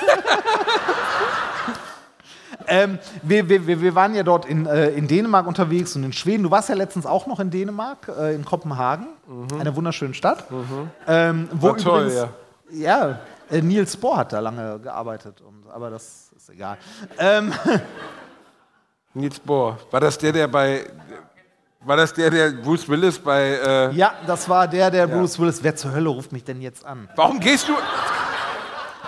[2.68, 6.44] ähm, wir, wir, wir waren ja dort in, äh, in Dänemark unterwegs und in Schweden.
[6.44, 9.08] Du warst ja letztens auch noch in Dänemark, äh, in Kopenhagen,
[9.60, 10.46] einer wunderschönen Stadt.
[11.08, 11.72] Ähm, wo Mhm.
[11.74, 12.28] War toll, übrigens,
[12.72, 13.20] ja.
[13.50, 16.78] äh, Niels Bohr hat da lange gearbeitet, und, aber das ist egal.
[17.18, 17.54] Ähm,
[19.14, 19.78] Nils Bohr.
[19.92, 20.86] War das der, der bei.
[21.82, 23.42] War das der, der Bruce Willis bei.
[23.44, 25.64] Äh, ja, das war der, der Bruce Willis.
[25.64, 27.08] Wer zur Hölle ruft mich denn jetzt an?
[27.16, 27.74] warum gehst du.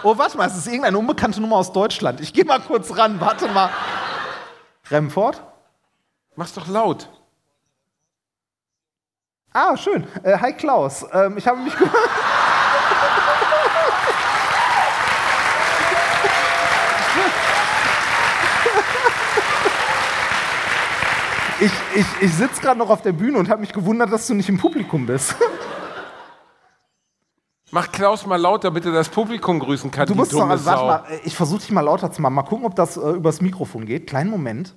[0.04, 2.22] Oh, warte mal, es ist irgendeine unbekannte Nummer aus Deutschland.
[2.22, 3.70] Ich gehe mal kurz ran, warte mal.
[4.90, 5.42] Remford?
[6.36, 7.10] Mach's doch laut.
[9.52, 10.08] Ah, schön.
[10.24, 11.06] Äh, hi Klaus.
[11.12, 11.76] Ähm, ich habe mich.
[11.78, 11.88] ge-
[21.62, 24.34] ich, ich, ich sitze gerade noch auf der Bühne und habe mich gewundert, dass du
[24.34, 25.36] nicht im Publikum bist.
[27.72, 30.08] Mach Klaus mal lauter, bitte das Publikum grüßen kann.
[30.08, 32.34] Du musst doch, also, warte mal, ich versuche dich mal lauter zu machen.
[32.34, 34.08] Mal gucken, ob das äh, übers Mikrofon geht.
[34.08, 34.76] Kleinen Moment.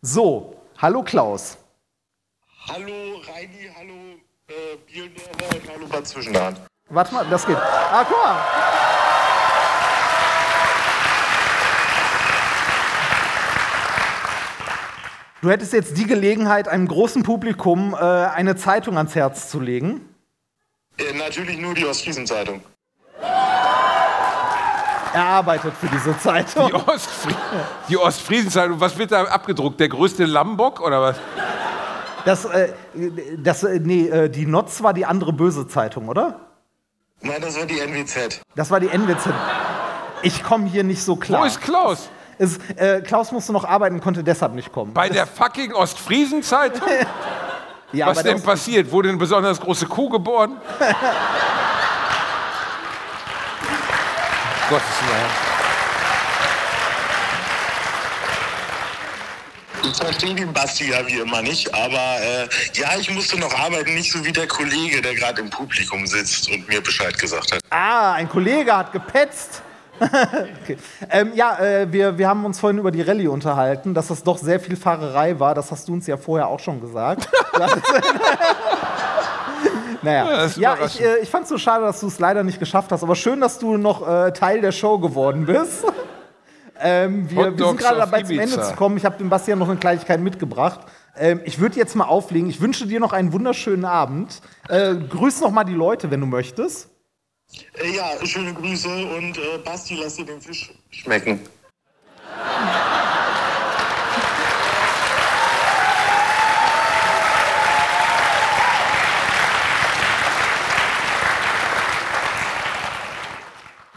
[0.00, 1.58] So, hallo Klaus.
[2.68, 3.92] Hallo Reini, hallo
[4.48, 6.56] äh, Bielendorfer und hallo Bad Zwischenahn.
[6.88, 7.56] Warte mal, das geht.
[7.56, 8.36] Ah, guck mal.
[15.42, 20.07] Du hättest jetzt die Gelegenheit, einem großen Publikum äh, eine Zeitung ans Herz zu legen.
[20.98, 22.62] Äh, natürlich nur die Ostfriesen-Zeitung.
[25.14, 26.68] Er arbeitet für diese Zeitung.
[26.68, 27.34] Die, Ostfri
[27.88, 29.80] die Ostfriesenzeitung, was wird da abgedruckt?
[29.80, 31.16] Der größte Lambock oder was?
[32.24, 32.72] Das, äh,
[33.38, 36.40] das, äh, nee, äh, die Notz war die andere böse Zeitung, oder?
[37.20, 38.42] Nein, das war die NWZ.
[38.54, 39.30] Das war die NWZ.
[40.22, 41.42] Ich komme hier nicht so klar.
[41.42, 42.10] Wo ist Klaus?
[42.38, 44.92] es, äh, Klaus musste noch arbeiten, konnte deshalb nicht kommen.
[44.94, 46.86] Bei der fucking Ostfriesenzeitung?
[47.92, 48.90] ja, Was denn passiert?
[48.90, 50.60] Wurde eine besonders große Kuh geboren?
[54.68, 55.48] Gottes Willen.
[59.90, 63.94] Ich verstehe den Basti ja wie immer nicht, aber äh, ja, ich musste noch arbeiten,
[63.94, 67.60] nicht so wie der Kollege, der gerade im Publikum sitzt und mir Bescheid gesagt hat.
[67.70, 69.62] Ah, ein Kollege hat gepetzt.
[70.62, 70.76] Okay.
[71.10, 74.38] ähm, ja, äh, wir, wir haben uns vorhin über die Rallye unterhalten, dass das doch
[74.38, 75.54] sehr viel Fahrerei war.
[75.54, 77.28] Das hast du uns ja vorher auch schon gesagt.
[80.02, 82.58] Naja, ist ja, ich, äh, ich fand es so schade, dass du es leider nicht
[82.58, 83.02] geschafft hast.
[83.02, 85.84] Aber schön, dass du noch äh, Teil der Show geworden bist.
[86.80, 88.42] ähm, wir, wir sind gerade dabei, zum Ibiza.
[88.42, 88.96] Ende zu kommen.
[88.96, 90.80] Ich habe dem Bastian noch eine Kleinigkeit mitgebracht.
[91.16, 92.48] Ähm, ich würde jetzt mal auflegen.
[92.48, 94.40] Ich wünsche dir noch einen wunderschönen Abend.
[94.68, 96.88] Äh, grüß noch mal die Leute, wenn du möchtest.
[97.82, 101.40] Äh, ja, schöne Grüße und äh, Basti, lass dir den Fisch schmecken.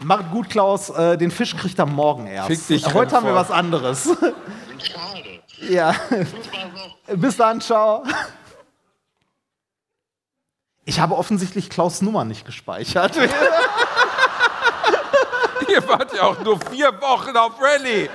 [0.04, 0.90] Macht gut, Klaus.
[0.90, 2.48] Äh, den Fisch kriegt er morgen erst.
[2.48, 4.04] Fick dich, Heute haben wir was anderes.
[4.78, 5.40] Schade.
[5.68, 5.94] ja.
[7.14, 8.02] Bis dann, ciao.
[10.84, 13.16] Ich habe offensichtlich Klaus Nummer nicht gespeichert.
[15.68, 18.10] Ihr wart ja auch nur vier Wochen auf Rallye.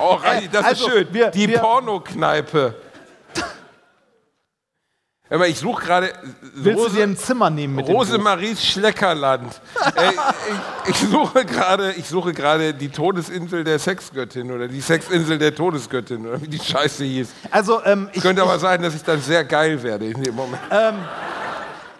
[0.00, 1.06] Oh, Rallye, das also, ist schön.
[1.12, 2.74] wir- die wir- Pornokneipe.
[5.30, 6.12] Mal, ich suche gerade
[6.54, 7.88] Willst du dir Rose, ein Zimmer nehmen mit?
[7.88, 9.60] Rosemaries Schleckerland.
[10.84, 15.54] ich, ich suche gerade, ich suche gerade die Todesinsel der Sexgöttin oder die Sexinsel der
[15.54, 17.30] Todesgöttin oder wie die Scheiße hieß.
[17.50, 20.34] Also, ähm, ich, Könnte aber ich, sein, dass ich dann sehr geil werde in dem
[20.34, 20.62] Moment.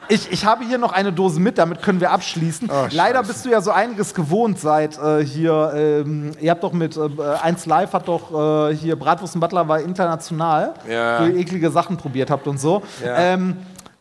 [0.09, 2.68] Ich, ich habe hier noch eine Dose mit, damit können wir abschließen.
[2.70, 5.72] Oh, Leider bist du ja so einiges gewohnt seit äh, hier.
[5.74, 7.09] Ähm, ihr habt doch mit äh,
[7.42, 11.20] 1 Live hat doch äh, hier Bratwurst und Butler war international, Ja.
[11.20, 12.82] wo ihr eklige Sachen probiert habt und so.
[13.05, 13.16] Ja.
[13.16, 13.57] Ähm,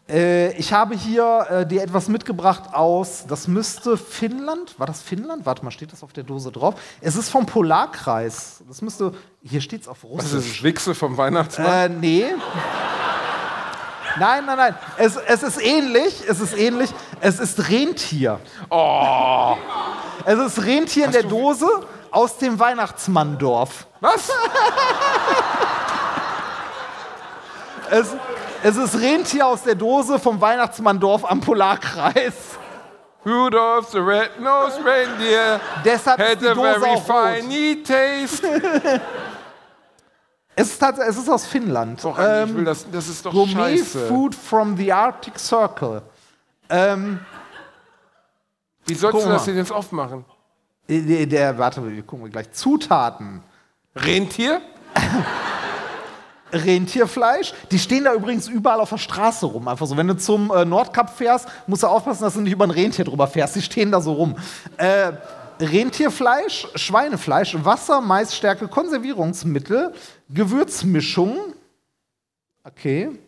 [0.10, 5.46] äh, ich habe hier äh, dir etwas mitgebracht aus, das müsste Finnland, war das Finnland?
[5.46, 6.76] Warte mal, steht das auf der Dose drauf?
[7.00, 8.62] Es ist vom Polarkreis.
[8.68, 10.58] Das müsste, hier steht es auf Das Russisch.
[10.58, 11.68] ist Wichse vom Weihnachtsmann.
[11.68, 12.26] Äh, nee.
[14.20, 14.76] Nein, nein, nein.
[14.98, 16.24] Es, es ist ähnlich.
[16.28, 16.90] Es ist ähnlich.
[17.20, 18.40] Es ist Rentier.
[18.70, 19.56] Oh,
[20.26, 21.68] Es ist Rentier in der Dose
[22.12, 23.88] aus dem Weihnachtsmanndorf.
[24.00, 24.30] was?
[27.90, 28.08] Es,
[28.64, 32.34] es ist Rentier aus der Dose vom Weihnachtsmanndorf am Polarkreis.
[33.26, 37.86] Rudolph the Red-Nosed Reindeer Deshalb ist had die a Dose very auch rot.
[37.86, 38.48] taste.
[40.56, 42.04] Es ist, es ist aus Finnland.
[42.04, 44.08] Doch, Andi, ich Ähm, will das, das ist doch Gourmet scheiße.
[44.08, 46.02] Food from the Arctic Circle.
[46.70, 47.20] Ähm,
[48.86, 50.26] Wie sollst du das denn jetzt aufmachen?
[50.90, 52.52] der, der, warte, wir gucken wir gleich.
[52.52, 53.42] Zutaten.
[53.96, 54.62] Rentier?
[56.54, 57.54] Rentierfleisch.
[57.72, 59.68] Die stehen da übrigens überall auf der Straße rum.
[59.70, 62.66] Einfach so, wenn du zum äh, Nordkap fährst, musst du aufpassen, dass du nicht über
[62.66, 63.56] ein Rentier drüber fährst.
[63.56, 64.36] Die stehen da so rum.
[64.78, 65.14] Äh,
[65.62, 69.94] Rentierfleisch, Schweinefleisch, Wasser, Maisstärke, Konservierungsmittel,
[70.30, 71.54] Gewürzmischung.
[72.64, 73.20] Okay.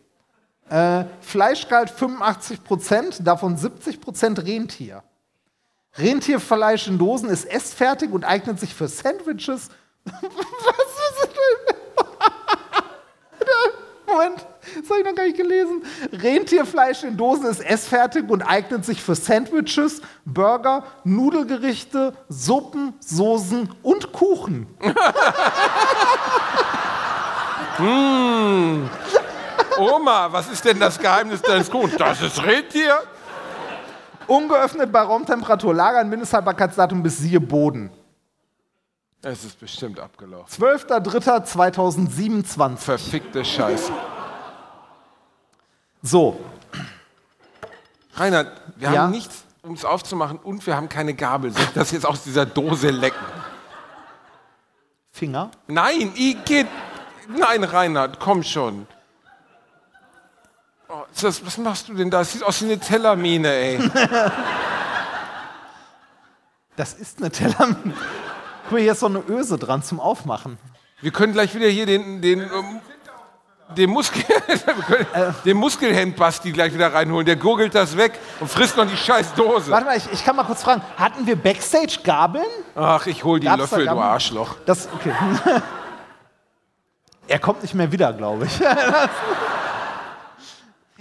[0.70, 5.04] Äh, Fleischgehalt 85%, davon 70% Rentier.
[5.96, 9.70] Rentierfleisch in Dosen ist essfertig und eignet sich für Sandwiches.
[10.06, 11.83] Was ist denn?
[14.14, 14.46] Moment,
[14.80, 15.84] das habe ich noch gar nicht gelesen.
[16.12, 24.14] Rentierfleisch in Dosen ist essfertig und eignet sich für Sandwiches, Burger, Nudelgerichte, Suppen, Soßen und
[24.14, 24.68] Kuchen.
[29.80, 31.98] Oma, was ist denn das Geheimnis deines Kuchens?
[31.98, 33.00] Das ist Rentier?
[34.28, 37.90] Ungeöffnet bei Raumtemperatur lagern, Mindesthaltbarkeitsdatum bis siehe Boden.
[39.26, 40.64] Es ist bestimmt abgelaufen.
[40.64, 42.78] 12.03.2027.
[42.78, 43.92] Verfickte Scheiße.
[46.02, 46.40] So,
[48.16, 49.04] Reinhard, wir Ja?
[49.04, 51.52] haben nichts, um es aufzumachen und wir haben keine Gabel.
[51.54, 53.24] Soll ich das jetzt aus dieser Dose lecken?
[55.12, 55.52] Finger.
[55.68, 56.68] Nein, Igitt.
[57.30, 58.86] Nein, Reinhard, komm schon.
[60.90, 62.20] Oh, das, was machst du denn da?
[62.22, 63.90] Es sieht aus wie eine Tellermine, ey.
[66.76, 67.76] Das ist eine Teller.
[68.74, 70.58] Guck mal, hier ist so eine Öse dran zum Aufmachen.
[71.00, 72.82] Wir können gleich wieder hier den, den, ähm,
[73.78, 74.24] den, Muskel,
[74.88, 77.24] können den Muskelhemd-Basti gleich wieder reinholen.
[77.24, 79.70] Der gurgelt das weg und frisst noch die scheiß Dose.
[79.70, 80.82] Warte mal, ich, ich kann mal kurz fragen.
[80.98, 82.48] Hatten wir Backstage Gabeln?
[82.74, 84.08] Ach, ich hol die Gab's da Löffel, du Gabeln?
[84.08, 84.56] Arschloch.
[84.66, 85.14] Das, okay.
[87.28, 88.60] er kommt nicht mehr wieder, glaube ich.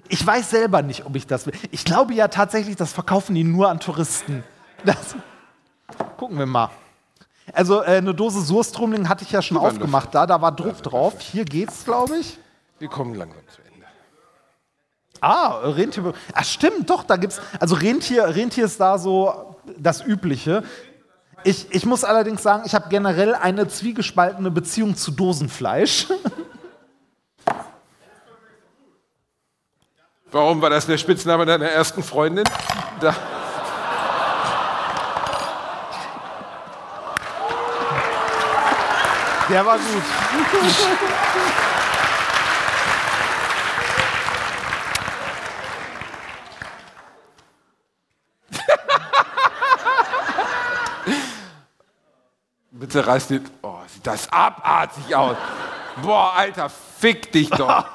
[0.09, 1.55] ich weiß selber nicht, ob ich das will.
[1.71, 4.45] Ich glaube ja tatsächlich, das verkaufen die nur an Touristen.
[4.85, 5.17] Das,
[6.19, 6.69] gucken wir mal.
[7.53, 11.15] Also äh, eine Dose Surströmling hatte ich ja schon aufgemacht da, da war Druck drauf.
[11.21, 12.39] Hier geht's, glaube ich.
[12.79, 13.87] Wir kommen langsam zu Ende.
[15.21, 16.13] Ah, Rentier.
[16.33, 17.41] Ach stimmt, doch, da gibt's.
[17.59, 20.63] Also Rentier, Rentier ist da so das Übliche.
[21.45, 26.07] Ich, ich muss allerdings sagen, ich habe generell eine zwiegespaltene Beziehung zu Dosenfleisch.
[30.31, 32.45] Warum war das der Spitzname deiner ersten Freundin?
[33.01, 33.15] Da,
[39.49, 40.03] Der war gut.
[52.93, 53.49] bitte reiß den.
[53.63, 55.37] Oh, sieht das abartig aus.
[56.03, 57.87] Boah, Alter, fick dich doch.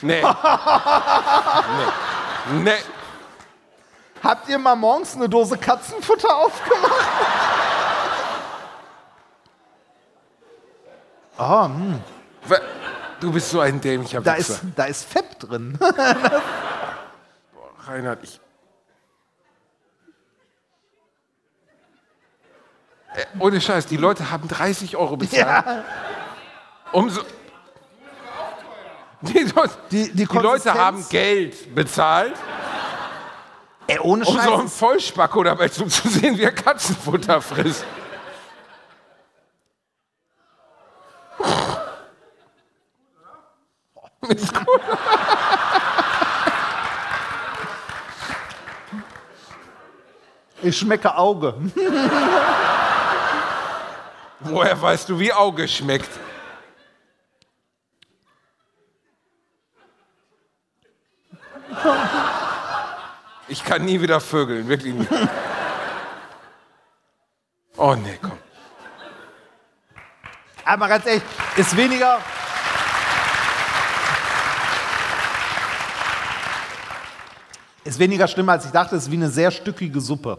[0.00, 0.22] Nee.
[0.22, 0.28] Nee.
[2.62, 2.70] Nee.
[4.22, 7.08] Habt ihr mal morgens eine Dose Katzenfutter aufgemacht?
[11.38, 12.00] Oh, hm.
[13.20, 14.54] Du bist so ein dämlicher da, Wichser.
[14.54, 15.76] ist, da ist Fett drin.
[17.86, 18.40] Reinhard, ich.
[23.14, 25.66] Äh, ohne Scheiß, die Leute haben 30 Euro bezahlt.
[25.66, 25.84] ja.
[26.92, 27.22] Um so
[29.22, 32.34] die, Leute- Die- die die Leute haben Geld bezahlt,
[33.88, 34.78] Ey, ohne um so einen Scheiß.
[34.78, 37.84] Vollspacko dabei zuzusehen, wie er Katzenfutter frisst.
[44.22, 44.80] Ist gut.
[50.60, 51.54] Ich schmecke Auge.
[54.40, 56.10] Woher weißt du, wie Auge schmeckt?
[63.46, 65.06] Ich kann nie wieder vögeln, wirklich nie.
[67.76, 68.38] Oh nee, komm.
[70.64, 71.22] Aber ganz ehrlich,
[71.56, 72.20] ist weniger.
[77.88, 78.96] Ist weniger schlimm, als ich dachte.
[78.96, 80.36] Ist wie eine sehr stückige Suppe.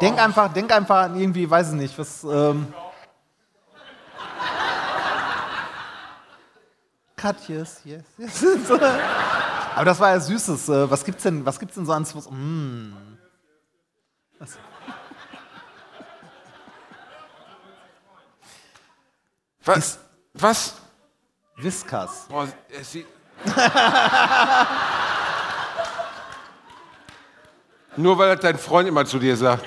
[0.00, 2.22] Denk einfach, denk einfach an irgendwie, weiß ich nicht, was.
[2.22, 2.72] Ähm
[7.16, 8.70] Katjes, yes, yes.
[9.74, 10.68] Aber das war ja Süßes.
[10.68, 12.14] Äh, Was gibt's denn, was gibt's denn so ans.
[12.14, 12.92] Was, mm.
[14.38, 14.56] Was?
[19.64, 19.98] Was?
[20.34, 20.74] Was?
[21.56, 22.26] Whiskas.
[22.28, 23.06] Boah, es sieht.
[27.96, 29.66] Nur weil das dein Freund immer zu dir sagt.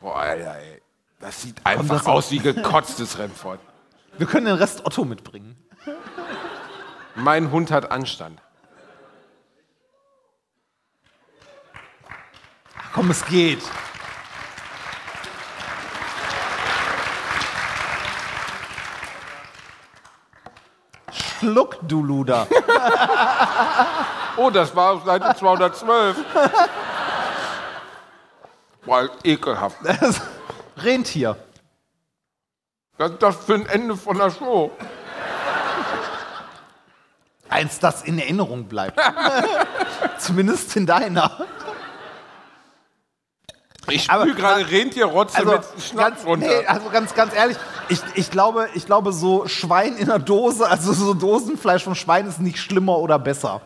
[0.00, 0.82] Boah, Alter, ey.
[1.20, 3.60] Das sieht einfach das- aus wie gekotztes Remford.
[4.18, 5.56] Wir können den Rest Otto mitbringen.
[7.14, 8.40] Mein Hund hat Anstand.
[12.92, 13.62] Komm, es geht.
[21.38, 22.46] Schluck, du Luder.
[24.38, 26.14] Oh, das war auf Seite 212.
[28.84, 29.78] Boah, ekelhaft.
[30.76, 31.38] Rentier.
[32.98, 34.70] Was ist das für ein Ende von der Show?
[37.48, 39.00] Eins, das in Erinnerung bleibt.
[40.18, 41.46] Zumindest in deiner.
[43.88, 46.46] Ich spüle gerade Rentierrotze Also mit Schnaps ganz, runter.
[46.46, 47.56] nee, also ganz, ganz ehrlich,
[47.88, 52.26] ich, ich, glaube, ich glaube, so Schwein in der Dose, also so Dosenfleisch vom Schwein
[52.26, 53.60] ist nicht schlimmer oder besser.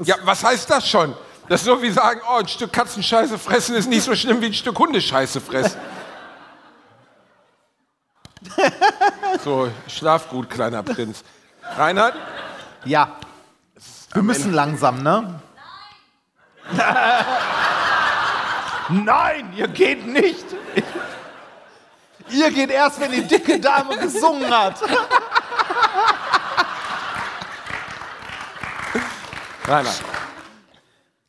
[0.00, 1.14] Ja, was heißt das schon?
[1.48, 4.46] Das ist so wie sagen, oh, ein Stück Katzenscheiße fressen ist nicht so schlimm wie
[4.46, 5.80] ein Stück Hundescheiße fressen.
[9.44, 11.24] so, schlaf gut, kleiner Prinz.
[11.76, 12.14] Reinhard,
[12.84, 13.16] Ja,
[14.12, 15.40] Wir müssen langsam, ne?
[18.90, 20.44] Nein, ihr geht nicht.
[22.30, 24.80] Ihr geht erst, wenn die dicke Dame gesungen hat.
[29.66, 29.94] Nein, nein.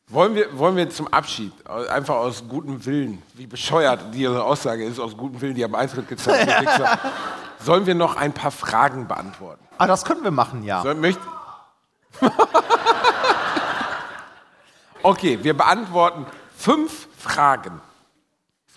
[0.08, 4.98] Wollen wir, wollen wir zum Abschied, einfach aus gutem Willen, wie bescheuert diese Aussage ist,
[4.98, 6.66] aus gutem Willen, die haben Eintritt gezahlt, die
[7.64, 9.62] sollen wir noch ein paar Fragen beantworten?
[9.78, 10.82] Ah, das können wir machen, ja.
[10.82, 11.20] Soll, möcht
[15.02, 17.80] okay, wir beantworten fünf Fragen.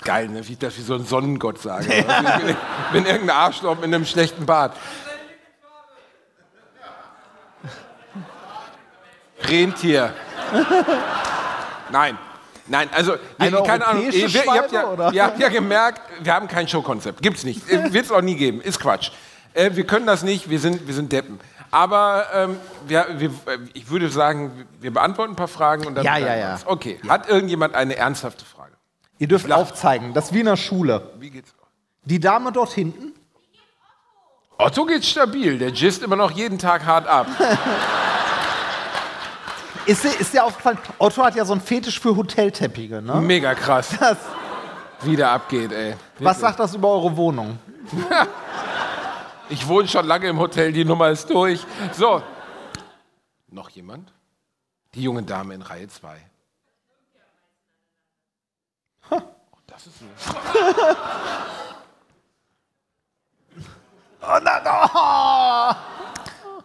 [0.01, 0.45] Geil, ne?
[0.47, 1.95] wie ich das wie so ein Sonnengott sage.
[1.95, 2.39] Ja.
[2.43, 2.55] Wenn,
[2.91, 4.75] wenn irgendein Arschloch mit einem schlechten Bart.
[9.47, 10.13] Rentier.
[11.91, 12.17] Nein.
[12.65, 14.03] Nein, also Eine keine Ahnung.
[14.05, 17.21] Ihr, ihr, habt ja, ihr habt ja gemerkt, wir haben kein Showkonzept.
[17.21, 17.67] Gibt's nicht.
[17.67, 18.61] Wird es auch nie geben.
[18.61, 19.11] Ist Quatsch.
[19.53, 20.49] Äh, wir können das nicht.
[20.49, 21.39] Wir sind, wir sind Deppen.
[21.71, 22.57] Aber ähm,
[22.87, 26.05] wir, wir, äh, ich würde sagen, wir beantworten ein paar Fragen und dann.
[26.05, 26.59] Ja, ja, ja.
[26.65, 26.99] Okay.
[27.07, 28.52] Hat irgendjemand eine ernsthafte Frage?
[29.23, 31.11] Ihr dürft aufzeigen, das ist wie in der Schule.
[31.17, 31.53] Wie geht's?
[32.03, 33.13] Die Dame dort hinten,
[34.57, 35.57] Otto geht stabil.
[35.57, 37.27] Der gist immer noch jeden Tag hart ab.
[39.85, 43.21] ist, dir- ist dir aufgefallen, Otto hat ja so einen Fetisch für Hotelteppiche, ne?
[43.21, 43.91] Mega krass.
[43.97, 44.17] Das,
[45.03, 45.95] Wie der abgeht, ey.
[46.19, 47.57] was sagt das über eure Wohnung?
[49.47, 51.65] Ich wohne schon lange im Hotel, die Nummer ist durch.
[51.93, 52.21] So.
[53.47, 54.11] Noch jemand?
[54.95, 56.17] Die junge Dame in Reihe 2.
[59.09, 59.21] Oh,
[59.67, 60.09] das ist ein
[64.25, 64.61] Oh, na,
[64.93, 65.75] oh.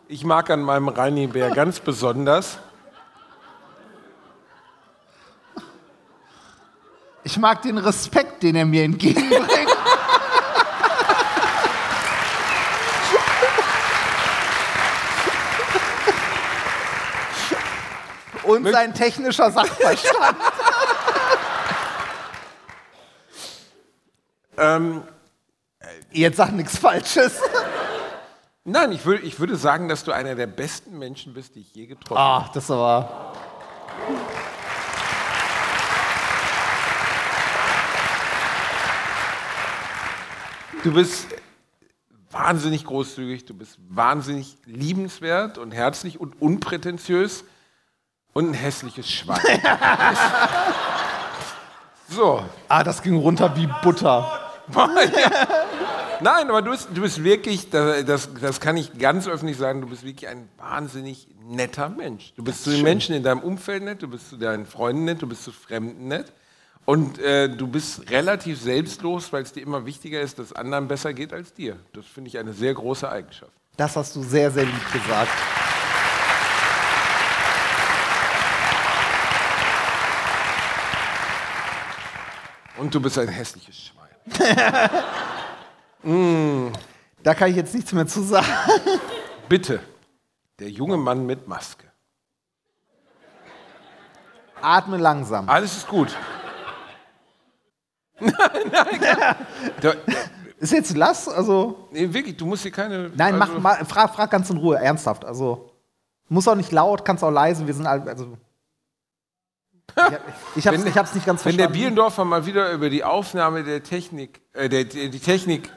[0.06, 2.58] Ich mag an meinem Reini-Bär ganz besonders.
[7.24, 9.76] Ich mag den Respekt, den er mir entgegenbringt.
[18.44, 20.36] Und sein technischer Sachverstand.
[24.58, 25.02] Ähm,
[26.10, 27.40] Jetzt sag nichts Falsches.
[28.64, 31.74] nein, ich, würd, ich würde sagen, dass du einer der besten Menschen bist, die ich
[31.74, 32.44] je getroffen habe.
[32.46, 33.32] Ach, das aber.
[40.82, 41.26] Du bist
[42.30, 47.44] wahnsinnig großzügig, du bist wahnsinnig liebenswert und herzlich und unprätentiös
[48.32, 49.38] und ein hässliches Schwein.
[52.08, 52.44] so.
[52.68, 54.37] Ah, das ging runter wie Butter.
[56.20, 59.88] Nein, aber du bist, du bist wirklich, das, das, kann ich ganz öffentlich sagen, du
[59.88, 62.32] bist wirklich ein wahnsinnig netter Mensch.
[62.36, 65.22] Du bist zu den Menschen in deinem Umfeld nett, du bist zu deinen Freunden nett,
[65.22, 66.32] du bist zu Fremden nett.
[66.84, 71.12] Und äh, du bist relativ selbstlos, weil es dir immer wichtiger ist, dass anderen besser
[71.12, 71.76] geht als dir.
[71.92, 73.52] Das finde ich eine sehr große Eigenschaft.
[73.76, 75.30] Das hast du sehr, sehr lieb gesagt.
[82.78, 83.97] Und du bist ein hässliches Schwein.
[87.22, 88.46] Da kann ich jetzt nichts mehr zu sagen.
[89.48, 89.80] Bitte,
[90.58, 91.86] der junge Mann mit Maske.
[94.60, 95.48] Atme langsam.
[95.48, 96.16] Alles ist gut.
[98.20, 98.32] nein,
[98.72, 99.96] nein, nein.
[100.58, 101.28] Ist jetzt Lass?
[101.28, 101.88] Also.
[101.92, 103.10] Nee, wirklich, du musst hier keine.
[103.14, 105.24] Nein, also, mach mal, frag, frag ganz in Ruhe, ernsthaft.
[105.24, 105.70] Also.
[106.28, 108.10] Muss auch nicht laut, kannst auch leise, wir sind alle.
[108.10, 108.36] Also.
[110.54, 111.72] Ich ich hab's nicht ganz Wenn der verstanden.
[111.72, 115.70] Bielendorfer mal wieder über die Aufnahme der Technik, äh, der, die, die Technik,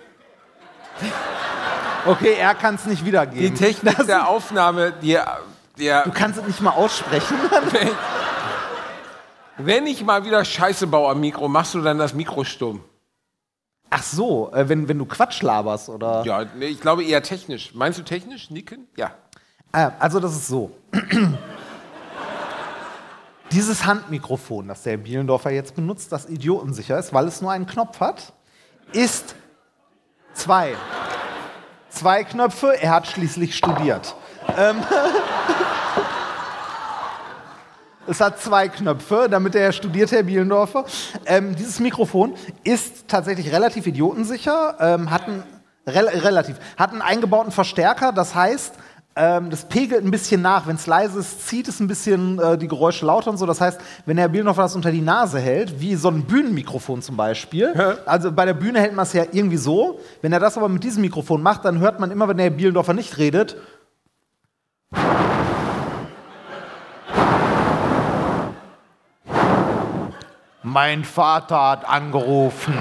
[2.06, 3.56] okay, er kann es nicht die wiedergeben.
[3.56, 5.18] Technik Das- der Aufnahme, die,
[5.80, 7.36] der, Du kannst es nicht mal aussprechen.
[7.72, 7.90] wenn,
[9.58, 12.84] wenn ich mal wieder Scheiße baue am Mikro, machst du dann das Mikro stumm?
[13.90, 16.24] Ach so, äh, wenn, wenn du Quatsch laberst, oder?
[16.26, 17.74] Ja, ich glaube eher technisch.
[17.74, 18.88] Meinst du technisch, Nicken?
[18.96, 19.12] Ja.
[19.74, 20.72] Ah, also das ist so.
[23.52, 28.00] Dieses Handmikrofon, das der Bielendorfer jetzt benutzt, das idiotensicher ist, weil es nur einen Knopf
[28.00, 28.32] hat,
[28.94, 29.36] ist
[30.34, 30.76] zwei.
[31.90, 34.16] Zwei Knöpfe, er hat schließlich studiert.
[34.58, 34.78] Ähm,
[38.08, 40.86] es hat zwei Knöpfe, damit er studiert, Herr Bielendorfer.
[41.26, 45.44] Ähm, dieses Mikrofon ist tatsächlich relativ idiotensicher, ähm, hat einen,
[45.86, 48.76] rel relativ, hat einen eingebauten Verstärker, das heißt,
[49.16, 50.68] ähm, das pegelt ein bisschen nach.
[50.68, 53.46] Wenn es leise ist, zieht es ein bisschen äh, die Geräusche lauter und so.
[53.46, 57.18] Das heißt, wenn Herr Bielendorfer das unter die Nase hält, wie so ein Bühnenmikrofon zum
[57.18, 57.74] Beispiel,
[58.06, 60.00] also bei der Bühne hält man es ja irgendwie so.
[60.22, 62.94] Wenn er das aber mit diesem Mikrofon macht, dann hört man immer, wenn Herr Bielendorfer
[62.94, 63.58] nicht redet,
[70.64, 72.74] Mein Vater hat angerufen.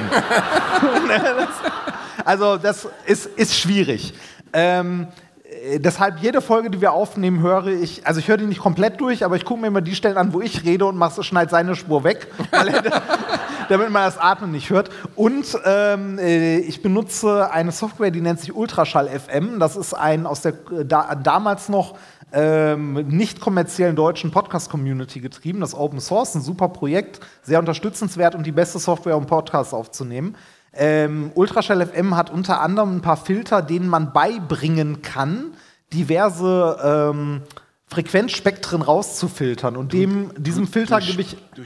[2.25, 4.15] also das ist, ist schwierig.
[4.53, 5.30] Ähm, äh,
[5.79, 9.25] deshalb jede Folge, die wir aufnehmen, höre ich, also ich höre die nicht komplett durch,
[9.25, 12.05] aber ich gucke mir immer die Stellen an, wo ich rede und schneide seine Spur
[12.05, 12.29] weg,
[13.69, 14.91] damit man das Atmen nicht hört.
[15.17, 19.59] Und ähm, äh, ich benutze eine Software, die nennt sich Ultraschall FM.
[19.59, 20.53] Das ist ein aus der
[20.85, 21.97] da, damals noch
[22.33, 25.61] ähm, nicht kommerziellen deutschen Podcast-Community getrieben.
[25.61, 30.37] Das Open Source, ein super Projekt, sehr unterstützenswert und die beste Software, um Podcasts aufzunehmen.
[30.73, 35.55] Ähm, Ultraschall FM hat unter anderem ein paar Filter, denen man beibringen kann,
[35.93, 37.43] diverse ähm,
[37.89, 39.77] Frequenzspektren rauszufiltern.
[39.77, 41.37] Und dem, diesem Filter gebe ich.
[41.55, 41.65] Du,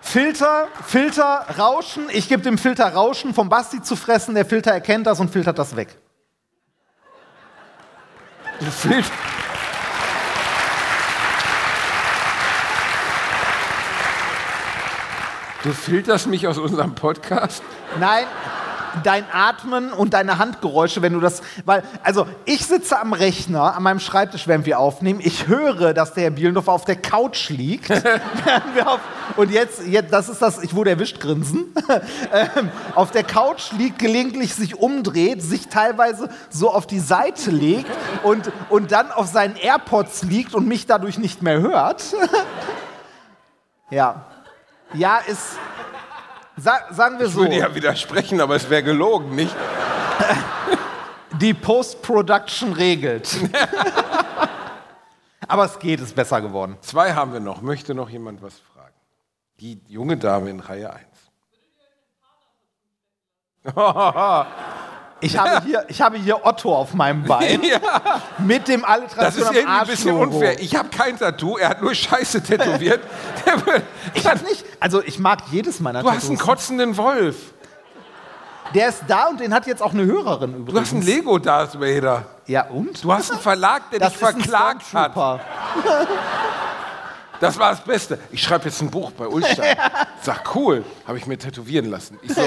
[0.00, 2.08] Filter, Filter, Rauschen.
[2.10, 4.34] Ich gebe dem Filter Rauschen vom Basti zu fressen.
[4.34, 5.96] Der Filter erkennt das und filtert das weg.
[8.60, 8.66] du
[15.62, 17.62] Du filterst mich aus unserem Podcast?
[18.00, 18.24] Nein,
[19.04, 23.84] dein Atmen und deine Handgeräusche, wenn du das, weil, also ich sitze am Rechner, an
[23.84, 25.20] meinem Schreibtisch, während wir aufnehmen.
[25.22, 27.92] Ich höre, dass der Herr Bielendorf auf der Couch liegt.
[28.84, 28.98] auf,
[29.36, 31.72] und jetzt, jetzt, das ist das, ich wurde erwischt, grinsen.
[32.32, 37.90] ähm, auf der Couch liegt, gelegentlich sich umdreht, sich teilweise so auf die Seite legt
[38.24, 42.02] und, und dann auf seinen AirPods liegt und mich dadurch nicht mehr hört.
[43.90, 44.26] ja.
[44.94, 45.56] Ja, ist.
[46.56, 47.40] Sa sagen wir Ich so.
[47.40, 49.54] würde ja widersprechen, aber es wäre gelogen, nicht?
[51.40, 53.28] Die Post-Production regelt.
[55.48, 56.76] Aber es geht, ist besser geworden.
[56.82, 57.62] Zwei haben wir noch.
[57.62, 58.94] Möchte noch jemand was fragen?
[59.60, 61.02] Die junge Dame in Reihe 1.
[65.22, 67.62] Ich habe hier, ich habe hier Otto auf meinem Bein
[68.38, 70.60] mit dem Das Alliteration ist am irgendwie ein bisschen unfair.
[70.60, 73.00] Ich habe kein Tattoo, er hat nur Scheiße tätowiert.
[74.14, 76.46] Ich hab nicht, also ich mag jedes meiner du hast einen Tattoos.
[76.54, 77.36] kotzenden Wolf.
[78.74, 80.72] Der ist da und den hat jetzt auch eine Hörerin übrigens.
[80.72, 82.24] Du hast einen Lego Darth Vader.
[82.46, 83.02] Ja und?
[83.02, 85.14] Du hast einen Verlag, der das dich ist verklagt hat.
[87.40, 88.20] Das war das Beste.
[88.30, 89.76] Ich schreibe jetzt ein Buch bei Ulstein.
[90.20, 92.16] Sag, cool, habe ich mir tätowieren lassen.
[92.22, 92.40] Ich so,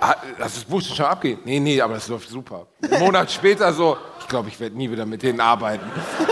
[0.00, 1.38] ah, das Buch schon abgehen.
[1.44, 2.66] Nee, nee, aber das läuft super.
[2.82, 5.90] Einen Monat später so, ich glaube, ich werde nie wieder mit denen arbeiten.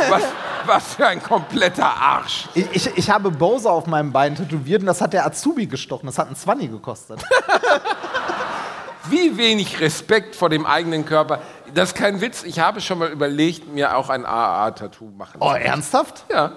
[0.08, 0.22] Was,
[0.66, 2.48] was für ein kompletter Arsch.
[2.54, 6.06] Ich, ich, ich habe Bowser auf meinem Bein tätowiert und das hat der Azubi gestochen.
[6.06, 7.20] Das hat einen 20 gekostet.
[9.10, 11.40] Wie wenig Respekt vor dem eigenen Körper.
[11.74, 12.42] Das ist kein Witz.
[12.44, 15.38] Ich habe schon mal überlegt, mir auch ein AA-Tattoo machen.
[15.40, 15.62] Oh, zu lassen.
[15.64, 16.24] ernsthaft?
[16.30, 16.52] Ja.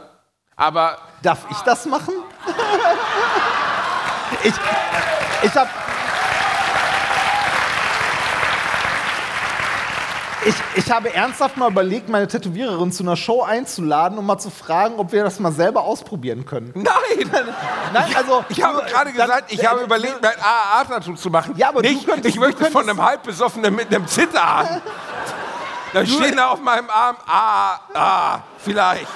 [0.56, 2.14] Aber Darf ich das machen?
[4.44, 4.54] ich
[5.44, 5.70] ich habe
[10.46, 14.50] ich, ich habe ernsthaft mal überlegt, meine Tätowiererin zu einer Show einzuladen, um mal zu
[14.50, 16.72] fragen, ob wir das mal selber ausprobieren können.
[16.76, 16.86] nein!
[17.94, 21.30] Nein, also Ich habe du, gerade dann- gesagt, ich habe äh, überlegt, mein AA-Tattoo zu
[21.30, 21.54] machen.
[21.58, 24.82] Ja, aber Nicht, könntest- ich möchte von einem Halbbesoffenen mit einem Zitterhahn.
[25.94, 29.08] Da stehen da auf meinem Arm, ah, ah, vielleicht.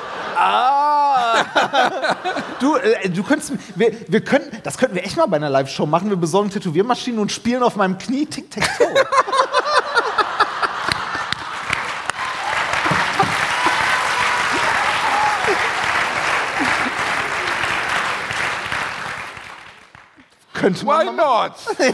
[2.59, 5.85] Du, äh, du könntest, wir, wir könnten, das könnten wir echt mal bei einer Live-Show
[5.85, 6.09] machen.
[6.09, 8.87] Wir besorgen Tätowiermaschinen und spielen auf meinem Knie Tic-Tac-Toe.
[20.65, 21.53] Könnte Why not?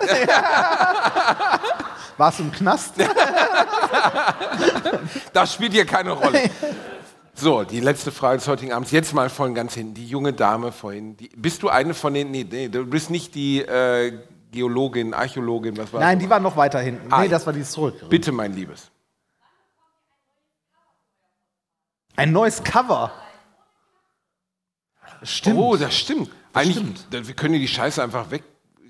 [2.16, 2.94] Warst du im Knast?
[5.34, 6.48] Das spielt hier keine Rolle.
[7.34, 8.90] So, die letzte Frage des heutigen Abends.
[8.90, 9.92] Jetzt mal von ganz hinten.
[9.92, 11.18] Die junge Dame vorhin.
[11.18, 12.30] Die, bist du eine von den.
[12.30, 14.18] Nee, nee, du bist nicht die äh,
[14.50, 17.12] Geologin, Archäologin, was war Nein, die war noch weiter hinten.
[17.12, 18.08] Ah, Nee, das war die zurück.
[18.08, 18.90] Bitte, mein Liebes.
[22.16, 23.12] Ein neues Cover.
[25.24, 25.58] Stimmt.
[25.58, 26.30] Oh, das stimmt.
[26.52, 27.26] Eigentlich, stimmt.
[27.28, 28.42] wir können die Scheiße einfach weg.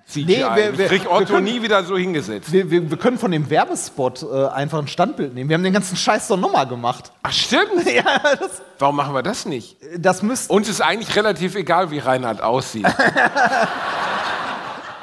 [0.06, 0.24] CGI.
[0.26, 2.52] Nee, wir- das wir- kriegt wir Otto können- nie wieder so hingesetzt.
[2.52, 5.48] Wir, wir, wir können von dem Werbespot äh, einfach ein Standbild nehmen.
[5.48, 7.10] Wir haben den ganzen Scheiß doch nochmal gemacht.
[7.22, 7.86] Ach, stimmt.
[7.86, 8.02] ja,
[8.38, 9.78] das, Warum machen wir das nicht?
[9.96, 10.52] das müsste.
[10.52, 12.86] Uns ist eigentlich relativ egal, wie Reinhard aussieht.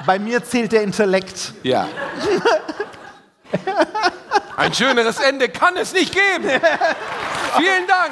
[0.05, 1.53] Bei mir zählt der Intellekt.
[1.63, 1.87] Ja.
[4.57, 6.47] Ein schöneres Ende kann es nicht geben.
[7.57, 8.11] Vielen Dank.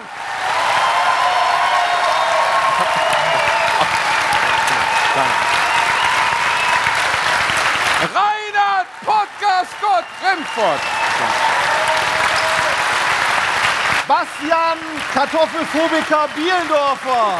[9.90, 10.82] Gott Remford.
[14.08, 14.78] Bastian
[15.14, 17.40] Kartoffelphobiker Bielendorfer.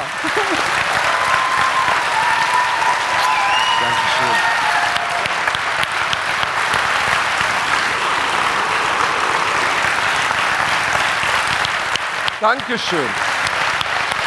[12.42, 13.10] Dankeschön.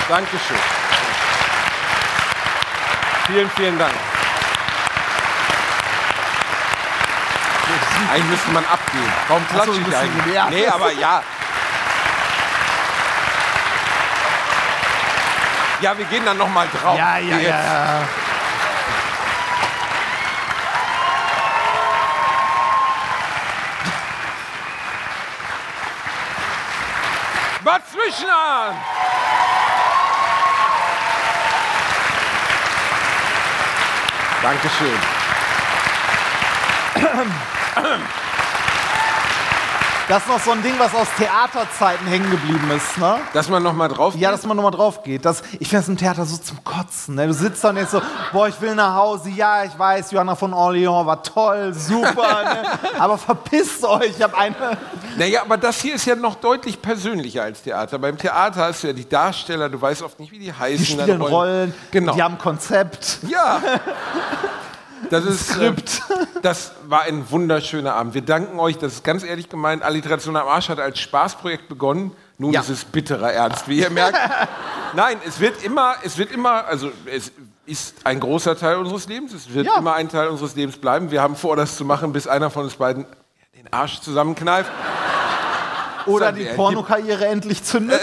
[0.09, 0.59] Dankeschön.
[3.27, 4.12] Vielen, vielen Dank.
[8.11, 9.13] Eigentlich müsste man abgehen.
[9.29, 10.35] Warum so, klatsche ich eigentlich?
[10.35, 10.51] ja.
[10.51, 11.23] Nee, aber ja.
[15.81, 16.97] Ja, wir gehen dann noch mal drauf.
[16.97, 17.49] Ja, ja, Jetzt.
[17.49, 18.03] ja, ja.
[27.65, 28.77] Was zwischen an?
[34.43, 34.99] Dankeschön.
[40.09, 43.21] Das ist noch so ein Ding, was aus Theaterzeiten hängen geblieben ist, ne?
[43.33, 45.25] Dass man noch mal drauf Ja, dass man nochmal drauf geht.
[45.25, 47.15] Das, ich finde das im Theater so zum Kotzen.
[47.15, 47.29] Ne?
[47.29, 49.31] Du sitzt da und denkst so, boah, ich will nach Hause.
[49.31, 52.13] Ja, ich weiß, Johanna von Orleans war toll, super.
[52.45, 52.63] ne?
[52.99, 54.55] Aber verpisst euch, ich habe eine...
[55.17, 57.99] Naja, aber das hier ist ja noch deutlich persönlicher als Theater.
[57.99, 60.85] Beim Theater hast du ja die Darsteller, du weißt oft nicht, wie die heißen.
[60.85, 62.13] Die dann spielen Rollen, Genau.
[62.15, 63.19] die haben Konzept.
[63.29, 63.63] Ja.
[65.11, 66.03] Das ist Skript.
[66.11, 68.15] äh, Das war ein wunderschöner Abend.
[68.15, 69.83] Wir danken euch, das ist ganz ehrlich gemeint.
[69.85, 72.13] Alliteration am Arsch hat als Spaßprojekt begonnen.
[72.39, 72.61] Nun Ja.
[72.61, 74.19] ist es bitterer Ernst, wie ihr merkt.
[74.95, 77.31] Nein, es wird immer, es wird immer, also es
[77.65, 79.33] ist ein großer Teil unseres Lebens.
[79.33, 79.79] Es wird Ja.
[79.79, 81.11] immer ein Teil unseres Lebens bleiben.
[81.13, 83.07] Wir haben vor, das zu machen, bis einer von uns beiden
[83.55, 84.71] den Arsch zusammenkneift.
[86.07, 88.01] Oder die Pornokarriere endlich zündet.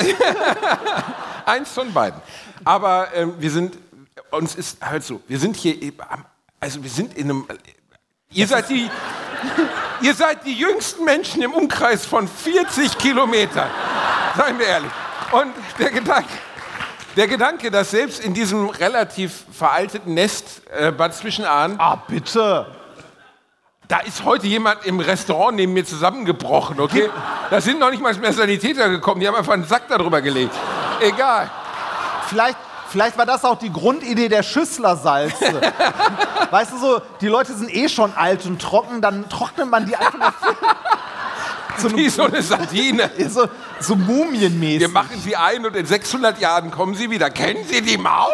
[1.46, 2.22] Eins von beiden.
[2.64, 3.78] Aber ähm, wir sind,
[4.32, 6.24] uns ist halt so, wir sind hier, eben am-
[6.60, 7.48] also wir sind in einem,
[8.32, 8.90] ihr seid die,
[10.02, 13.70] ihr seid die jüngsten Menschen im Umkreis von 40 Kilometern.
[14.36, 14.92] Seien wir ehrlich.
[15.32, 16.30] Und der Gedanke,
[17.16, 22.66] der Gedanke, dass selbst in diesem relativ veralteten Nest äh, Bad Zwischenahn, ah, bitte.
[23.88, 27.10] da ist heute jemand im Restaurant neben mir zusammengebrochen, okay?
[27.50, 30.54] Da sind noch nicht mal mehr Sanitäter gekommen, die haben einfach einen Sack darüber gelegt.
[31.02, 31.50] Egal.
[32.28, 32.58] Vielleicht,
[32.90, 35.62] vielleicht war das auch die Grundidee der Schüsslersalze.
[36.52, 39.96] weißt du so, die Leute sind eh schon alt und trocken, dann trocknet man die
[39.96, 40.34] einfach
[41.78, 43.10] so, Wie so eine Sardine.
[43.30, 43.48] so,
[43.80, 44.82] so mumienmäßig.
[44.82, 47.30] Wir machen sie ein und in 600 Jahren kommen sie wieder.
[47.30, 48.34] Kennen Sie die Maus?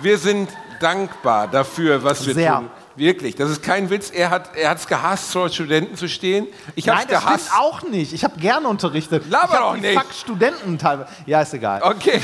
[0.00, 0.50] wir sind
[0.80, 2.56] dankbar dafür, was wir Sehr.
[2.56, 2.70] tun.
[2.96, 4.10] Wirklich, das ist kein Witz.
[4.10, 6.46] Er hat es gehasst, vor Studenten zu stehen.
[6.74, 7.46] Ich habe Nein, es das gehasst.
[7.46, 8.12] stimmt auch nicht.
[8.12, 9.24] Ich habe gerne unterrichtet.
[9.28, 9.98] Laber doch nicht.
[9.98, 11.08] Fuck Studenten teilweise.
[11.26, 11.82] Ja, ist egal.
[11.82, 12.20] Okay.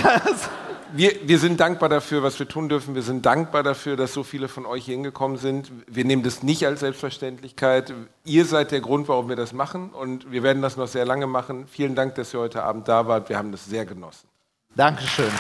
[0.93, 2.97] Wir, wir sind dankbar dafür, was wir tun dürfen.
[2.97, 5.71] Wir sind dankbar dafür, dass so viele von euch hier hingekommen sind.
[5.87, 7.95] Wir nehmen das nicht als Selbstverständlichkeit.
[8.25, 9.91] Ihr seid der Grund, warum wir das machen.
[9.91, 11.69] Und wir werden das noch sehr lange machen.
[11.71, 13.29] Vielen Dank, dass ihr heute Abend da wart.
[13.29, 14.27] Wir haben das sehr genossen.
[14.75, 15.31] Dankeschön.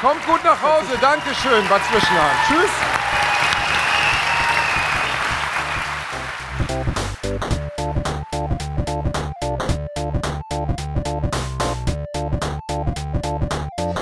[0.00, 0.96] Kommt gut nach Hause.
[1.00, 2.30] Dankeschön, Bad Zwischenahn.
[2.46, 2.70] Tschüss.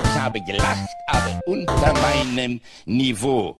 [0.03, 3.55] Ich habe gelacht, aber unter meinem Niveau.